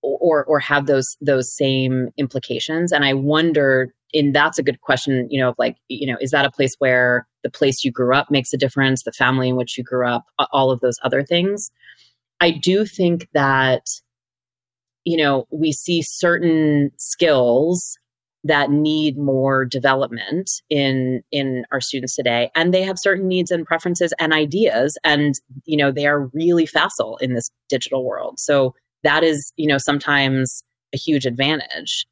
or 0.03 0.45
or 0.45 0.59
have 0.59 0.87
those 0.87 1.17
those 1.21 1.55
same 1.55 2.09
implications. 2.17 2.91
And 2.91 3.05
I 3.05 3.15
wonder 3.15 3.95
and 4.15 4.35
that's 4.35 4.59
a 4.59 4.63
good 4.63 4.81
question, 4.81 5.29
you 5.31 5.41
know, 5.41 5.55
like, 5.59 5.77
you 5.89 6.11
know, 6.11 6.17
is 6.21 6.31
that 6.31 6.47
a 6.47 6.51
place 6.51 6.75
where 6.79 7.27
the 7.45 7.51
place 7.51 7.85
you 7.85 7.93
grew 7.93 8.15
up 8.15 8.31
makes 8.31 8.53
a 8.53 8.57
difference, 8.57 9.03
the 9.03 9.13
family 9.13 9.51
in 9.51 9.57
which 9.57 9.77
you 9.77 9.85
grew 9.85 10.09
up, 10.09 10.25
all 10.51 10.71
of 10.71 10.81
those 10.81 10.97
other 11.03 11.23
things? 11.23 11.71
I 12.41 12.51
do 12.51 12.85
think 12.85 13.29
that, 13.35 13.83
you 15.05 15.17
know, 15.17 15.47
we 15.51 15.73
see 15.73 16.03
certain 16.03 16.91
skills 16.99 17.99
that 18.45 18.71
need 18.71 19.19
more 19.19 19.65
development 19.65 20.51
in 20.71 21.23
in 21.33 21.65
our 21.73 21.81
students 21.81 22.15
today 22.15 22.51
and 22.55 22.73
they 22.73 22.83
have 22.83 22.99
certain 22.99 23.27
needs 23.27 23.51
and 23.51 23.67
preferences 23.67 24.15
and 24.21 24.33
ideas 24.33 24.97
and 25.03 25.35
you 25.65 25.77
know 25.77 25.91
they 25.91 26.07
are 26.07 26.31
really 26.33 26.65
facile 26.65 27.17
in 27.19 27.35
this 27.35 27.51
digital 27.69 28.05
world. 28.05 28.39
So 28.39 28.75
that 29.03 29.25
is 29.25 29.53
you 29.57 29.67
know 29.67 29.79
sometimes 29.79 30.63
a 30.95 30.97
huge 30.97 31.27
advantage. 31.27 32.07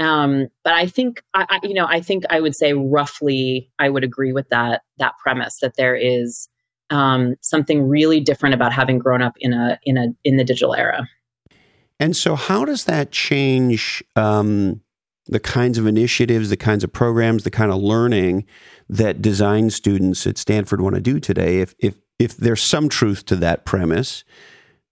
Um, 0.00 0.48
but 0.64 0.72
i 0.74 0.86
think 0.86 1.22
I, 1.34 1.46
I, 1.48 1.60
you 1.62 1.74
know 1.74 1.86
i 1.88 2.00
think 2.00 2.24
i 2.28 2.40
would 2.40 2.56
say 2.56 2.72
roughly 2.72 3.70
i 3.78 3.88
would 3.88 4.02
agree 4.02 4.32
with 4.32 4.48
that 4.48 4.82
that 4.98 5.12
premise 5.22 5.58
that 5.62 5.76
there 5.76 5.94
is 5.94 6.48
um, 6.94 7.34
something 7.40 7.88
really 7.88 8.20
different 8.20 8.54
about 8.54 8.72
having 8.72 8.98
grown 8.98 9.20
up 9.20 9.34
in 9.38 9.52
a 9.52 9.78
in 9.82 9.98
a 9.98 10.06
in 10.22 10.36
the 10.36 10.44
digital 10.44 10.74
era. 10.74 11.08
And 11.98 12.16
so, 12.16 12.36
how 12.36 12.64
does 12.64 12.84
that 12.84 13.10
change 13.10 14.02
um, 14.14 14.80
the 15.26 15.40
kinds 15.40 15.76
of 15.76 15.86
initiatives, 15.86 16.50
the 16.50 16.56
kinds 16.56 16.84
of 16.84 16.92
programs, 16.92 17.42
the 17.42 17.50
kind 17.50 17.72
of 17.72 17.78
learning 17.78 18.44
that 18.88 19.20
design 19.20 19.70
students 19.70 20.26
at 20.26 20.38
Stanford 20.38 20.80
want 20.80 20.94
to 20.94 21.00
do 21.00 21.18
today? 21.18 21.58
If 21.58 21.74
if 21.80 21.96
if 22.18 22.36
there's 22.36 22.62
some 22.62 22.88
truth 22.88 23.26
to 23.26 23.36
that 23.36 23.64
premise, 23.64 24.24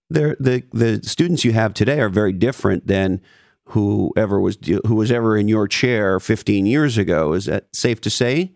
the 0.09 0.63
the 0.73 0.99
students 1.03 1.45
you 1.45 1.53
have 1.53 1.73
today 1.73 2.01
are 2.01 2.09
very 2.09 2.33
different 2.33 2.87
than 2.87 3.21
whoever 3.67 4.41
was 4.41 4.57
who 4.85 4.95
was 4.95 5.09
ever 5.09 5.37
in 5.37 5.47
your 5.47 5.69
chair 5.69 6.19
15 6.19 6.65
years 6.65 6.97
ago. 6.97 7.31
Is 7.31 7.45
that 7.45 7.67
safe 7.73 8.01
to 8.01 8.09
say? 8.09 8.51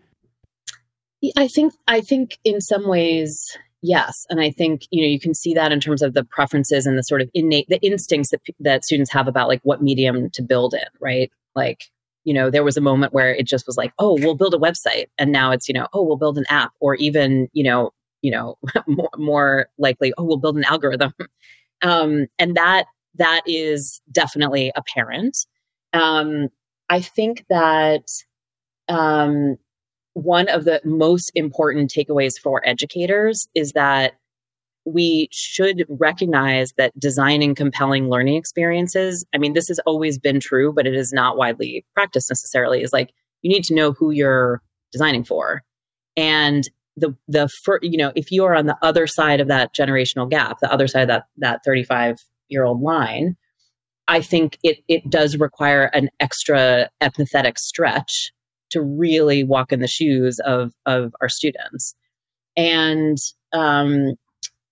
I 1.36 1.48
think 1.48 1.74
I 1.86 2.00
think 2.00 2.38
in 2.44 2.60
some 2.60 2.86
ways 2.86 3.56
yes. 3.82 4.26
And 4.28 4.40
i 4.40 4.50
think 4.50 4.86
you 4.90 5.02
know 5.02 5.08
you 5.08 5.20
can 5.20 5.34
see 5.34 5.54
that 5.54 5.72
in 5.72 5.80
terms 5.80 6.02
of 6.02 6.14
the 6.14 6.24
preferences 6.24 6.86
and 6.86 6.98
the 6.98 7.02
sort 7.02 7.20
of 7.22 7.30
innate 7.34 7.68
the 7.68 7.80
instincts 7.80 8.30
that 8.30 8.40
that 8.60 8.84
students 8.84 9.12
have 9.12 9.28
about 9.28 9.48
like 9.48 9.60
what 9.62 9.82
medium 9.82 10.30
to 10.30 10.42
build 10.42 10.74
in 10.74 10.80
right? 11.00 11.30
Like 11.54 11.84
you 12.24 12.34
know 12.34 12.50
there 12.50 12.64
was 12.64 12.76
a 12.76 12.82
moment 12.82 13.12
where 13.12 13.34
it 13.34 13.46
just 13.46 13.66
was 13.66 13.76
like 13.76 13.92
oh 13.98 14.14
we'll 14.20 14.34
build 14.34 14.54
a 14.54 14.58
website. 14.58 15.06
And 15.18 15.32
now 15.32 15.50
it's 15.52 15.68
you 15.68 15.74
know 15.74 15.86
oh 15.92 16.02
we'll 16.02 16.16
build 16.16 16.38
an 16.38 16.46
app. 16.48 16.72
Or 16.80 16.94
even 16.96 17.48
you 17.52 17.64
know 17.64 17.92
you 18.22 18.30
know 18.30 18.58
more, 18.86 19.10
more 19.16 19.66
likely 19.78 20.12
oh 20.18 20.24
we'll 20.24 20.38
build 20.38 20.56
an 20.56 20.64
algorithm. 20.64 21.12
Um, 21.80 22.26
and 22.40 22.56
that 22.56 22.86
that 23.14 23.42
is 23.46 24.00
definitely 24.10 24.72
apparent. 24.74 25.46
Um, 25.92 26.48
i 26.90 27.00
think 27.00 27.44
that 27.48 28.02
um, 28.88 29.58
one 30.22 30.48
of 30.48 30.64
the 30.64 30.80
most 30.84 31.30
important 31.34 31.90
takeaways 31.90 32.38
for 32.38 32.66
educators 32.66 33.48
is 33.54 33.72
that 33.72 34.14
we 34.84 35.28
should 35.30 35.84
recognize 35.88 36.72
that 36.78 36.98
designing 36.98 37.54
compelling 37.54 38.08
learning 38.08 38.36
experiences 38.36 39.24
i 39.34 39.38
mean 39.38 39.52
this 39.52 39.68
has 39.68 39.78
always 39.80 40.18
been 40.18 40.40
true 40.40 40.72
but 40.72 40.86
it 40.86 40.94
is 40.94 41.12
not 41.12 41.36
widely 41.36 41.84
practiced 41.94 42.30
necessarily 42.30 42.80
is 42.80 42.92
like 42.92 43.10
you 43.42 43.50
need 43.50 43.64
to 43.64 43.74
know 43.74 43.92
who 43.92 44.10
you're 44.10 44.62
designing 44.92 45.24
for. 45.24 45.62
And 46.16 46.68
the 46.96 47.14
the 47.28 47.48
for, 47.48 47.78
you 47.82 47.96
know 47.96 48.12
if 48.16 48.32
you 48.32 48.44
are 48.44 48.56
on 48.56 48.66
the 48.66 48.76
other 48.82 49.06
side 49.06 49.40
of 49.40 49.46
that 49.46 49.72
generational 49.72 50.28
gap 50.28 50.58
the 50.60 50.72
other 50.72 50.88
side 50.88 51.02
of 51.02 51.08
that 51.08 51.26
that 51.36 51.60
35 51.64 52.16
year 52.48 52.64
old 52.64 52.82
line 52.82 53.36
i 54.08 54.20
think 54.20 54.58
it 54.64 54.78
it 54.88 55.08
does 55.08 55.36
require 55.36 55.84
an 55.94 56.10
extra 56.18 56.90
empathetic 57.00 57.56
stretch 57.56 58.32
to 58.70 58.82
really 58.82 59.44
walk 59.44 59.72
in 59.72 59.80
the 59.80 59.88
shoes 59.88 60.40
of 60.40 60.72
of 60.86 61.14
our 61.20 61.28
students. 61.28 61.94
And 62.56 63.18
um, 63.52 64.14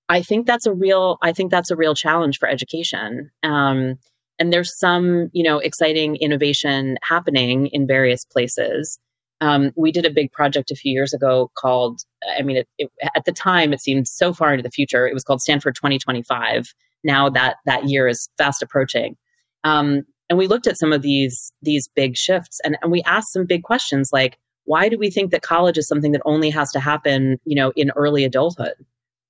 i 0.09 0.23
think 0.23 0.47
that's 0.47 0.67
a 0.67 0.73
real 0.73 1.19
i 1.23 1.33
think 1.33 1.51
that's 1.51 1.71
a 1.71 1.77
real 1.77 1.95
challenge 1.95 2.39
for 2.39 2.49
education. 2.49 3.31
Um, 3.43 3.97
and 4.39 4.53
there's 4.53 4.79
some 4.79 5.31
you 5.33 5.43
know 5.43 5.59
exciting 5.59 6.17
innovation 6.17 6.99
happening 7.03 7.69
in 7.69 7.87
various 7.87 8.25
places. 8.25 8.99
Um, 9.43 9.73
we 9.77 9.93
did 9.93 10.07
a 10.07 10.11
big 10.11 10.33
project 10.33 10.71
a 10.71 10.77
few 10.77 10.93
years 10.93 11.13
ago 11.13 11.51
called 11.57 12.03
i 12.39 12.43
mean 12.43 12.57
it, 12.59 12.69
it, 12.79 12.91
at 13.15 13.25
the 13.25 13.33
time 13.33 13.73
it 13.73 13.81
seemed 13.81 14.09
so 14.09 14.33
far 14.33 14.53
into 14.53 14.63
the 14.63 14.71
future. 14.71 15.07
It 15.07 15.15
was 15.15 15.25
called 15.25 15.41
stanford 15.41 15.75
2025 15.75 16.75
now 17.05 17.31
that 17.31 17.57
that 17.67 17.89
year 17.89 18.09
is 18.09 18.29
fast 18.37 18.63
approaching. 18.63 19.17
Um, 19.65 20.03
and 20.29 20.39
we 20.39 20.47
looked 20.47 20.67
at 20.67 20.79
some 20.79 20.93
of 20.93 21.03
these 21.03 21.53
these 21.63 21.89
big 21.89 22.17
shifts 22.17 22.61
and, 22.65 22.77
and 22.83 22.91
we 22.91 23.03
asked 23.03 23.33
some 23.33 23.47
big 23.47 23.63
questions 23.63 24.11
like 24.13 24.39
why 24.65 24.89
do 24.89 24.99
we 24.99 25.11
think 25.11 25.31
that 25.31 25.43
college 25.43 25.79
is 25.79 25.87
something 25.87 26.13
that 26.13 26.23
only 26.25 26.51
has 26.51 26.73
to 26.73 26.81
happen 26.81 27.39
you 27.45 27.57
know 27.57 27.73
in 27.77 27.91
early 27.97 28.25
adulthood 28.25 28.75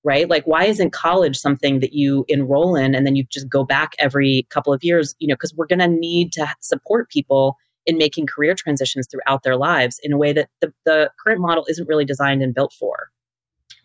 right? 0.04 0.30
Like 0.30 0.44
why 0.46 0.66
isn't 0.66 0.92
college 0.92 1.36
something 1.36 1.80
that 1.80 1.92
you 1.92 2.24
enroll 2.28 2.76
in 2.76 2.94
and 2.94 3.04
then 3.04 3.16
you 3.16 3.24
just 3.24 3.48
go 3.48 3.64
back 3.64 3.96
every 3.98 4.46
couple 4.50 4.72
of 4.72 4.84
years 4.84 5.16
you 5.18 5.26
know 5.26 5.34
because 5.34 5.52
we're 5.54 5.66
going 5.66 5.80
to 5.80 5.88
need 5.88 6.32
to 6.34 6.46
support 6.60 7.10
people 7.10 7.56
in 7.86 7.98
making 7.98 8.26
career 8.26 8.54
transitions 8.54 9.08
throughout 9.10 9.42
their 9.42 9.56
lives 9.56 9.98
in 10.04 10.12
a 10.12 10.16
way 10.16 10.32
that 10.32 10.48
the, 10.60 10.72
the 10.84 11.10
current 11.24 11.40
model 11.40 11.66
isn't 11.68 11.88
really 11.88 12.04
designed 12.04 12.40
and 12.40 12.54
built 12.54 12.72
for 12.78 13.10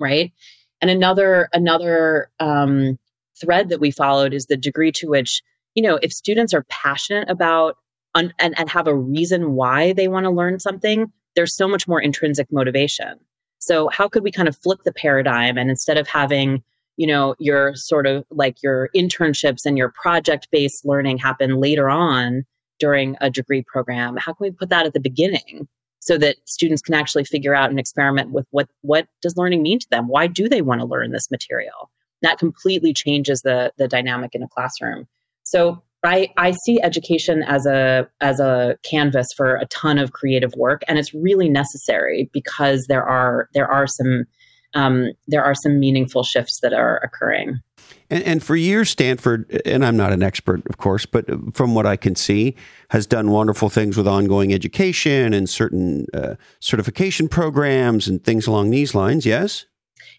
right? 0.02 0.34
And 0.82 0.90
another 0.90 1.48
another 1.54 2.30
um, 2.40 2.98
thread 3.40 3.70
that 3.70 3.80
we 3.80 3.92
followed 3.92 4.34
is 4.34 4.48
the 4.48 4.58
degree 4.58 4.92
to 4.94 5.08
which 5.08 5.42
you 5.76 5.84
know, 5.84 6.00
if 6.02 6.12
students 6.12 6.54
are 6.54 6.66
passionate 6.70 7.30
about 7.30 7.78
un- 8.16 8.34
and, 8.40 8.58
and 8.60 8.70
have 8.70 8.88
a 8.88 8.96
reason 8.96 9.54
why 9.54 9.94
they 9.94 10.08
want 10.08 10.26
to 10.26 10.32
learn 10.32 10.60
something, 10.60 11.12
there's 11.36 11.56
so 11.56 11.68
much 11.68 11.88
more 11.88 12.02
intrinsic 12.02 12.48
motivation. 12.52 13.20
So 13.60 13.90
how 13.90 14.08
could 14.10 14.24
we 14.24 14.32
kind 14.32 14.48
of 14.48 14.58
flip 14.58 14.80
the 14.84 14.94
paradigm 14.94 15.58
and 15.58 15.70
instead 15.70 15.98
of 15.98 16.08
having, 16.08 16.64
you 16.98 17.08
know, 17.08 17.36
your 17.40 17.76
sort 17.76 18.08
of 18.08 18.26
like 18.32 18.62
your 18.64 18.90
internships 18.96 19.66
and 19.66 19.78
your 19.78 19.90
project 19.90 20.48
based 20.52 20.86
learning 20.86 21.20
happen 21.20 21.60
later 21.60 21.90
on, 21.90 22.46
during 22.82 23.16
a 23.22 23.30
degree 23.30 23.64
program? 23.66 24.18
How 24.18 24.34
can 24.34 24.44
we 24.44 24.52
put 24.52 24.70
that 24.70 24.86
at 24.86 24.94
the 24.94 25.00
beginning 25.00 25.70
so 26.00 26.18
that 26.18 26.38
students 26.46 26.82
can 26.82 26.96
actually 26.96 27.24
figure 27.24 27.54
out 27.56 27.70
and 27.70 27.80
experiment 27.80 28.32
with 28.32 28.48
what 28.50 28.68
what 28.82 29.08
does 29.22 29.38
learning 29.38 29.62
mean 29.62 29.80
to 29.80 29.88
them? 29.90 30.10
Why 30.10 30.28
do 30.28 30.50
they 30.50 30.64
want 30.64 30.82
to 30.82 30.88
learn 30.88 31.12
this 31.12 31.32
material? 31.32 31.92
That 32.24 32.40
completely 32.40 32.94
changes 32.94 33.44
the 33.44 33.72
the 33.78 33.88
dynamic 33.88 34.34
in 34.34 34.44
a 34.44 34.50
classroom. 34.50 35.08
So 35.52 35.82
I, 36.04 36.30
I 36.38 36.52
see 36.52 36.82
education 36.82 37.44
as 37.44 37.66
a 37.66 38.08
as 38.22 38.40
a 38.40 38.78
canvas 38.84 39.28
for 39.36 39.56
a 39.56 39.66
ton 39.68 40.00
of 40.00 40.14
creative 40.14 40.54
work, 40.56 40.82
and 40.88 40.98
it's 40.98 41.14
really 41.14 41.50
necessary 41.50 42.30
because 42.34 42.86
there 42.88 43.04
are 43.04 43.50
there 43.54 43.68
are 43.68 43.86
some 43.86 44.26
um, 44.74 45.12
there 45.28 45.44
are 45.44 45.54
some 45.54 45.80
meaningful 45.80 46.24
shifts 46.24 46.60
that 46.62 46.74
are 46.74 46.98
occurring. 47.04 47.60
And, 48.10 48.24
and, 48.24 48.44
for 48.44 48.56
years, 48.56 48.90
Stanford, 48.90 49.62
and 49.66 49.86
I'm 49.86 49.98
not 49.98 50.14
an 50.14 50.24
expert, 50.24 50.66
of 50.68 50.78
course, 50.78 51.06
but 51.06 51.26
from 51.54 51.76
what 51.76 51.86
I 51.86 51.98
can 51.98 52.16
see, 52.16 52.56
has 52.90 53.06
done 53.06 53.32
wonderful 53.32 53.70
things 53.70 53.98
with 53.98 54.08
ongoing 54.08 54.54
education 54.54 55.34
and 55.34 55.50
certain 55.50 56.06
uh, 56.14 56.36
certification 56.62 57.28
programs 57.28 58.08
and 58.08 58.24
things 58.24 58.48
along 58.48 58.70
these 58.70 58.96
lines. 58.96 59.26
Yes. 59.26 59.66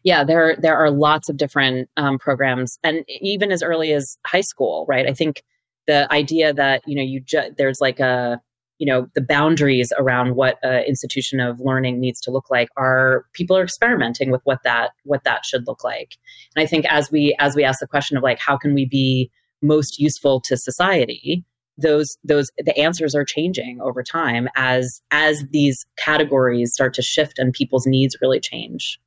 Yeah, 0.05 0.25
there 0.25 0.57
there 0.59 0.77
are 0.77 0.91
lots 0.91 1.29
of 1.29 1.37
different 1.37 1.89
um, 1.97 2.19
programs, 2.19 2.79
and 2.83 3.05
even 3.09 3.53
as 3.53 3.63
early 3.63 3.93
as 3.93 4.19
high 4.27 4.41
school, 4.41 4.85
right? 4.89 5.07
I 5.07 5.13
think 5.15 5.45
the 5.87 6.13
idea 6.13 6.53
that 6.53 6.83
you 6.87 6.97
know 6.97 7.03
you 7.03 7.21
ju- 7.21 7.55
there's 7.57 7.81
like 7.81 8.01
a 8.01 8.41
you 8.79 8.87
know 8.87 9.07
the 9.15 9.21
boundaries 9.21 9.93
around 9.97 10.35
what 10.35 10.59
an 10.63 10.83
institution 10.85 11.39
of 11.39 11.61
learning 11.61 12.01
needs 12.01 12.21
to 12.21 12.31
look 12.33 12.51
like 12.51 12.69
are 12.77 13.25
people 13.33 13.57
are 13.57 13.63
experimenting 13.63 14.31
with 14.31 14.41
what 14.45 14.59
that 14.65 14.91
what 15.05 15.23
that 15.25 15.45
should 15.45 15.67
look 15.69 15.85
like 15.85 16.17
and 16.57 16.63
i 16.63 16.67
think 16.67 16.85
as 16.87 17.11
we 17.11 17.37
as 17.39 17.55
we 17.55 17.63
ask 17.63 17.79
the 17.79 17.87
question 17.87 18.17
of 18.17 18.25
like 18.25 18.41
how 18.41 18.57
can 18.57 18.75
we 18.75 18.85
be 18.85 19.31
most 19.63 20.01
useful 20.01 20.41
to 20.41 20.57
society 20.57 21.45
those 21.79 22.19
those 22.25 22.51
the 22.59 22.77
answers 22.77 23.15
are 23.15 23.25
changing 23.25 23.81
over 23.81 24.03
time 24.03 24.49
as 24.57 25.01
as 25.13 25.45
these 25.51 25.87
categories 25.97 26.73
start 26.73 26.93
to 26.93 27.03
shift 27.03 27.39
and 27.39 27.53
people's 27.53 27.87
needs 27.87 28.17
really 28.21 28.41
change 28.41 28.99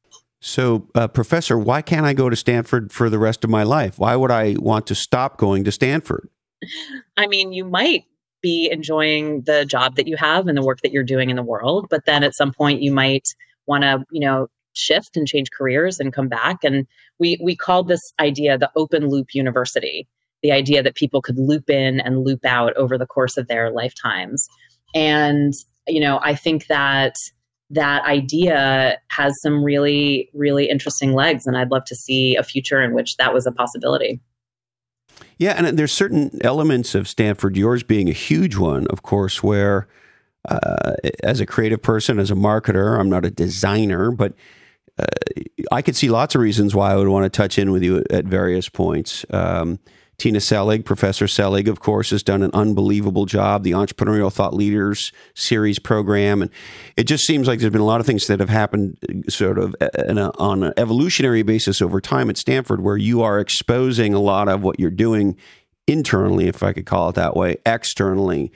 so 0.45 0.87
uh, 0.95 1.07
professor 1.07 1.57
why 1.57 1.81
can't 1.81 2.05
i 2.05 2.13
go 2.13 2.29
to 2.29 2.35
stanford 2.35 2.91
for 2.91 3.09
the 3.09 3.19
rest 3.19 3.43
of 3.43 3.49
my 3.49 3.63
life 3.63 3.97
why 3.99 4.15
would 4.15 4.31
i 4.31 4.55
want 4.59 4.85
to 4.87 4.95
stop 4.95 5.37
going 5.37 5.63
to 5.63 5.71
stanford 5.71 6.29
I 7.17 7.27
mean, 7.27 7.53
you 7.53 7.65
might 7.65 8.05
be 8.41 8.69
enjoying 8.71 9.41
the 9.41 9.65
job 9.65 9.95
that 9.95 10.07
you 10.07 10.17
have 10.17 10.47
and 10.47 10.57
the 10.57 10.63
work 10.63 10.81
that 10.81 10.91
you're 10.91 11.03
doing 11.03 11.29
in 11.29 11.35
the 11.35 11.43
world, 11.43 11.87
but 11.89 12.05
then 12.05 12.23
at 12.23 12.35
some 12.35 12.53
point 12.53 12.81
you 12.81 12.91
might 12.91 13.29
want 13.65 13.83
to, 13.83 14.03
you 14.11 14.19
know, 14.19 14.47
shift 14.73 15.15
and 15.17 15.27
change 15.27 15.49
careers 15.51 15.99
and 15.99 16.13
come 16.13 16.27
back. 16.27 16.63
And 16.63 16.85
we 17.17 17.39
we 17.41 17.55
called 17.55 17.87
this 17.87 18.13
idea 18.19 18.57
the 18.57 18.71
open 18.75 19.07
loop 19.09 19.33
university, 19.33 20.07
the 20.43 20.51
idea 20.51 20.83
that 20.83 20.95
people 20.95 21.21
could 21.21 21.39
loop 21.39 21.69
in 21.69 21.99
and 22.01 22.23
loop 22.23 22.45
out 22.45 22.75
over 22.75 22.97
the 22.97 23.07
course 23.07 23.37
of 23.37 23.47
their 23.47 23.71
lifetimes. 23.71 24.47
And 24.93 25.53
you 25.87 25.99
know, 25.99 26.19
I 26.21 26.35
think 26.35 26.67
that 26.67 27.15
that 27.75 28.03
idea 28.05 28.97
has 29.09 29.39
some 29.41 29.63
really 29.63 30.29
really 30.33 30.69
interesting 30.69 31.13
legs 31.13 31.45
and 31.45 31.57
I'd 31.57 31.71
love 31.71 31.85
to 31.85 31.95
see 31.95 32.35
a 32.35 32.43
future 32.43 32.81
in 32.81 32.93
which 32.93 33.17
that 33.17 33.33
was 33.33 33.45
a 33.45 33.51
possibility. 33.51 34.19
Yeah, 35.37 35.53
and 35.53 35.77
there's 35.77 35.91
certain 35.91 36.31
elements 36.43 36.95
of 36.95 37.07
Stanford, 37.07 37.57
yours 37.57 37.83
being 37.83 38.09
a 38.09 38.13
huge 38.13 38.55
one, 38.55 38.87
of 38.87 39.01
course, 39.01 39.43
where 39.43 39.87
uh, 40.47 40.93
as 41.23 41.39
a 41.39 41.45
creative 41.45 41.81
person, 41.81 42.19
as 42.19 42.31
a 42.31 42.35
marketer, 42.35 42.99
I'm 42.99 43.09
not 43.09 43.25
a 43.25 43.31
designer, 43.31 44.11
but 44.11 44.33
uh, 44.97 45.05
I 45.71 45.81
could 45.81 45.95
see 45.95 46.09
lots 46.09 46.35
of 46.35 46.41
reasons 46.41 46.73
why 46.73 46.91
I 46.91 46.95
would 46.95 47.07
want 47.09 47.25
to 47.25 47.29
touch 47.29 47.57
in 47.59 47.71
with 47.71 47.83
you 47.83 48.03
at 48.09 48.25
various 48.25 48.69
points. 48.69 49.25
Um, 49.29 49.79
Tina 50.17 50.39
Seelig, 50.39 50.85
Professor 50.85 51.25
Seelig, 51.25 51.67
of 51.67 51.79
course, 51.79 52.11
has 52.11 52.23
done 52.23 52.41
an 52.41 52.51
unbelievable 52.53 53.25
job. 53.25 53.63
The 53.63 53.71
Entrepreneurial 53.71 54.31
Thought 54.31 54.53
Leaders 54.53 55.11
series 55.33 55.79
program, 55.79 56.41
and 56.41 56.51
it 56.95 57.03
just 57.03 57.25
seems 57.25 57.47
like 57.47 57.59
there's 57.59 57.71
been 57.71 57.81
a 57.81 57.85
lot 57.85 57.99
of 57.99 58.05
things 58.05 58.27
that 58.27 58.39
have 58.39 58.49
happened, 58.49 58.97
uh, 59.09 59.29
sort 59.29 59.57
of 59.57 59.75
uh, 59.81 59.89
a, 59.95 60.31
on 60.37 60.63
an 60.63 60.73
evolutionary 60.77 61.43
basis 61.43 61.81
over 61.81 61.99
time 61.99 62.29
at 62.29 62.37
Stanford, 62.37 62.81
where 62.81 62.97
you 62.97 63.21
are 63.21 63.39
exposing 63.39 64.13
a 64.13 64.21
lot 64.21 64.47
of 64.47 64.61
what 64.61 64.79
you're 64.79 64.89
doing 64.89 65.37
internally, 65.87 66.47
if 66.47 66.63
I 66.63 66.73
could 66.73 66.85
call 66.85 67.09
it 67.09 67.15
that 67.15 67.35
way, 67.35 67.57
externally. 67.65 68.51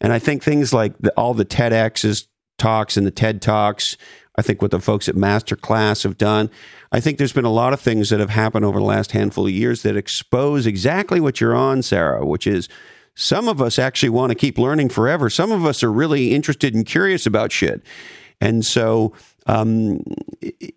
And 0.00 0.12
I 0.12 0.18
think 0.18 0.42
things 0.42 0.72
like 0.72 0.96
the, 0.98 1.10
all 1.12 1.34
the 1.34 1.44
TEDx's 1.44 2.28
talks 2.56 2.96
and 2.96 3.06
the 3.06 3.10
TED 3.10 3.42
talks 3.42 3.96
I 4.36 4.42
think 4.42 4.62
what 4.62 4.70
the 4.70 4.80
folks 4.80 5.08
at 5.08 5.16
Masterclass 5.16 6.04
have 6.04 6.16
done. 6.16 6.50
I 6.92 7.00
think 7.00 7.18
there's 7.18 7.32
been 7.32 7.44
a 7.44 7.52
lot 7.52 7.72
of 7.72 7.80
things 7.80 8.10
that 8.10 8.20
have 8.20 8.30
happened 8.30 8.64
over 8.64 8.78
the 8.78 8.84
last 8.84 9.12
handful 9.12 9.46
of 9.46 9.52
years 9.52 9.82
that 9.82 9.96
expose 9.96 10.66
exactly 10.66 11.20
what 11.20 11.40
you're 11.40 11.54
on, 11.54 11.82
Sarah, 11.82 12.24
which 12.24 12.46
is 12.46 12.68
some 13.14 13.48
of 13.48 13.60
us 13.60 13.78
actually 13.78 14.08
want 14.08 14.30
to 14.30 14.34
keep 14.34 14.56
learning 14.56 14.88
forever. 14.88 15.28
Some 15.28 15.52
of 15.52 15.66
us 15.66 15.82
are 15.82 15.92
really 15.92 16.34
interested 16.34 16.74
and 16.74 16.86
curious 16.86 17.26
about 17.26 17.52
shit. 17.52 17.82
And 18.40 18.64
so, 18.64 19.12
um, 19.46 20.02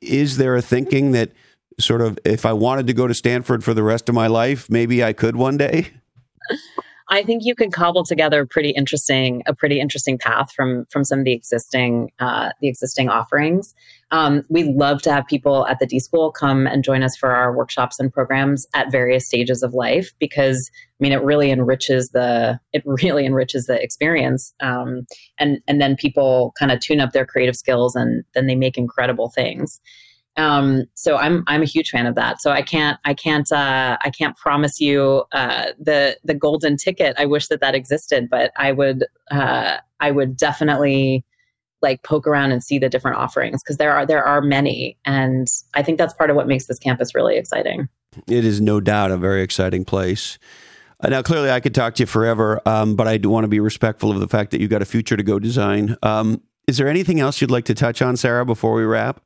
is 0.02 0.38
there 0.38 0.56
a 0.56 0.62
thinking 0.62 1.12
that 1.12 1.32
sort 1.80 2.02
of 2.02 2.20
if 2.26 2.46
I 2.46 2.54
wanted 2.54 2.88
to 2.88 2.94
go 2.94 3.08
to 3.08 3.14
Stanford 3.14 3.64
for 3.64 3.74
the 3.74 3.84
rest 3.84 4.10
of 4.10 4.16
my 4.16 4.28
life, 4.28 4.70
maybe 4.70 5.04
I 5.04 5.14
could 5.14 5.36
one 5.36 5.58
day? 5.58 5.92
I 7.14 7.22
think 7.22 7.46
you 7.46 7.54
could 7.54 7.72
cobble 7.72 8.04
together 8.04 8.42
a 8.42 8.48
pretty 8.48 8.72
interesting 8.72 9.44
a 9.46 9.54
pretty 9.54 9.80
interesting 9.80 10.18
path 10.18 10.52
from 10.52 10.86
from 10.90 11.04
some 11.04 11.20
of 11.20 11.26
the 11.26 11.32
existing 11.32 12.12
uh, 12.18 12.50
the 12.60 12.68
existing 12.68 13.08
offerings. 13.08 13.76
Um, 14.10 14.42
we 14.50 14.64
love 14.64 15.04
to 15.04 15.14
have 15.14 15.28
people 15.28 15.68
at 15.68 15.78
the 15.78 15.86
D 15.86 16.00
School 16.00 16.32
come 16.32 16.66
and 16.66 16.84
join 16.84 17.04
us 17.04 17.16
for 17.16 17.30
our 17.30 17.56
workshops 17.56 18.00
and 18.00 18.12
programs 18.12 18.66
at 18.74 18.92
various 18.92 19.28
stages 19.28 19.62
of 19.62 19.76
life 19.76 20.12
because 20.18 20.72
I 20.74 21.04
mean 21.04 21.12
it 21.12 21.22
really 21.22 21.52
enriches 21.52 22.10
the 22.10 22.60
it 22.74 22.82
really 22.84 23.28
enriches 23.28 23.68
the 23.68 23.80
experience 23.80 24.52
um, 24.60 25.06
and 25.38 25.60
and 25.68 25.80
then 25.80 25.96
people 25.96 26.52
kind 26.58 26.72
of 26.72 26.80
tune 26.80 27.00
up 27.00 27.12
their 27.12 27.28
creative 27.28 27.56
skills 27.56 27.96
and 27.96 28.24
then 28.34 28.48
they 28.48 28.56
make 28.56 28.76
incredible 28.76 29.30
things. 29.30 29.80
Um, 30.36 30.86
so 30.96 31.18
I'm 31.18 31.44
I'm 31.48 31.62
a 31.62 31.66
huge 31.66 31.92
fan 31.92 32.08
of 32.08 32.16
that. 32.16 32.42
So 32.42 32.52
I 32.52 32.62
can't 32.62 33.00
I 33.06 33.14
can't 33.14 33.52
uh, 33.52 33.98
I 34.02 34.10
can't 34.10 34.36
promise 34.36 34.80
you 34.80 35.24
uh, 35.32 35.68
the 35.80 36.18
the 36.24 36.34
golden 36.34 36.78
ticket. 36.78 37.16
I 37.18 37.26
wish 37.26 37.48
that 37.48 37.62
that 37.62 37.76
existed, 37.76 38.30
but 38.30 38.52
I 38.58 38.72
would 38.72 39.06
uh, 39.32 39.78
I 40.00 40.12
would 40.12 40.36
definitely 40.36 41.24
like 41.82 42.02
poke 42.04 42.26
around 42.26 42.52
and 42.52 42.64
see 42.64 42.80
the 42.80 42.90
different 42.90 43.18
offerings 43.18 43.62
because 43.62 43.78
there 43.78 43.94
are 43.94 44.06
there 44.06 44.24
are 44.24 44.42
many, 44.42 44.98
and 45.06 45.48
I 45.76 45.84
think 45.84 45.98
that's 45.98 46.14
part 46.14 46.30
of 46.30 46.36
what 46.36 46.48
makes 46.48 46.66
this 46.66 46.80
campus 46.80 47.14
really 47.14 47.38
exciting. 47.38 47.88
It 48.28 48.46
is 48.46 48.62
no 48.62 48.80
doubt 48.80 49.12
a 49.12 49.18
very 49.18 49.42
exciting 49.42 49.86
place. 49.86 50.40
Uh, 51.00 51.10
now, 51.10 51.22
clearly, 51.22 51.52
I 51.52 51.60
could 51.60 51.76
talk 51.76 51.96
to 51.96 52.04
you 52.04 52.08
forever, 52.08 52.62
um, 52.66 52.96
but 52.96 53.08
I 53.08 53.18
do 53.18 53.30
want 53.30 53.44
to 53.44 53.50
be 53.50 53.60
respectful 53.60 54.12
of 54.12 54.20
the 54.20 54.28
fact 54.28 54.52
that 54.52 54.62
you 54.62 54.68
got 54.68 54.82
a 54.82 54.86
future 54.86 55.18
to 55.18 55.24
go 55.24 55.38
design. 55.38 55.98
Um, 56.02 56.42
is 56.68 56.78
there 56.78 56.88
anything 56.88 57.20
else 57.20 57.42
you'd 57.42 57.52
like 57.52 57.66
to 57.66 57.76
touch 57.76 58.02
on, 58.02 58.16
Sarah, 58.16 58.46
before 58.46 58.74
we 58.74 58.84
wrap? 58.84 59.22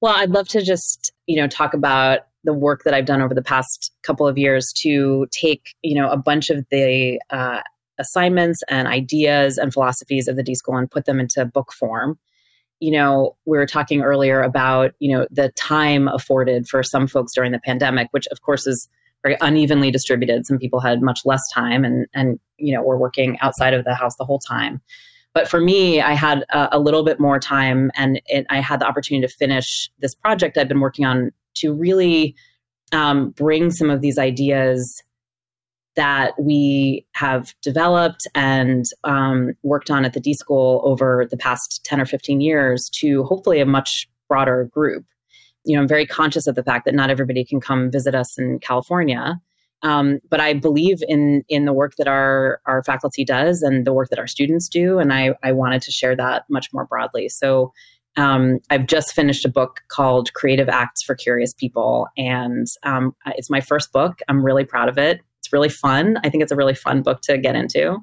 Well, 0.00 0.14
I'd 0.14 0.30
love 0.30 0.48
to 0.48 0.62
just, 0.62 1.12
you 1.26 1.36
know, 1.36 1.46
talk 1.46 1.74
about 1.74 2.20
the 2.44 2.54
work 2.54 2.84
that 2.84 2.94
I've 2.94 3.04
done 3.04 3.20
over 3.20 3.34
the 3.34 3.42
past 3.42 3.92
couple 4.02 4.26
of 4.26 4.38
years 4.38 4.72
to 4.78 5.26
take, 5.30 5.74
you 5.82 5.94
know, 5.94 6.08
a 6.08 6.16
bunch 6.16 6.50
of 6.50 6.64
the 6.70 7.20
uh, 7.30 7.60
assignments 7.98 8.62
and 8.68 8.86
ideas 8.86 9.58
and 9.58 9.72
philosophies 9.72 10.28
of 10.28 10.36
the 10.36 10.42
D 10.42 10.54
School 10.54 10.76
and 10.76 10.90
put 10.90 11.04
them 11.04 11.20
into 11.20 11.44
book 11.44 11.72
form. 11.72 12.18
You 12.80 12.92
know, 12.92 13.36
we 13.44 13.58
were 13.58 13.66
talking 13.66 14.02
earlier 14.02 14.40
about, 14.40 14.92
you 15.00 15.12
know, 15.12 15.26
the 15.30 15.50
time 15.50 16.06
afforded 16.06 16.68
for 16.68 16.82
some 16.84 17.08
folks 17.08 17.34
during 17.34 17.50
the 17.50 17.58
pandemic, 17.58 18.08
which 18.12 18.28
of 18.28 18.42
course 18.42 18.68
is 18.68 18.88
very 19.24 19.36
unevenly 19.40 19.90
distributed. 19.90 20.46
Some 20.46 20.58
people 20.58 20.78
had 20.78 21.02
much 21.02 21.22
less 21.24 21.42
time 21.52 21.84
and 21.84 22.06
and 22.14 22.38
you 22.56 22.72
know, 22.72 22.82
were 22.82 22.98
working 22.98 23.36
outside 23.40 23.74
of 23.74 23.84
the 23.84 23.94
house 23.94 24.16
the 24.16 24.24
whole 24.24 24.38
time. 24.38 24.80
But 25.34 25.48
for 25.48 25.60
me, 25.60 26.00
I 26.00 26.14
had 26.14 26.44
a, 26.50 26.76
a 26.76 26.78
little 26.78 27.04
bit 27.04 27.20
more 27.20 27.38
time 27.38 27.90
and 27.94 28.20
it, 28.26 28.46
I 28.50 28.60
had 28.60 28.80
the 28.80 28.86
opportunity 28.86 29.26
to 29.26 29.32
finish 29.32 29.90
this 30.00 30.14
project 30.14 30.56
I've 30.56 30.68
been 30.68 30.80
working 30.80 31.04
on 31.04 31.30
to 31.54 31.72
really 31.72 32.34
um, 32.92 33.30
bring 33.30 33.70
some 33.70 33.90
of 33.90 34.00
these 34.00 34.18
ideas 34.18 35.02
that 35.96 36.32
we 36.40 37.04
have 37.12 37.54
developed 37.60 38.26
and 38.34 38.84
um, 39.02 39.52
worked 39.64 39.90
on 39.90 40.04
at 40.04 40.12
the 40.12 40.20
D 40.20 40.32
School 40.32 40.80
over 40.84 41.26
the 41.28 41.36
past 41.36 41.84
10 41.84 42.00
or 42.00 42.06
15 42.06 42.40
years 42.40 42.88
to 42.90 43.24
hopefully 43.24 43.60
a 43.60 43.66
much 43.66 44.08
broader 44.28 44.70
group. 44.72 45.04
You 45.64 45.74
know, 45.74 45.82
I'm 45.82 45.88
very 45.88 46.06
conscious 46.06 46.46
of 46.46 46.54
the 46.54 46.62
fact 46.62 46.84
that 46.84 46.94
not 46.94 47.10
everybody 47.10 47.44
can 47.44 47.60
come 47.60 47.90
visit 47.90 48.14
us 48.14 48.38
in 48.38 48.60
California. 48.60 49.40
Um, 49.82 50.18
but 50.28 50.40
I 50.40 50.54
believe 50.54 50.98
in 51.06 51.44
in 51.48 51.64
the 51.64 51.72
work 51.72 51.94
that 51.98 52.08
our 52.08 52.60
our 52.66 52.82
faculty 52.82 53.24
does 53.24 53.62
and 53.62 53.86
the 53.86 53.92
work 53.92 54.08
that 54.10 54.18
our 54.18 54.26
students 54.26 54.68
do, 54.68 54.98
and 54.98 55.12
I 55.12 55.34
I 55.42 55.52
wanted 55.52 55.82
to 55.82 55.92
share 55.92 56.16
that 56.16 56.44
much 56.48 56.68
more 56.72 56.84
broadly. 56.84 57.28
So 57.28 57.72
um, 58.16 58.58
I've 58.70 58.86
just 58.86 59.12
finished 59.12 59.44
a 59.44 59.48
book 59.48 59.80
called 59.88 60.32
Creative 60.34 60.68
Acts 60.68 61.02
for 61.02 61.14
Curious 61.14 61.54
People, 61.54 62.08
and 62.16 62.66
um, 62.82 63.14
it's 63.26 63.50
my 63.50 63.60
first 63.60 63.92
book. 63.92 64.18
I'm 64.28 64.44
really 64.44 64.64
proud 64.64 64.88
of 64.88 64.98
it. 64.98 65.20
It's 65.40 65.52
really 65.52 65.68
fun. 65.68 66.18
I 66.24 66.28
think 66.28 66.42
it's 66.42 66.52
a 66.52 66.56
really 66.56 66.74
fun 66.74 67.02
book 67.02 67.20
to 67.22 67.38
get 67.38 67.54
into. 67.54 67.98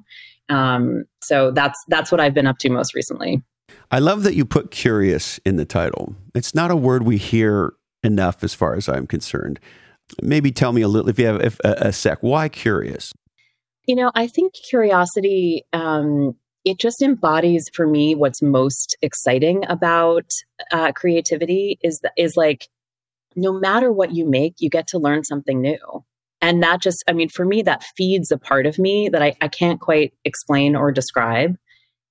Um, 0.48 1.04
so 1.22 1.50
that's 1.50 1.78
that's 1.88 2.10
what 2.10 2.20
I've 2.20 2.34
been 2.34 2.46
up 2.46 2.58
to 2.58 2.70
most 2.70 2.94
recently. 2.94 3.42
I 3.90 3.98
love 3.98 4.22
that 4.22 4.34
you 4.34 4.44
put 4.44 4.70
curious 4.70 5.38
in 5.44 5.56
the 5.56 5.64
title. 5.66 6.14
It's 6.34 6.54
not 6.54 6.70
a 6.70 6.76
word 6.76 7.02
we 7.02 7.18
hear 7.18 7.74
enough, 8.02 8.42
as 8.42 8.54
far 8.54 8.74
as 8.74 8.88
I'm 8.88 9.06
concerned. 9.06 9.60
Maybe 10.22 10.52
tell 10.52 10.72
me 10.72 10.82
a 10.82 10.88
little, 10.88 11.08
if 11.08 11.18
you 11.18 11.26
have 11.26 11.40
if, 11.40 11.60
a, 11.64 11.88
a 11.88 11.92
sec, 11.92 12.18
why 12.20 12.48
curious? 12.48 13.12
You 13.86 13.96
know, 13.96 14.10
I 14.14 14.26
think 14.26 14.54
curiosity, 14.68 15.64
um, 15.72 16.34
it 16.64 16.78
just 16.78 17.02
embodies 17.02 17.70
for 17.72 17.86
me 17.86 18.14
what's 18.14 18.42
most 18.42 18.96
exciting 19.02 19.64
about 19.68 20.32
uh, 20.72 20.92
creativity 20.92 21.78
is 21.82 22.00
is 22.16 22.36
like 22.36 22.68
no 23.36 23.52
matter 23.52 23.92
what 23.92 24.14
you 24.14 24.28
make, 24.28 24.54
you 24.58 24.70
get 24.70 24.88
to 24.88 24.98
learn 24.98 25.22
something 25.22 25.60
new. 25.60 26.04
And 26.40 26.62
that 26.62 26.80
just, 26.80 27.04
I 27.06 27.12
mean, 27.12 27.28
for 27.28 27.44
me, 27.44 27.62
that 27.62 27.84
feeds 27.96 28.32
a 28.32 28.38
part 28.38 28.66
of 28.66 28.78
me 28.78 29.08
that 29.10 29.22
I, 29.22 29.34
I 29.40 29.48
can't 29.48 29.80
quite 29.80 30.14
explain 30.24 30.74
or 30.74 30.90
describe. 30.90 31.56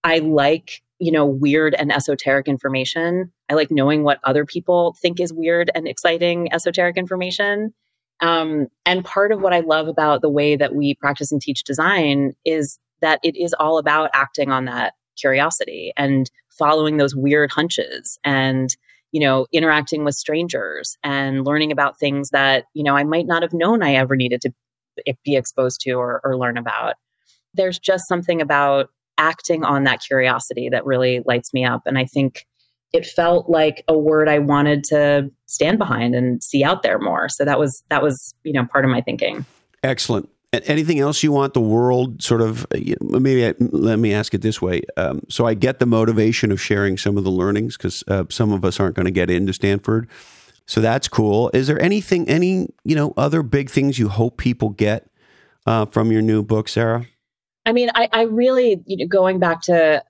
I 0.04 0.20
like, 0.20 0.82
you 1.00 1.12
know, 1.12 1.26
weird 1.26 1.74
and 1.74 1.92
esoteric 1.92 2.48
information. 2.48 3.32
I 3.50 3.56
like 3.56 3.70
knowing 3.72 4.04
what 4.04 4.20
other 4.24 4.46
people 4.46 4.96
think 5.02 5.20
is 5.20 5.34
weird 5.34 5.72
and 5.74 5.88
exciting 5.88 6.54
esoteric 6.54 6.96
information. 6.96 7.74
Um, 8.22 8.68
and 8.86 9.04
part 9.04 9.32
of 9.32 9.42
what 9.42 9.54
I 9.54 9.60
love 9.60 9.88
about 9.88 10.22
the 10.22 10.30
way 10.30 10.56
that 10.56 10.74
we 10.74 10.96
practice 10.96 11.32
and 11.32 11.42
teach 11.42 11.64
design 11.64 12.34
is 12.46 12.80
that 13.02 13.20
it 13.24 13.36
is 13.36 13.54
all 13.54 13.78
about 13.78 14.10
acting 14.14 14.52
on 14.52 14.66
that 14.66 14.94
curiosity 15.18 15.94
and 15.98 16.30
following 16.50 16.98
those 16.98 17.16
weird 17.16 17.52
hunches 17.52 18.20
and 18.24 18.76
you 19.12 19.20
know 19.22 19.48
interacting 19.54 20.04
with 20.04 20.16
strangers 20.16 20.98
and 21.04 21.46
learning 21.46 21.72
about 21.72 21.98
things 21.98 22.32
that 22.32 22.66
you 22.74 22.84
know 22.84 22.98
i 22.98 23.04
might 23.04 23.26
not 23.26 23.42
have 23.42 23.54
known 23.54 23.82
i 23.82 23.94
ever 23.94 24.18
needed 24.18 24.42
to 24.42 24.52
be 25.24 25.36
exposed 25.36 25.82
to 25.82 25.94
or, 25.94 26.22
or 26.24 26.38
learn 26.38 26.58
about. 26.58 26.96
There's 27.54 27.80
just 27.80 28.08
something 28.08 28.42
about 28.42 28.90
acting 29.18 29.64
on 29.64 29.84
that 29.86 30.02
curiosity 30.02 30.70
that 30.70 30.86
really 30.86 31.22
lights 31.26 31.54
me 31.54 31.64
up. 31.64 31.84
And 31.86 31.98
i 31.98 32.06
think 32.06 32.46
it 32.96 33.06
felt 33.06 33.50
like 33.50 33.84
a 33.88 33.98
word 33.98 34.30
I 34.30 34.40
wanted 34.40 34.84
to 34.86 35.30
stand 35.46 35.78
behind 35.78 36.16
and 36.16 36.42
see 36.42 36.64
out 36.64 36.82
there 36.82 36.98
more. 36.98 37.28
So 37.30 37.44
that 37.46 37.60
was 37.60 37.84
that 37.90 38.02
was 38.02 38.34
you 38.44 38.54
know 38.54 38.66
part 38.66 38.86
of 38.86 38.92
my 38.92 39.02
thinking. 39.02 39.46
Excellent. 39.84 40.30
Anything 40.54 41.00
else 41.00 41.22
you 41.22 41.34
want 41.34 41.54
the 41.54 41.60
world 41.60 42.24
sort 42.24 42.42
of 42.42 42.66
uh, 42.74 42.80
maybe 43.02 43.46
I, 43.46 43.54
let 43.60 44.00
me 44.00 44.14
ask 44.14 44.34
it 44.34 44.42
this 44.42 44.62
way. 44.62 44.84
Um, 44.96 45.22
so 45.30 45.46
I 45.46 45.54
get 45.54 45.80
the 45.80 45.86
motivation 45.86 46.50
of 46.52 46.62
sharing 46.62 46.98
some 46.98 47.18
of 47.18 47.26
the 47.26 47.32
learnings 47.32 47.76
because 47.76 48.04
uh, 48.08 48.24
some 48.30 48.54
of 48.54 48.64
us 48.64 48.80
aren't 48.80 48.96
going 48.96 49.06
to 49.06 49.12
get 49.12 49.30
into 49.30 49.52
Stanford. 49.52 50.08
So 50.66 50.80
that's 50.80 51.10
cool. 51.10 51.52
Is 51.54 51.68
there 51.68 51.80
anything, 51.82 52.28
any 52.30 52.70
you 52.86 52.96
know, 52.96 53.14
other 53.18 53.44
big 53.44 53.70
things 53.70 54.00
you 54.00 54.08
hope 54.08 54.38
people 54.38 54.70
get 54.70 55.08
uh, 55.66 55.86
from 55.88 56.12
your 56.12 56.22
new 56.22 56.42
book, 56.42 56.70
Sarah? 56.70 57.06
I 57.66 57.74
mean, 57.74 57.90
I, 57.94 58.08
I 58.14 58.22
really, 58.24 58.82
you 58.86 58.98
know, 58.98 59.08
going 59.08 59.40
back 59.40 59.62
to 59.64 60.04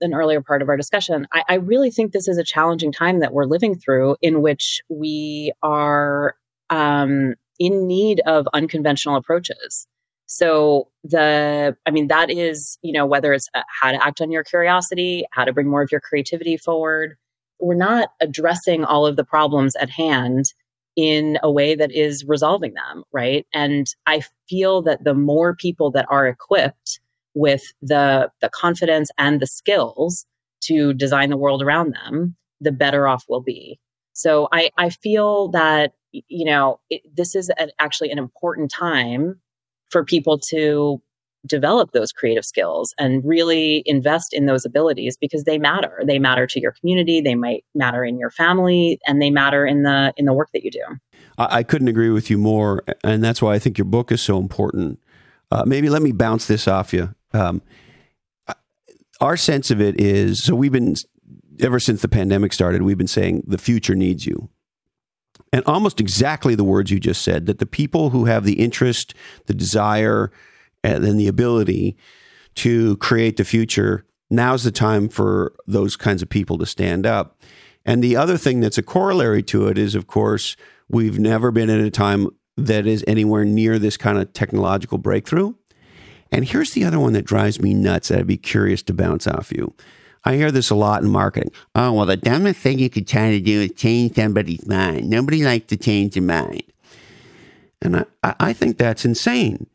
an 0.00 0.14
earlier 0.14 0.40
part 0.42 0.62
of 0.62 0.68
our 0.68 0.76
discussion, 0.76 1.26
I, 1.32 1.42
I 1.48 1.54
really 1.54 1.90
think 1.90 2.12
this 2.12 2.28
is 2.28 2.38
a 2.38 2.44
challenging 2.44 2.92
time 2.92 3.20
that 3.20 3.32
we're 3.32 3.44
living 3.46 3.76
through 3.76 4.16
in 4.22 4.42
which 4.42 4.80
we 4.88 5.52
are 5.62 6.34
um, 6.70 7.34
in 7.58 7.86
need 7.86 8.20
of 8.26 8.46
unconventional 8.52 9.16
approaches. 9.16 9.86
So 10.26 10.88
the, 11.04 11.76
I 11.86 11.90
mean, 11.90 12.08
that 12.08 12.30
is, 12.30 12.78
you 12.82 12.92
know, 12.92 13.06
whether 13.06 13.32
it's 13.32 13.48
uh, 13.54 13.62
how 13.80 13.92
to 13.92 14.04
act 14.04 14.20
on 14.20 14.30
your 14.30 14.44
curiosity, 14.44 15.24
how 15.32 15.44
to 15.44 15.52
bring 15.52 15.68
more 15.68 15.82
of 15.82 15.90
your 15.90 16.02
creativity 16.02 16.56
forward. 16.56 17.16
We're 17.60 17.74
not 17.74 18.10
addressing 18.20 18.84
all 18.84 19.06
of 19.06 19.16
the 19.16 19.24
problems 19.24 19.74
at 19.76 19.88
hand 19.88 20.52
in 20.96 21.38
a 21.42 21.50
way 21.50 21.74
that 21.74 21.92
is 21.92 22.24
resolving 22.26 22.74
them, 22.74 23.04
right? 23.12 23.46
And 23.54 23.86
I 24.06 24.22
feel 24.48 24.82
that 24.82 25.04
the 25.04 25.14
more 25.14 25.54
people 25.54 25.90
that 25.92 26.06
are 26.10 26.26
equipped 26.26 27.00
with 27.38 27.72
the 27.80 28.30
the 28.40 28.50
confidence 28.50 29.10
and 29.16 29.40
the 29.40 29.46
skills 29.46 30.26
to 30.60 30.92
design 30.92 31.30
the 31.30 31.36
world 31.36 31.62
around 31.62 31.94
them, 31.94 32.36
the 32.60 32.72
better 32.72 33.06
off 33.06 33.24
we'll 33.28 33.40
be. 33.40 33.78
So 34.12 34.48
I, 34.52 34.70
I 34.76 34.90
feel 34.90 35.48
that 35.48 35.92
you 36.10 36.44
know 36.44 36.80
it, 36.90 37.02
this 37.14 37.34
is 37.34 37.50
an, 37.58 37.70
actually 37.78 38.10
an 38.10 38.18
important 38.18 38.70
time 38.70 39.40
for 39.90 40.04
people 40.04 40.38
to 40.50 41.00
develop 41.46 41.92
those 41.92 42.10
creative 42.10 42.44
skills 42.44 42.92
and 42.98 43.24
really 43.24 43.84
invest 43.86 44.34
in 44.34 44.46
those 44.46 44.66
abilities 44.66 45.16
because 45.16 45.44
they 45.44 45.56
matter. 45.56 46.02
They 46.04 46.18
matter 46.18 46.46
to 46.48 46.60
your 46.60 46.72
community 46.72 47.20
they 47.20 47.36
might 47.36 47.64
matter 47.74 48.04
in 48.04 48.18
your 48.18 48.30
family 48.30 48.98
and 49.06 49.22
they 49.22 49.30
matter 49.30 49.64
in 49.64 49.84
the 49.84 50.12
in 50.16 50.24
the 50.24 50.32
work 50.32 50.48
that 50.52 50.64
you 50.64 50.72
do. 50.72 50.84
I, 51.38 51.58
I 51.58 51.62
couldn't 51.62 51.88
agree 51.88 52.10
with 52.10 52.28
you 52.28 52.38
more 52.38 52.82
and 53.04 53.22
that's 53.22 53.40
why 53.40 53.54
i 53.54 53.60
think 53.60 53.78
your 53.78 53.84
book 53.84 54.10
is 54.10 54.20
so 54.20 54.38
important. 54.38 54.98
Uh, 55.50 55.62
maybe 55.64 55.88
let 55.88 56.02
me 56.02 56.12
bounce 56.12 56.46
this 56.46 56.66
off 56.66 56.92
you 56.92 57.14
um, 57.38 57.62
our 59.20 59.36
sense 59.36 59.70
of 59.70 59.80
it 59.80 60.00
is 60.00 60.42
so 60.42 60.54
we've 60.54 60.72
been 60.72 60.94
ever 61.60 61.80
since 61.80 62.02
the 62.02 62.08
pandemic 62.08 62.52
started 62.52 62.82
we've 62.82 62.98
been 62.98 63.06
saying 63.06 63.42
the 63.46 63.58
future 63.58 63.94
needs 63.94 64.26
you. 64.26 64.48
And 65.52 65.64
almost 65.64 65.98
exactly 65.98 66.54
the 66.54 66.64
words 66.64 66.90
you 66.90 67.00
just 67.00 67.22
said 67.22 67.46
that 67.46 67.58
the 67.58 67.66
people 67.66 68.10
who 68.10 68.26
have 68.26 68.44
the 68.44 68.60
interest 68.60 69.14
the 69.46 69.54
desire 69.54 70.30
and 70.84 71.04
then 71.04 71.16
the 71.16 71.28
ability 71.28 71.96
to 72.56 72.96
create 72.98 73.36
the 73.36 73.44
future 73.44 74.04
now's 74.30 74.64
the 74.64 74.70
time 74.70 75.08
for 75.08 75.54
those 75.66 75.96
kinds 75.96 76.20
of 76.20 76.28
people 76.28 76.58
to 76.58 76.66
stand 76.66 77.06
up. 77.06 77.40
And 77.86 78.04
the 78.04 78.14
other 78.14 78.36
thing 78.36 78.60
that's 78.60 78.76
a 78.76 78.82
corollary 78.82 79.42
to 79.44 79.68
it 79.68 79.78
is 79.78 79.94
of 79.94 80.06
course 80.06 80.56
we've 80.88 81.18
never 81.18 81.50
been 81.50 81.70
in 81.70 81.80
a 81.80 81.90
time 81.90 82.28
that 82.56 82.86
is 82.86 83.04
anywhere 83.06 83.44
near 83.44 83.78
this 83.78 83.96
kind 83.96 84.18
of 84.18 84.32
technological 84.32 84.98
breakthrough 84.98 85.54
and 86.30 86.44
here's 86.44 86.72
the 86.72 86.84
other 86.84 86.98
one 86.98 87.12
that 87.14 87.24
drives 87.24 87.60
me 87.60 87.74
nuts 87.74 88.08
that 88.08 88.20
I'd 88.20 88.26
be 88.26 88.36
curious 88.36 88.82
to 88.84 88.94
bounce 88.94 89.26
off 89.26 89.52
you. 89.52 89.74
I 90.24 90.36
hear 90.36 90.50
this 90.50 90.70
a 90.70 90.74
lot 90.74 91.02
in 91.02 91.08
marketing. 91.08 91.52
Oh, 91.74 91.92
well, 91.92 92.06
the 92.06 92.16
dumbest 92.16 92.60
thing 92.60 92.78
you 92.78 92.90
could 92.90 93.06
try 93.06 93.30
to 93.30 93.40
do 93.40 93.62
is 93.62 93.72
change 93.72 94.14
somebody's 94.16 94.66
mind. 94.66 95.08
Nobody 95.08 95.42
likes 95.42 95.66
to 95.68 95.76
change 95.76 96.16
your 96.16 96.24
mind. 96.24 96.64
And 97.80 98.04
I, 98.22 98.34
I 98.40 98.52
think 98.52 98.76
that's 98.76 99.04
insane. 99.04 99.66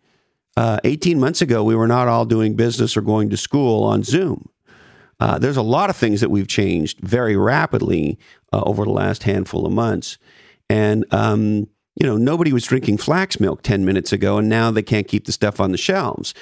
Uh, 0.56 0.80
18 0.84 1.20
months 1.20 1.42
ago, 1.42 1.64
we 1.64 1.76
were 1.76 1.88
not 1.88 2.08
all 2.08 2.26
doing 2.26 2.56
business 2.56 2.96
or 2.96 3.02
going 3.02 3.30
to 3.30 3.38
school 3.38 3.84
on 3.84 4.04
Zoom. 4.04 4.50
Uh, 5.20 5.40
there's 5.40 5.58
a 5.58 5.64
lot 5.64 5.90
of 5.90 5.96
things 5.96 6.22
that 6.22 6.30
we've 6.30 6.48
changed 6.48 7.00
very 7.00 7.36
rapidly 7.36 8.20
uh, 8.52 8.62
over 8.66 8.84
the 8.84 8.92
last 8.92 9.24
handful 9.24 9.66
of 9.66 9.72
months. 9.72 10.18
And 10.70 11.06
um, 11.12 11.68
you 11.96 12.08
know, 12.08 12.18
nobody 12.18 12.52
was 12.52 12.66
drinking 12.66 12.98
flax 12.98 13.40
milk 13.40 13.62
10 13.62 13.86
minutes 13.86 14.12
ago, 14.12 14.38
and 14.38 14.50
now 14.50 14.72
they 14.72 14.82
can't 14.82 15.08
keep 15.08 15.26
the 15.26 15.32
stuff 15.32 15.60
on 15.60 15.72
the 15.72 15.78
shelves. 15.78 16.34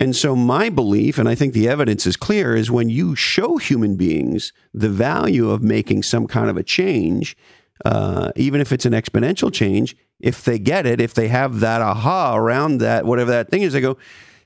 And 0.00 0.16
so, 0.16 0.34
my 0.34 0.70
belief, 0.70 1.18
and 1.18 1.28
I 1.28 1.34
think 1.34 1.52
the 1.52 1.68
evidence 1.68 2.06
is 2.06 2.16
clear, 2.16 2.56
is 2.56 2.70
when 2.70 2.88
you 2.88 3.14
show 3.14 3.58
human 3.58 3.96
beings 3.96 4.52
the 4.72 4.88
value 4.88 5.50
of 5.50 5.62
making 5.62 6.04
some 6.04 6.26
kind 6.26 6.48
of 6.48 6.56
a 6.56 6.62
change, 6.62 7.36
uh, 7.84 8.32
even 8.34 8.62
if 8.62 8.72
it's 8.72 8.86
an 8.86 8.94
exponential 8.94 9.52
change, 9.52 9.94
if 10.18 10.42
they 10.42 10.58
get 10.58 10.86
it, 10.86 11.02
if 11.02 11.12
they 11.12 11.28
have 11.28 11.60
that 11.60 11.82
aha 11.82 12.34
around 12.34 12.78
that, 12.78 13.04
whatever 13.04 13.30
that 13.30 13.50
thing 13.50 13.60
is, 13.60 13.74
they 13.74 13.80
go, 13.82 13.98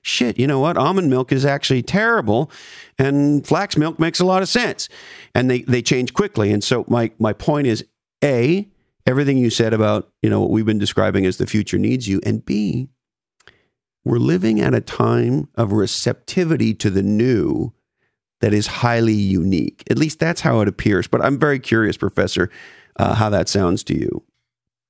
shit, 0.02 0.40
you 0.40 0.46
know 0.48 0.58
what? 0.58 0.76
Almond 0.76 1.08
milk 1.08 1.30
is 1.30 1.44
actually 1.44 1.82
terrible, 1.82 2.50
and 2.98 3.46
flax 3.46 3.76
milk 3.76 4.00
makes 4.00 4.18
a 4.18 4.24
lot 4.24 4.42
of 4.42 4.48
sense. 4.48 4.88
And 5.36 5.48
they, 5.48 5.62
they 5.62 5.82
change 5.82 6.14
quickly. 6.14 6.52
And 6.52 6.64
so, 6.64 6.84
my, 6.88 7.12
my 7.20 7.32
point 7.32 7.68
is 7.68 7.84
A, 8.24 8.68
everything 9.06 9.38
you 9.38 9.50
said 9.50 9.72
about, 9.72 10.10
you 10.22 10.30
know, 10.30 10.40
what 10.40 10.50
we've 10.50 10.66
been 10.66 10.78
describing 10.78 11.26
as 11.26 11.36
the 11.36 11.46
future 11.46 11.78
needs 11.78 12.08
you. 12.08 12.20
And 12.24 12.44
B, 12.44 12.88
we're 14.04 14.18
living 14.18 14.60
at 14.60 14.74
a 14.74 14.80
time 14.80 15.48
of 15.54 15.72
receptivity 15.72 16.74
to 16.74 16.90
the 16.90 17.02
new 17.02 17.72
that 18.40 18.52
is 18.52 18.66
highly 18.66 19.14
unique. 19.14 19.82
At 19.90 19.98
least 19.98 20.18
that's 20.18 20.42
how 20.42 20.60
it 20.60 20.68
appears. 20.68 21.06
But 21.06 21.24
I'm 21.24 21.38
very 21.38 21.58
curious, 21.58 21.96
Professor, 21.96 22.50
uh, 22.96 23.14
how 23.14 23.30
that 23.30 23.48
sounds 23.48 23.82
to 23.84 23.98
you. 23.98 24.22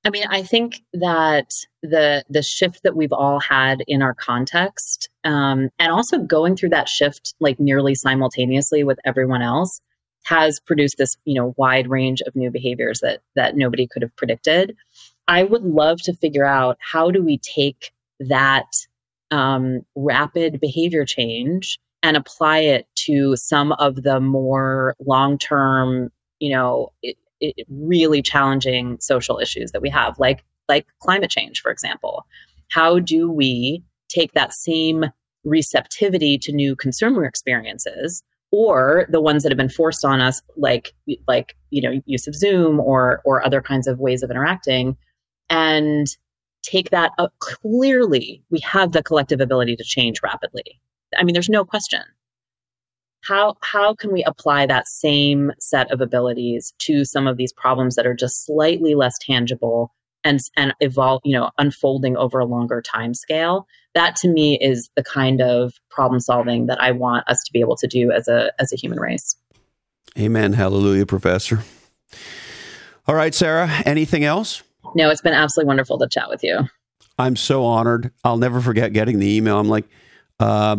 I 0.03 0.11
mean, 0.11 0.25
I 0.29 0.43
think 0.43 0.83
that 0.93 1.49
the 1.81 2.23
the 2.29 2.43
shift 2.43 2.81
that 2.83 2.95
we've 2.95 3.11
all 3.11 3.39
had 3.39 3.83
in 3.87 4.03
our 4.03 4.13
context, 4.13 5.09
um, 5.23 5.69
and 5.79 5.91
also 5.91 6.19
going 6.19 6.55
through 6.55 6.69
that 6.69 6.87
shift 6.87 7.33
like 7.39 7.59
nearly 7.59 7.95
simultaneously 7.95 8.83
with 8.83 8.99
everyone 9.03 9.41
else, 9.41 9.81
has 10.25 10.59
produced 10.59 10.97
this, 10.97 11.15
you 11.25 11.35
know, 11.35 11.53
wide 11.55 11.87
range 11.87 12.21
of 12.21 12.35
new 12.35 12.51
behaviors 12.51 12.99
that 12.99 13.21
that 13.35 13.55
nobody 13.55 13.87
could 13.87 14.01
have 14.01 14.15
predicted. 14.15 14.75
I 15.27 15.43
would 15.43 15.63
love 15.63 16.01
to 16.03 16.13
figure 16.13 16.45
out 16.45 16.77
how 16.79 17.11
do 17.11 17.23
we 17.23 17.37
take 17.37 17.91
that 18.19 18.65
um, 19.31 19.81
rapid 19.95 20.59
behavior 20.59 21.05
change 21.05 21.79
and 22.03 22.17
apply 22.17 22.59
it 22.59 22.87
to 22.95 23.35
some 23.35 23.71
of 23.73 24.03
the 24.03 24.19
more 24.19 24.95
long 24.99 25.37
term, 25.37 26.11
you 26.39 26.51
know, 26.51 26.91
it, 27.01 27.17
it 27.39 27.65
really 27.69 28.21
challenging 28.21 28.97
social 28.99 29.39
issues 29.39 29.71
that 29.71 29.81
we 29.81 29.89
have, 29.89 30.17
like 30.19 30.43
like 30.67 30.87
climate 30.99 31.29
change, 31.29 31.61
for 31.61 31.71
example. 31.71 32.25
How 32.69 32.97
do 32.97 33.31
we 33.31 33.83
take 34.09 34.33
that 34.33 34.53
same 34.53 35.05
receptivity 35.43 36.39
to 36.39 36.51
new 36.51 36.75
consumer 36.75 37.25
experiences 37.25 38.23
or 38.55 39.05
the 39.09 39.19
ones 39.19 39.43
that 39.43 39.51
have 39.51 39.57
been 39.57 39.67
forced 39.67 40.05
on 40.05 40.21
us 40.21 40.41
like 40.55 40.93
like 41.27 41.57
you 41.71 41.81
know 41.81 42.01
use 42.05 42.25
of 42.25 42.33
zoom 42.33 42.79
or 42.79 43.21
or 43.25 43.45
other 43.45 43.61
kinds 43.61 43.85
of 43.85 43.99
ways 43.99 44.23
of 44.23 44.31
interacting 44.31 44.95
and 45.49 46.07
take 46.63 46.89
that 46.89 47.11
up 47.17 47.33
clearly 47.39 48.41
we 48.49 48.59
have 48.61 48.93
the 48.93 49.03
collective 49.03 49.41
ability 49.41 49.75
to 49.75 49.83
change 49.83 50.21
rapidly. 50.23 50.79
I 51.17 51.23
mean 51.25 51.33
there's 51.33 51.49
no 51.49 51.65
question. 51.65 52.01
How 53.25 53.57
how 53.59 53.93
can 53.93 54.13
we 54.13 54.23
apply 54.23 54.67
that 54.67 54.87
same 54.87 55.51
set 55.59 55.91
of 55.91 55.99
abilities 55.99 56.73
to 56.79 57.03
some 57.03 57.27
of 57.27 57.35
these 57.35 57.51
problems 57.51 57.95
that 57.95 58.07
are 58.07 58.15
just 58.15 58.45
slightly 58.45 58.95
less 58.95 59.17
tangible 59.19 59.93
and 60.25 60.39
and 60.57 60.73
evolve, 60.81 61.21
you 61.23 61.31
know, 61.31 61.51
unfolding 61.57 62.17
over 62.17 62.39
a 62.39 62.45
longer 62.45 62.81
time 62.81 63.13
scale. 63.13 63.65
That 63.93 64.17
to 64.17 64.27
me 64.27 64.57
is 64.59 64.89
the 64.97 65.03
kind 65.03 65.39
of 65.41 65.75
problem 65.89 66.19
solving 66.19 66.65
that 66.65 66.81
I 66.81 66.91
want 66.91 67.29
us 67.29 67.41
to 67.45 67.53
be 67.53 67.61
able 67.61 67.77
to 67.77 67.87
do 67.87 68.11
as 68.11 68.27
a 68.27 68.51
as 68.59 68.73
a 68.73 68.75
human 68.75 68.99
race. 68.99 69.37
Amen. 70.19 70.53
Hallelujah, 70.53 71.05
professor. 71.05 71.63
All 73.07 73.15
right, 73.15 73.33
Sarah, 73.33 73.69
anything 73.85 74.23
else? 74.23 74.63
No, 74.95 75.09
it's 75.09 75.21
been 75.21 75.33
absolutely 75.33 75.67
wonderful 75.67 75.97
to 75.99 76.07
chat 76.07 76.29
with 76.29 76.43
you. 76.43 76.59
I'm 77.17 77.35
so 77.35 77.63
honored. 77.63 78.11
I'll 78.23 78.37
never 78.37 78.59
forget 78.61 78.93
getting 78.93 79.19
the 79.19 79.35
email. 79.35 79.59
I'm 79.59 79.69
like, 79.69 79.85
uh, 80.39 80.77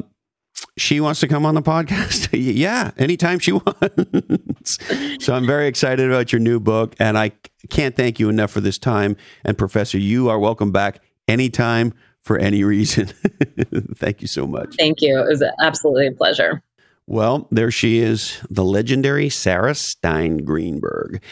she 0.76 1.00
wants 1.00 1.20
to 1.20 1.28
come 1.28 1.46
on 1.46 1.54
the 1.54 1.62
podcast. 1.62 2.28
yeah, 2.32 2.90
anytime 2.96 3.38
she 3.38 3.52
wants. 3.52 4.78
so 5.24 5.34
I'm 5.34 5.46
very 5.46 5.66
excited 5.68 6.06
about 6.06 6.32
your 6.32 6.40
new 6.40 6.60
book, 6.60 6.94
and 6.98 7.16
I 7.18 7.32
can't 7.70 7.96
thank 7.96 8.18
you 8.18 8.28
enough 8.28 8.50
for 8.50 8.60
this 8.60 8.78
time. 8.78 9.16
And 9.44 9.56
Professor, 9.56 9.98
you 9.98 10.28
are 10.28 10.38
welcome 10.38 10.72
back 10.72 11.00
anytime 11.28 11.94
for 12.22 12.38
any 12.38 12.64
reason. 12.64 13.06
thank 13.94 14.20
you 14.20 14.28
so 14.28 14.46
much. 14.46 14.74
Thank 14.76 15.00
you. 15.00 15.18
It 15.20 15.28
was 15.28 15.44
absolutely 15.60 16.08
a 16.08 16.12
pleasure. 16.12 16.62
Well, 17.06 17.46
there 17.52 17.70
she 17.70 17.98
is, 17.98 18.40
the 18.50 18.64
legendary 18.64 19.28
Sarah 19.28 19.76
Stein 19.76 20.38
Greenberg 20.38 21.22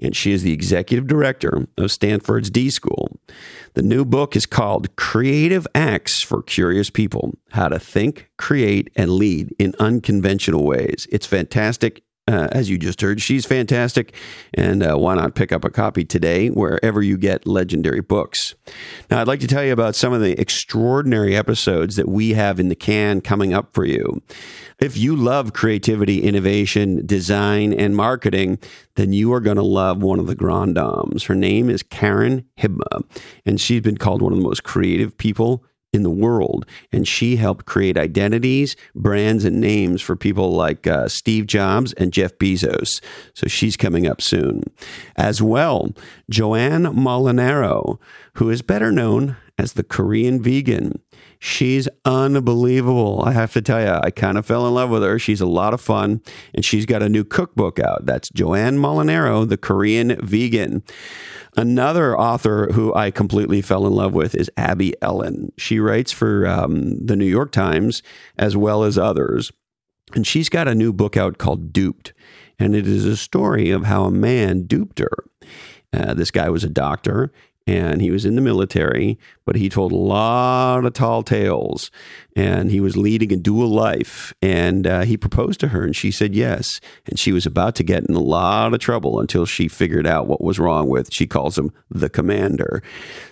and 0.00 0.14
she 0.14 0.32
is 0.32 0.42
the 0.42 0.52
executive 0.52 1.06
director 1.06 1.66
of 1.76 1.90
Stanford's 1.90 2.50
D 2.50 2.70
School. 2.70 3.18
The 3.74 3.82
new 3.82 4.04
book 4.04 4.36
is 4.36 4.46
called 4.46 4.94
Creative 4.96 5.66
Acts 5.74 6.22
for 6.22 6.42
Curious 6.42 6.90
People 6.90 7.34
How 7.50 7.68
to 7.68 7.78
Think, 7.78 8.30
Create, 8.36 8.90
and 8.96 9.10
Lead 9.10 9.54
in 9.58 9.74
Unconventional 9.78 10.64
Ways. 10.64 11.06
It's 11.10 11.26
fantastic. 11.26 12.02
Uh, 12.28 12.46
as 12.52 12.68
you 12.68 12.76
just 12.76 13.00
heard, 13.00 13.22
she's 13.22 13.46
fantastic. 13.46 14.14
And 14.52 14.82
uh, 14.82 14.96
why 14.96 15.14
not 15.14 15.34
pick 15.34 15.50
up 15.50 15.64
a 15.64 15.70
copy 15.70 16.04
today 16.04 16.48
wherever 16.48 17.00
you 17.00 17.16
get 17.16 17.46
legendary 17.46 18.02
books? 18.02 18.54
Now, 19.10 19.22
I'd 19.22 19.26
like 19.26 19.40
to 19.40 19.46
tell 19.46 19.64
you 19.64 19.72
about 19.72 19.96
some 19.96 20.12
of 20.12 20.20
the 20.20 20.38
extraordinary 20.38 21.34
episodes 21.34 21.96
that 21.96 22.06
we 22.06 22.34
have 22.34 22.60
in 22.60 22.68
the 22.68 22.74
can 22.74 23.22
coming 23.22 23.54
up 23.54 23.72
for 23.72 23.86
you. 23.86 24.20
If 24.78 24.98
you 24.98 25.16
love 25.16 25.54
creativity, 25.54 26.22
innovation, 26.22 27.06
design, 27.06 27.72
and 27.72 27.96
marketing, 27.96 28.58
then 28.96 29.14
you 29.14 29.32
are 29.32 29.40
going 29.40 29.56
to 29.56 29.62
love 29.62 30.02
one 30.02 30.18
of 30.18 30.26
the 30.26 30.34
grand 30.34 30.74
dames. 30.74 31.24
Her 31.24 31.34
name 31.34 31.70
is 31.70 31.82
Karin 31.82 32.44
Hibma, 32.58 33.04
and 33.46 33.58
she's 33.58 33.80
been 33.80 33.96
called 33.96 34.20
one 34.20 34.34
of 34.34 34.38
the 34.38 34.44
most 34.44 34.64
creative 34.64 35.16
people 35.16 35.64
in 35.92 36.02
the 36.02 36.10
world. 36.10 36.66
And 36.92 37.06
she 37.06 37.36
helped 37.36 37.66
create 37.66 37.96
identities, 37.96 38.76
brands, 38.94 39.44
and 39.44 39.60
names 39.60 40.02
for 40.02 40.16
people 40.16 40.52
like 40.52 40.86
uh, 40.86 41.08
Steve 41.08 41.46
Jobs 41.46 41.92
and 41.94 42.12
Jeff 42.12 42.36
Bezos. 42.38 43.02
So 43.34 43.46
she's 43.46 43.76
coming 43.76 44.06
up 44.06 44.20
soon. 44.20 44.64
As 45.16 45.40
well, 45.40 45.92
Joanne 46.28 46.84
Molinaro, 46.84 47.98
who 48.34 48.50
is 48.50 48.62
better 48.62 48.92
known 48.92 49.36
as 49.58 49.72
the 49.72 49.82
Korean 49.82 50.40
vegan. 50.40 51.02
She's 51.40 51.88
unbelievable. 52.04 53.22
I 53.24 53.32
have 53.32 53.52
to 53.52 53.62
tell 53.62 53.80
you, 53.80 54.00
I 54.02 54.10
kind 54.10 54.38
of 54.38 54.46
fell 54.46 54.66
in 54.66 54.74
love 54.74 54.90
with 54.90 55.02
her. 55.02 55.18
She's 55.18 55.40
a 55.40 55.46
lot 55.46 55.74
of 55.74 55.80
fun, 55.80 56.22
and 56.54 56.64
she's 56.64 56.86
got 56.86 57.02
a 57.02 57.08
new 57.08 57.24
cookbook 57.24 57.78
out. 57.78 58.06
That's 58.06 58.28
Joanne 58.30 58.78
Molinaro, 58.78 59.48
the 59.48 59.56
Korean 59.56 60.16
vegan. 60.24 60.82
Another 61.56 62.18
author 62.18 62.68
who 62.72 62.94
I 62.94 63.10
completely 63.10 63.62
fell 63.62 63.86
in 63.86 63.92
love 63.92 64.14
with 64.14 64.34
is 64.34 64.50
Abby 64.56 64.94
Ellin. 65.02 65.52
She 65.58 65.80
writes 65.80 66.12
for 66.12 66.46
um, 66.46 67.04
the 67.04 67.16
New 67.16 67.26
York 67.26 67.50
Times 67.50 68.02
as 68.38 68.56
well 68.56 68.84
as 68.84 68.96
others. 68.96 69.50
And 70.14 70.26
she's 70.26 70.48
got 70.48 70.68
a 70.68 70.74
new 70.74 70.92
book 70.92 71.16
out 71.16 71.38
called 71.38 71.72
Duped. 71.72 72.12
And 72.58 72.74
it 72.74 72.86
is 72.86 73.04
a 73.04 73.16
story 73.16 73.70
of 73.70 73.84
how 73.84 74.04
a 74.04 74.10
man 74.10 74.62
duped 74.62 75.00
her. 75.00 75.24
Uh, 75.92 76.14
this 76.14 76.30
guy 76.30 76.48
was 76.48 76.64
a 76.64 76.68
doctor 76.68 77.32
and 77.68 78.00
he 78.00 78.10
was 78.10 78.24
in 78.24 78.34
the 78.34 78.40
military, 78.40 79.18
but 79.48 79.56
he 79.56 79.70
told 79.70 79.92
a 79.92 79.96
lot 79.96 80.84
of 80.84 80.92
tall 80.92 81.22
tales. 81.22 81.90
And 82.36 82.70
he 82.70 82.80
was 82.80 82.98
leading 82.98 83.32
a 83.32 83.36
dual 83.36 83.68
life. 83.68 84.34
And 84.42 84.86
uh, 84.86 85.00
he 85.04 85.16
proposed 85.16 85.58
to 85.60 85.68
her, 85.68 85.82
and 85.82 85.96
she 85.96 86.10
said 86.10 86.34
yes. 86.34 86.82
And 87.06 87.18
she 87.18 87.32
was 87.32 87.46
about 87.46 87.74
to 87.76 87.82
get 87.82 88.04
in 88.06 88.14
a 88.14 88.20
lot 88.20 88.74
of 88.74 88.80
trouble 88.80 89.18
until 89.18 89.46
she 89.46 89.66
figured 89.66 90.06
out 90.06 90.26
what 90.26 90.42
was 90.42 90.58
wrong 90.58 90.90
with. 90.90 91.14
She 91.14 91.26
calls 91.26 91.56
him 91.56 91.72
the 91.90 92.10
commander. 92.10 92.82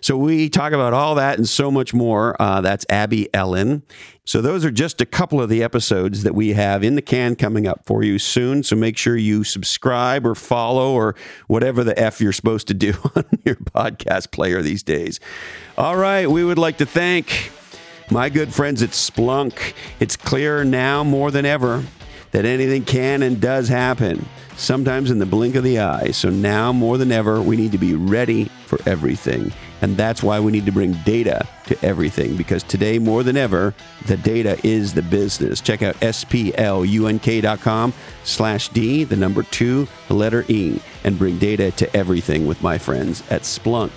So 0.01 0.17
we 0.17 0.49
talk 0.49 0.73
about 0.73 0.95
all 0.95 1.15
that 1.17 1.37
and 1.37 1.47
so 1.47 1.71
much 1.71 1.93
more. 1.93 2.35
Uh, 2.41 2.63
that's 2.63 2.87
Abby 2.89 3.29
Ellin. 3.35 3.83
So 4.27 4.43
those 4.43 4.65
are 4.65 4.73
just 4.73 5.01
a 5.01 5.07
couple 5.07 5.41
of 5.41 5.49
the 5.49 5.63
episodes 5.63 6.25
that 6.25 6.35
we 6.35 6.55
have 6.55 6.83
in 6.83 6.97
the 6.97 7.03
can 7.03 7.37
coming 7.37 7.69
up 7.69 7.87
for 7.87 8.03
you 8.03 8.19
soon. 8.19 8.65
So 8.65 8.75
make 8.75 8.99
sure 8.99 9.17
you 9.17 9.45
subscribe 9.45 10.27
or 10.27 10.35
follow 10.35 10.95
or 10.95 11.15
whatever 11.47 11.85
the 11.85 11.97
F 11.97 12.21
you're 12.21 12.33
supposed 12.33 12.67
to 12.67 12.75
do 12.75 12.95
on 13.15 13.25
your 13.45 13.55
podcast 13.55 14.33
player 14.33 14.63
these 14.63 14.83
days. 14.83 15.21
All 15.79 15.97
right, 15.97 16.06
we 16.07 16.45
would 16.45 16.59
like 16.59 16.79
to 16.79 16.87
thank 16.87 17.51
my 18.13 18.29
good 18.29 18.55
friends 18.55 18.81
at 18.81 18.91
Splunk. 18.91 19.75
It's 19.99 20.17
clear 20.17 20.63
now 20.63 21.03
more 21.03 21.33
than 21.33 21.45
ever 21.45 21.83
that 22.31 22.45
anything 22.45 22.85
can 22.85 23.23
and 23.23 23.41
does 23.41 23.69
happen, 23.69 24.25
sometimes 24.57 25.11
in 25.11 25.19
the 25.19 25.27
blink 25.27 25.57
of 25.57 25.65
the 25.65 25.81
eye. 25.81 26.13
So 26.13 26.31
now 26.31 26.73
more 26.73 26.97
than 26.97 27.11
ever, 27.11 27.43
we 27.43 27.57
need 27.57 27.73
to 27.73 27.79
be 27.79 27.95
ready 27.95 28.45
for 28.67 28.79
everything. 28.87 29.53
And 29.83 29.97
that's 29.97 30.23
why 30.23 30.39
we 30.39 30.53
need 30.53 30.67
to 30.67 30.73
bring 30.73 30.93
data 31.05 31.45
to 31.67 31.85
everything 31.85 32.37
because 32.37 32.63
today 32.63 33.01
more 33.01 33.25
than 33.25 33.37
ever, 33.37 33.75
the 34.07 34.17
data 34.17 34.61
is 34.63 34.95
the 34.95 35.03
business. 35.03 35.61
Check 35.61 35.83
out 35.83 35.97
splunk.com 35.97 37.93
slash 38.23 38.69
D, 38.69 39.03
the 39.03 39.17
number 39.17 39.43
two, 39.43 39.89
the 40.07 40.15
letter 40.15 40.45
E, 40.47 40.81
and 41.03 41.19
bring 41.19 41.39
data 41.39 41.73
to 41.73 41.97
everything 41.97 42.47
with 42.47 42.63
my 42.63 42.79
friends 42.79 43.25
at 43.29 43.43
Splunk. 43.43 43.91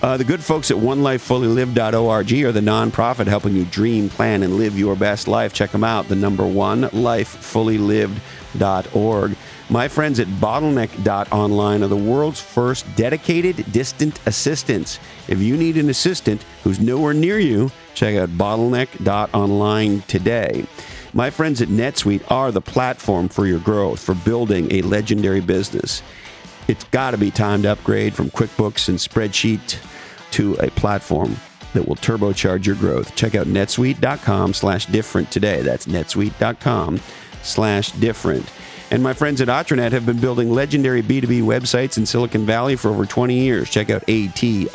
Uh, 0.00 0.16
the 0.16 0.22
good 0.22 0.40
folks 0.42 0.70
at 0.70 0.76
onelifefullylive.org 0.76 2.32
are 2.44 2.52
the 2.52 2.60
nonprofit 2.60 3.26
helping 3.26 3.56
you 3.56 3.64
dream, 3.64 4.08
plan, 4.08 4.44
and 4.44 4.56
live 4.56 4.78
your 4.78 4.94
best 4.94 5.26
life. 5.26 5.52
Check 5.52 5.72
them 5.72 5.82
out. 5.82 6.06
The 6.06 6.14
number 6.14 6.46
one, 6.46 6.82
lifefullylived.org. 6.82 9.36
My 9.70 9.88
friends 9.88 10.20
at 10.20 10.28
bottleneck.online 10.28 11.82
are 11.82 11.88
the 11.88 11.96
world's 11.96 12.40
first 12.40 12.86
dedicated 12.94 13.72
distant 13.72 14.20
assistants. 14.26 15.00
If 15.26 15.40
you 15.40 15.56
need 15.56 15.76
an 15.76 15.90
assistant 15.90 16.44
who's 16.62 16.78
nowhere 16.78 17.12
near 17.12 17.40
you, 17.40 17.72
check 17.94 18.14
out 18.16 18.28
bottleneck.online 18.30 20.02
today. 20.02 20.64
My 21.12 21.30
friends 21.30 21.60
at 21.60 21.66
NetSuite 21.68 22.30
are 22.30 22.52
the 22.52 22.60
platform 22.60 23.28
for 23.28 23.46
your 23.46 23.58
growth, 23.58 24.00
for 24.00 24.14
building 24.14 24.70
a 24.70 24.82
legendary 24.82 25.40
business 25.40 26.04
it's 26.68 26.84
got 26.84 27.10
to 27.12 27.18
be 27.18 27.30
time 27.30 27.62
to 27.62 27.72
upgrade 27.72 28.14
from 28.14 28.30
QuickBooks 28.30 28.88
and 28.88 28.98
spreadsheet 28.98 29.78
to 30.32 30.54
a 30.54 30.70
platform 30.70 31.36
that 31.74 31.86
will 31.86 31.96
turbocharge 31.96 32.66
your 32.66 32.76
growth. 32.76 33.14
Check 33.16 33.34
out 33.34 33.46
netsuite.com 33.46 34.54
slash 34.54 34.86
different 34.86 35.30
today. 35.30 35.62
That's 35.62 35.86
netsuite.com 35.86 37.00
slash 37.42 37.92
different. 37.92 38.50
And 38.90 39.02
my 39.02 39.12
friends 39.12 39.42
at 39.42 39.48
Atranet 39.48 39.92
have 39.92 40.06
been 40.06 40.18
building 40.18 40.50
legendary 40.50 41.02
B2B 41.02 41.42
websites 41.42 41.98
in 41.98 42.06
Silicon 42.06 42.46
Valley 42.46 42.74
for 42.74 42.88
over 42.88 43.04
20 43.04 43.38
years. 43.38 43.68
Check 43.68 43.90
out 43.90 44.06
atre.net. 44.06 44.74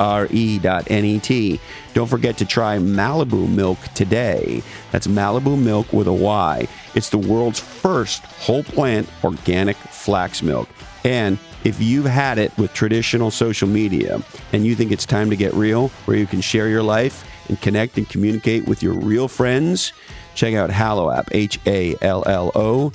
Don't 1.94 2.06
forget 2.06 2.38
to 2.38 2.44
try 2.44 2.78
Malibu 2.78 3.48
Mylk 3.48 3.92
today. 3.94 4.62
That's 4.92 5.08
Malibu 5.08 5.60
Mylk 5.60 5.92
with 5.92 6.06
a 6.06 6.12
Y. 6.12 6.68
It's 6.94 7.10
the 7.10 7.18
world's 7.18 7.58
first 7.58 8.22
whole 8.24 8.62
plant 8.62 9.08
organic 9.24 9.76
flax 9.76 10.44
milk. 10.44 10.68
And 11.02 11.36
if 11.64 11.80
you've 11.80 12.04
had 12.04 12.38
it 12.38 12.56
with 12.58 12.72
traditional 12.74 13.30
social 13.30 13.68
media 13.68 14.20
and 14.52 14.66
you 14.66 14.74
think 14.74 14.92
it's 14.92 15.06
time 15.06 15.30
to 15.30 15.36
get 15.36 15.52
real, 15.54 15.88
where 16.04 16.16
you 16.16 16.26
can 16.26 16.40
share 16.40 16.68
your 16.68 16.82
life 16.82 17.24
and 17.48 17.60
connect 17.60 17.96
and 17.98 18.08
communicate 18.08 18.66
with 18.66 18.82
your 18.82 18.94
real 18.94 19.28
friends, 19.28 19.92
check 20.34 20.54
out 20.54 20.70
Hallo 20.70 21.10
app, 21.10 21.28
H 21.32 21.58
A 21.66 21.96
L 22.02 22.22
L 22.26 22.52
O 22.54 22.92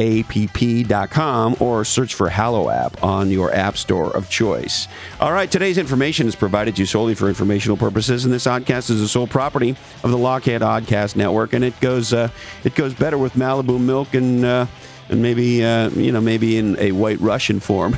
app.com 0.00 1.56
or 1.60 1.84
search 1.84 2.14
for 2.14 2.28
Hallo 2.30 2.70
app 2.70 3.02
on 3.04 3.30
your 3.30 3.52
app 3.54 3.76
store 3.76 4.14
of 4.16 4.30
choice. 4.30 4.88
All 5.20 5.32
right, 5.32 5.50
today's 5.50 5.78
information 5.78 6.26
is 6.26 6.34
provided 6.34 6.76
to 6.76 6.82
you 6.82 6.86
solely 6.86 7.14
for 7.14 7.28
informational 7.28 7.76
purposes, 7.76 8.24
and 8.24 8.32
this 8.32 8.46
oddcast 8.46 8.90
is 8.90 9.00
the 9.00 9.08
sole 9.08 9.26
property 9.26 9.76
of 10.02 10.10
the 10.10 10.16
Lochhead 10.16 10.60
Oddcast 10.60 11.16
Network, 11.16 11.52
and 11.52 11.64
it 11.64 11.78
goes 11.80 12.12
uh, 12.12 12.28
it 12.64 12.74
goes 12.74 12.94
better 12.94 13.18
with 13.18 13.34
Malibu 13.34 13.78
Mylk 13.78 14.14
and. 14.14 14.44
Uh, 14.44 14.66
and 15.10 15.20
maybe 15.20 15.64
uh, 15.64 15.90
you 15.90 16.12
know 16.12 16.20
maybe 16.20 16.56
in 16.56 16.78
a 16.78 16.92
white 16.92 17.20
Russian 17.20 17.60
form. 17.60 17.96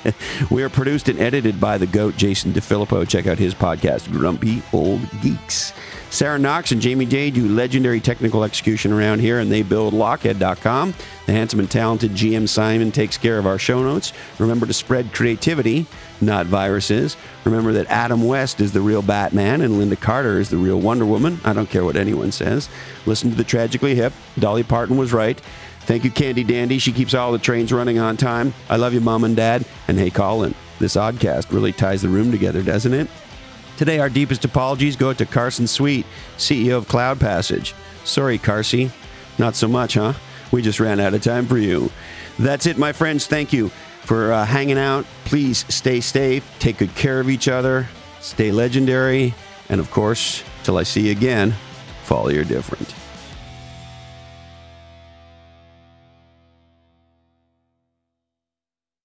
we 0.50 0.62
are 0.62 0.68
produced 0.68 1.08
and 1.08 1.18
edited 1.18 1.60
by 1.60 1.76
the 1.76 1.86
goat 1.86 2.16
Jason 2.16 2.52
DeFilippo. 2.52 3.06
Check 3.06 3.26
out 3.26 3.38
his 3.38 3.54
podcast, 3.54 4.10
Grumpy 4.10 4.62
Old 4.72 5.00
Geeks. 5.20 5.72
Sarah 6.12 6.38
Knox 6.38 6.72
and 6.72 6.82
Jamie 6.82 7.06
Day 7.06 7.30
do 7.30 7.48
legendary 7.48 7.98
technical 7.98 8.44
execution 8.44 8.92
around 8.92 9.20
here, 9.20 9.38
and 9.38 9.50
they 9.50 9.62
build 9.62 9.94
Lochhead.com. 9.94 10.92
The 11.24 11.32
handsome 11.32 11.60
and 11.60 11.70
talented 11.70 12.10
GM 12.10 12.46
Simon 12.50 12.92
takes 12.92 13.16
care 13.16 13.38
of 13.38 13.46
our 13.46 13.58
show 13.58 13.82
notes. 13.82 14.12
Remember 14.38 14.66
to 14.66 14.74
spread 14.74 15.14
creativity, 15.14 15.86
not 16.20 16.44
viruses. 16.44 17.16
Remember 17.44 17.72
that 17.72 17.86
Adam 17.86 18.26
West 18.26 18.60
is 18.60 18.72
the 18.72 18.82
real 18.82 19.00
Batman 19.00 19.62
and 19.62 19.74
Lynda 19.80 19.98
Carter 19.98 20.38
is 20.38 20.50
the 20.50 20.58
real 20.58 20.78
Wonder 20.78 21.06
Woman. 21.06 21.40
I 21.44 21.54
don't 21.54 21.70
care 21.70 21.84
what 21.84 21.96
anyone 21.96 22.30
says. 22.30 22.68
Listen 23.06 23.30
to 23.30 23.36
the 23.36 23.42
Tragically 23.42 23.94
Hip. 23.94 24.12
Dolly 24.38 24.64
Parton 24.64 24.98
was 24.98 25.14
right. 25.14 25.40
Thank 25.84 26.04
you, 26.04 26.10
Candy 26.10 26.44
Dandy. 26.44 26.78
She 26.78 26.92
keeps 26.92 27.12
all 27.12 27.32
the 27.32 27.38
trains 27.38 27.72
running 27.72 27.98
on 27.98 28.16
time. 28.16 28.54
I 28.70 28.76
love 28.76 28.94
you, 28.94 29.00
Mom 29.00 29.24
and 29.24 29.34
Dad. 29.36 29.64
And 29.88 29.98
hey, 29.98 30.10
Colin. 30.10 30.54
This 30.78 30.96
oddcast 30.96 31.52
really 31.52 31.72
ties 31.72 32.02
the 32.02 32.08
room 32.08 32.30
together, 32.30 32.62
doesn't 32.62 32.92
it? 32.92 33.08
Today, 33.76 33.98
our 33.98 34.08
deepest 34.08 34.44
apologies 34.44 34.96
go 34.96 35.12
to 35.12 35.26
Carson 35.26 35.66
Sweet, 35.66 36.06
CEO 36.36 36.76
of 36.76 36.86
CloudPassage. 36.88 37.72
Sorry, 38.04 38.38
Carsey. 38.38 38.90
Not 39.38 39.54
so 39.54 39.68
much, 39.68 39.94
huh? 39.94 40.12
We 40.50 40.62
just 40.62 40.80
ran 40.80 41.00
out 41.00 41.14
of 41.14 41.22
time 41.22 41.46
for 41.46 41.58
you. 41.58 41.90
That's 42.38 42.66
it, 42.66 42.78
my 42.78 42.92
friends. 42.92 43.26
Thank 43.26 43.52
you 43.52 43.68
for 44.04 44.32
uh, 44.32 44.44
hanging 44.44 44.78
out. 44.78 45.06
Please 45.24 45.64
stay 45.72 46.00
safe, 46.00 46.48
take 46.58 46.78
good 46.78 46.94
care 46.94 47.20
of 47.20 47.30
each 47.30 47.48
other, 47.48 47.88
stay 48.20 48.52
legendary, 48.52 49.34
and 49.68 49.80
of 49.80 49.90
course, 49.90 50.42
till 50.64 50.76
I 50.76 50.82
see 50.82 51.06
you 51.06 51.12
again, 51.12 51.54
follow 52.04 52.28
your 52.28 52.44
difference. 52.44 53.01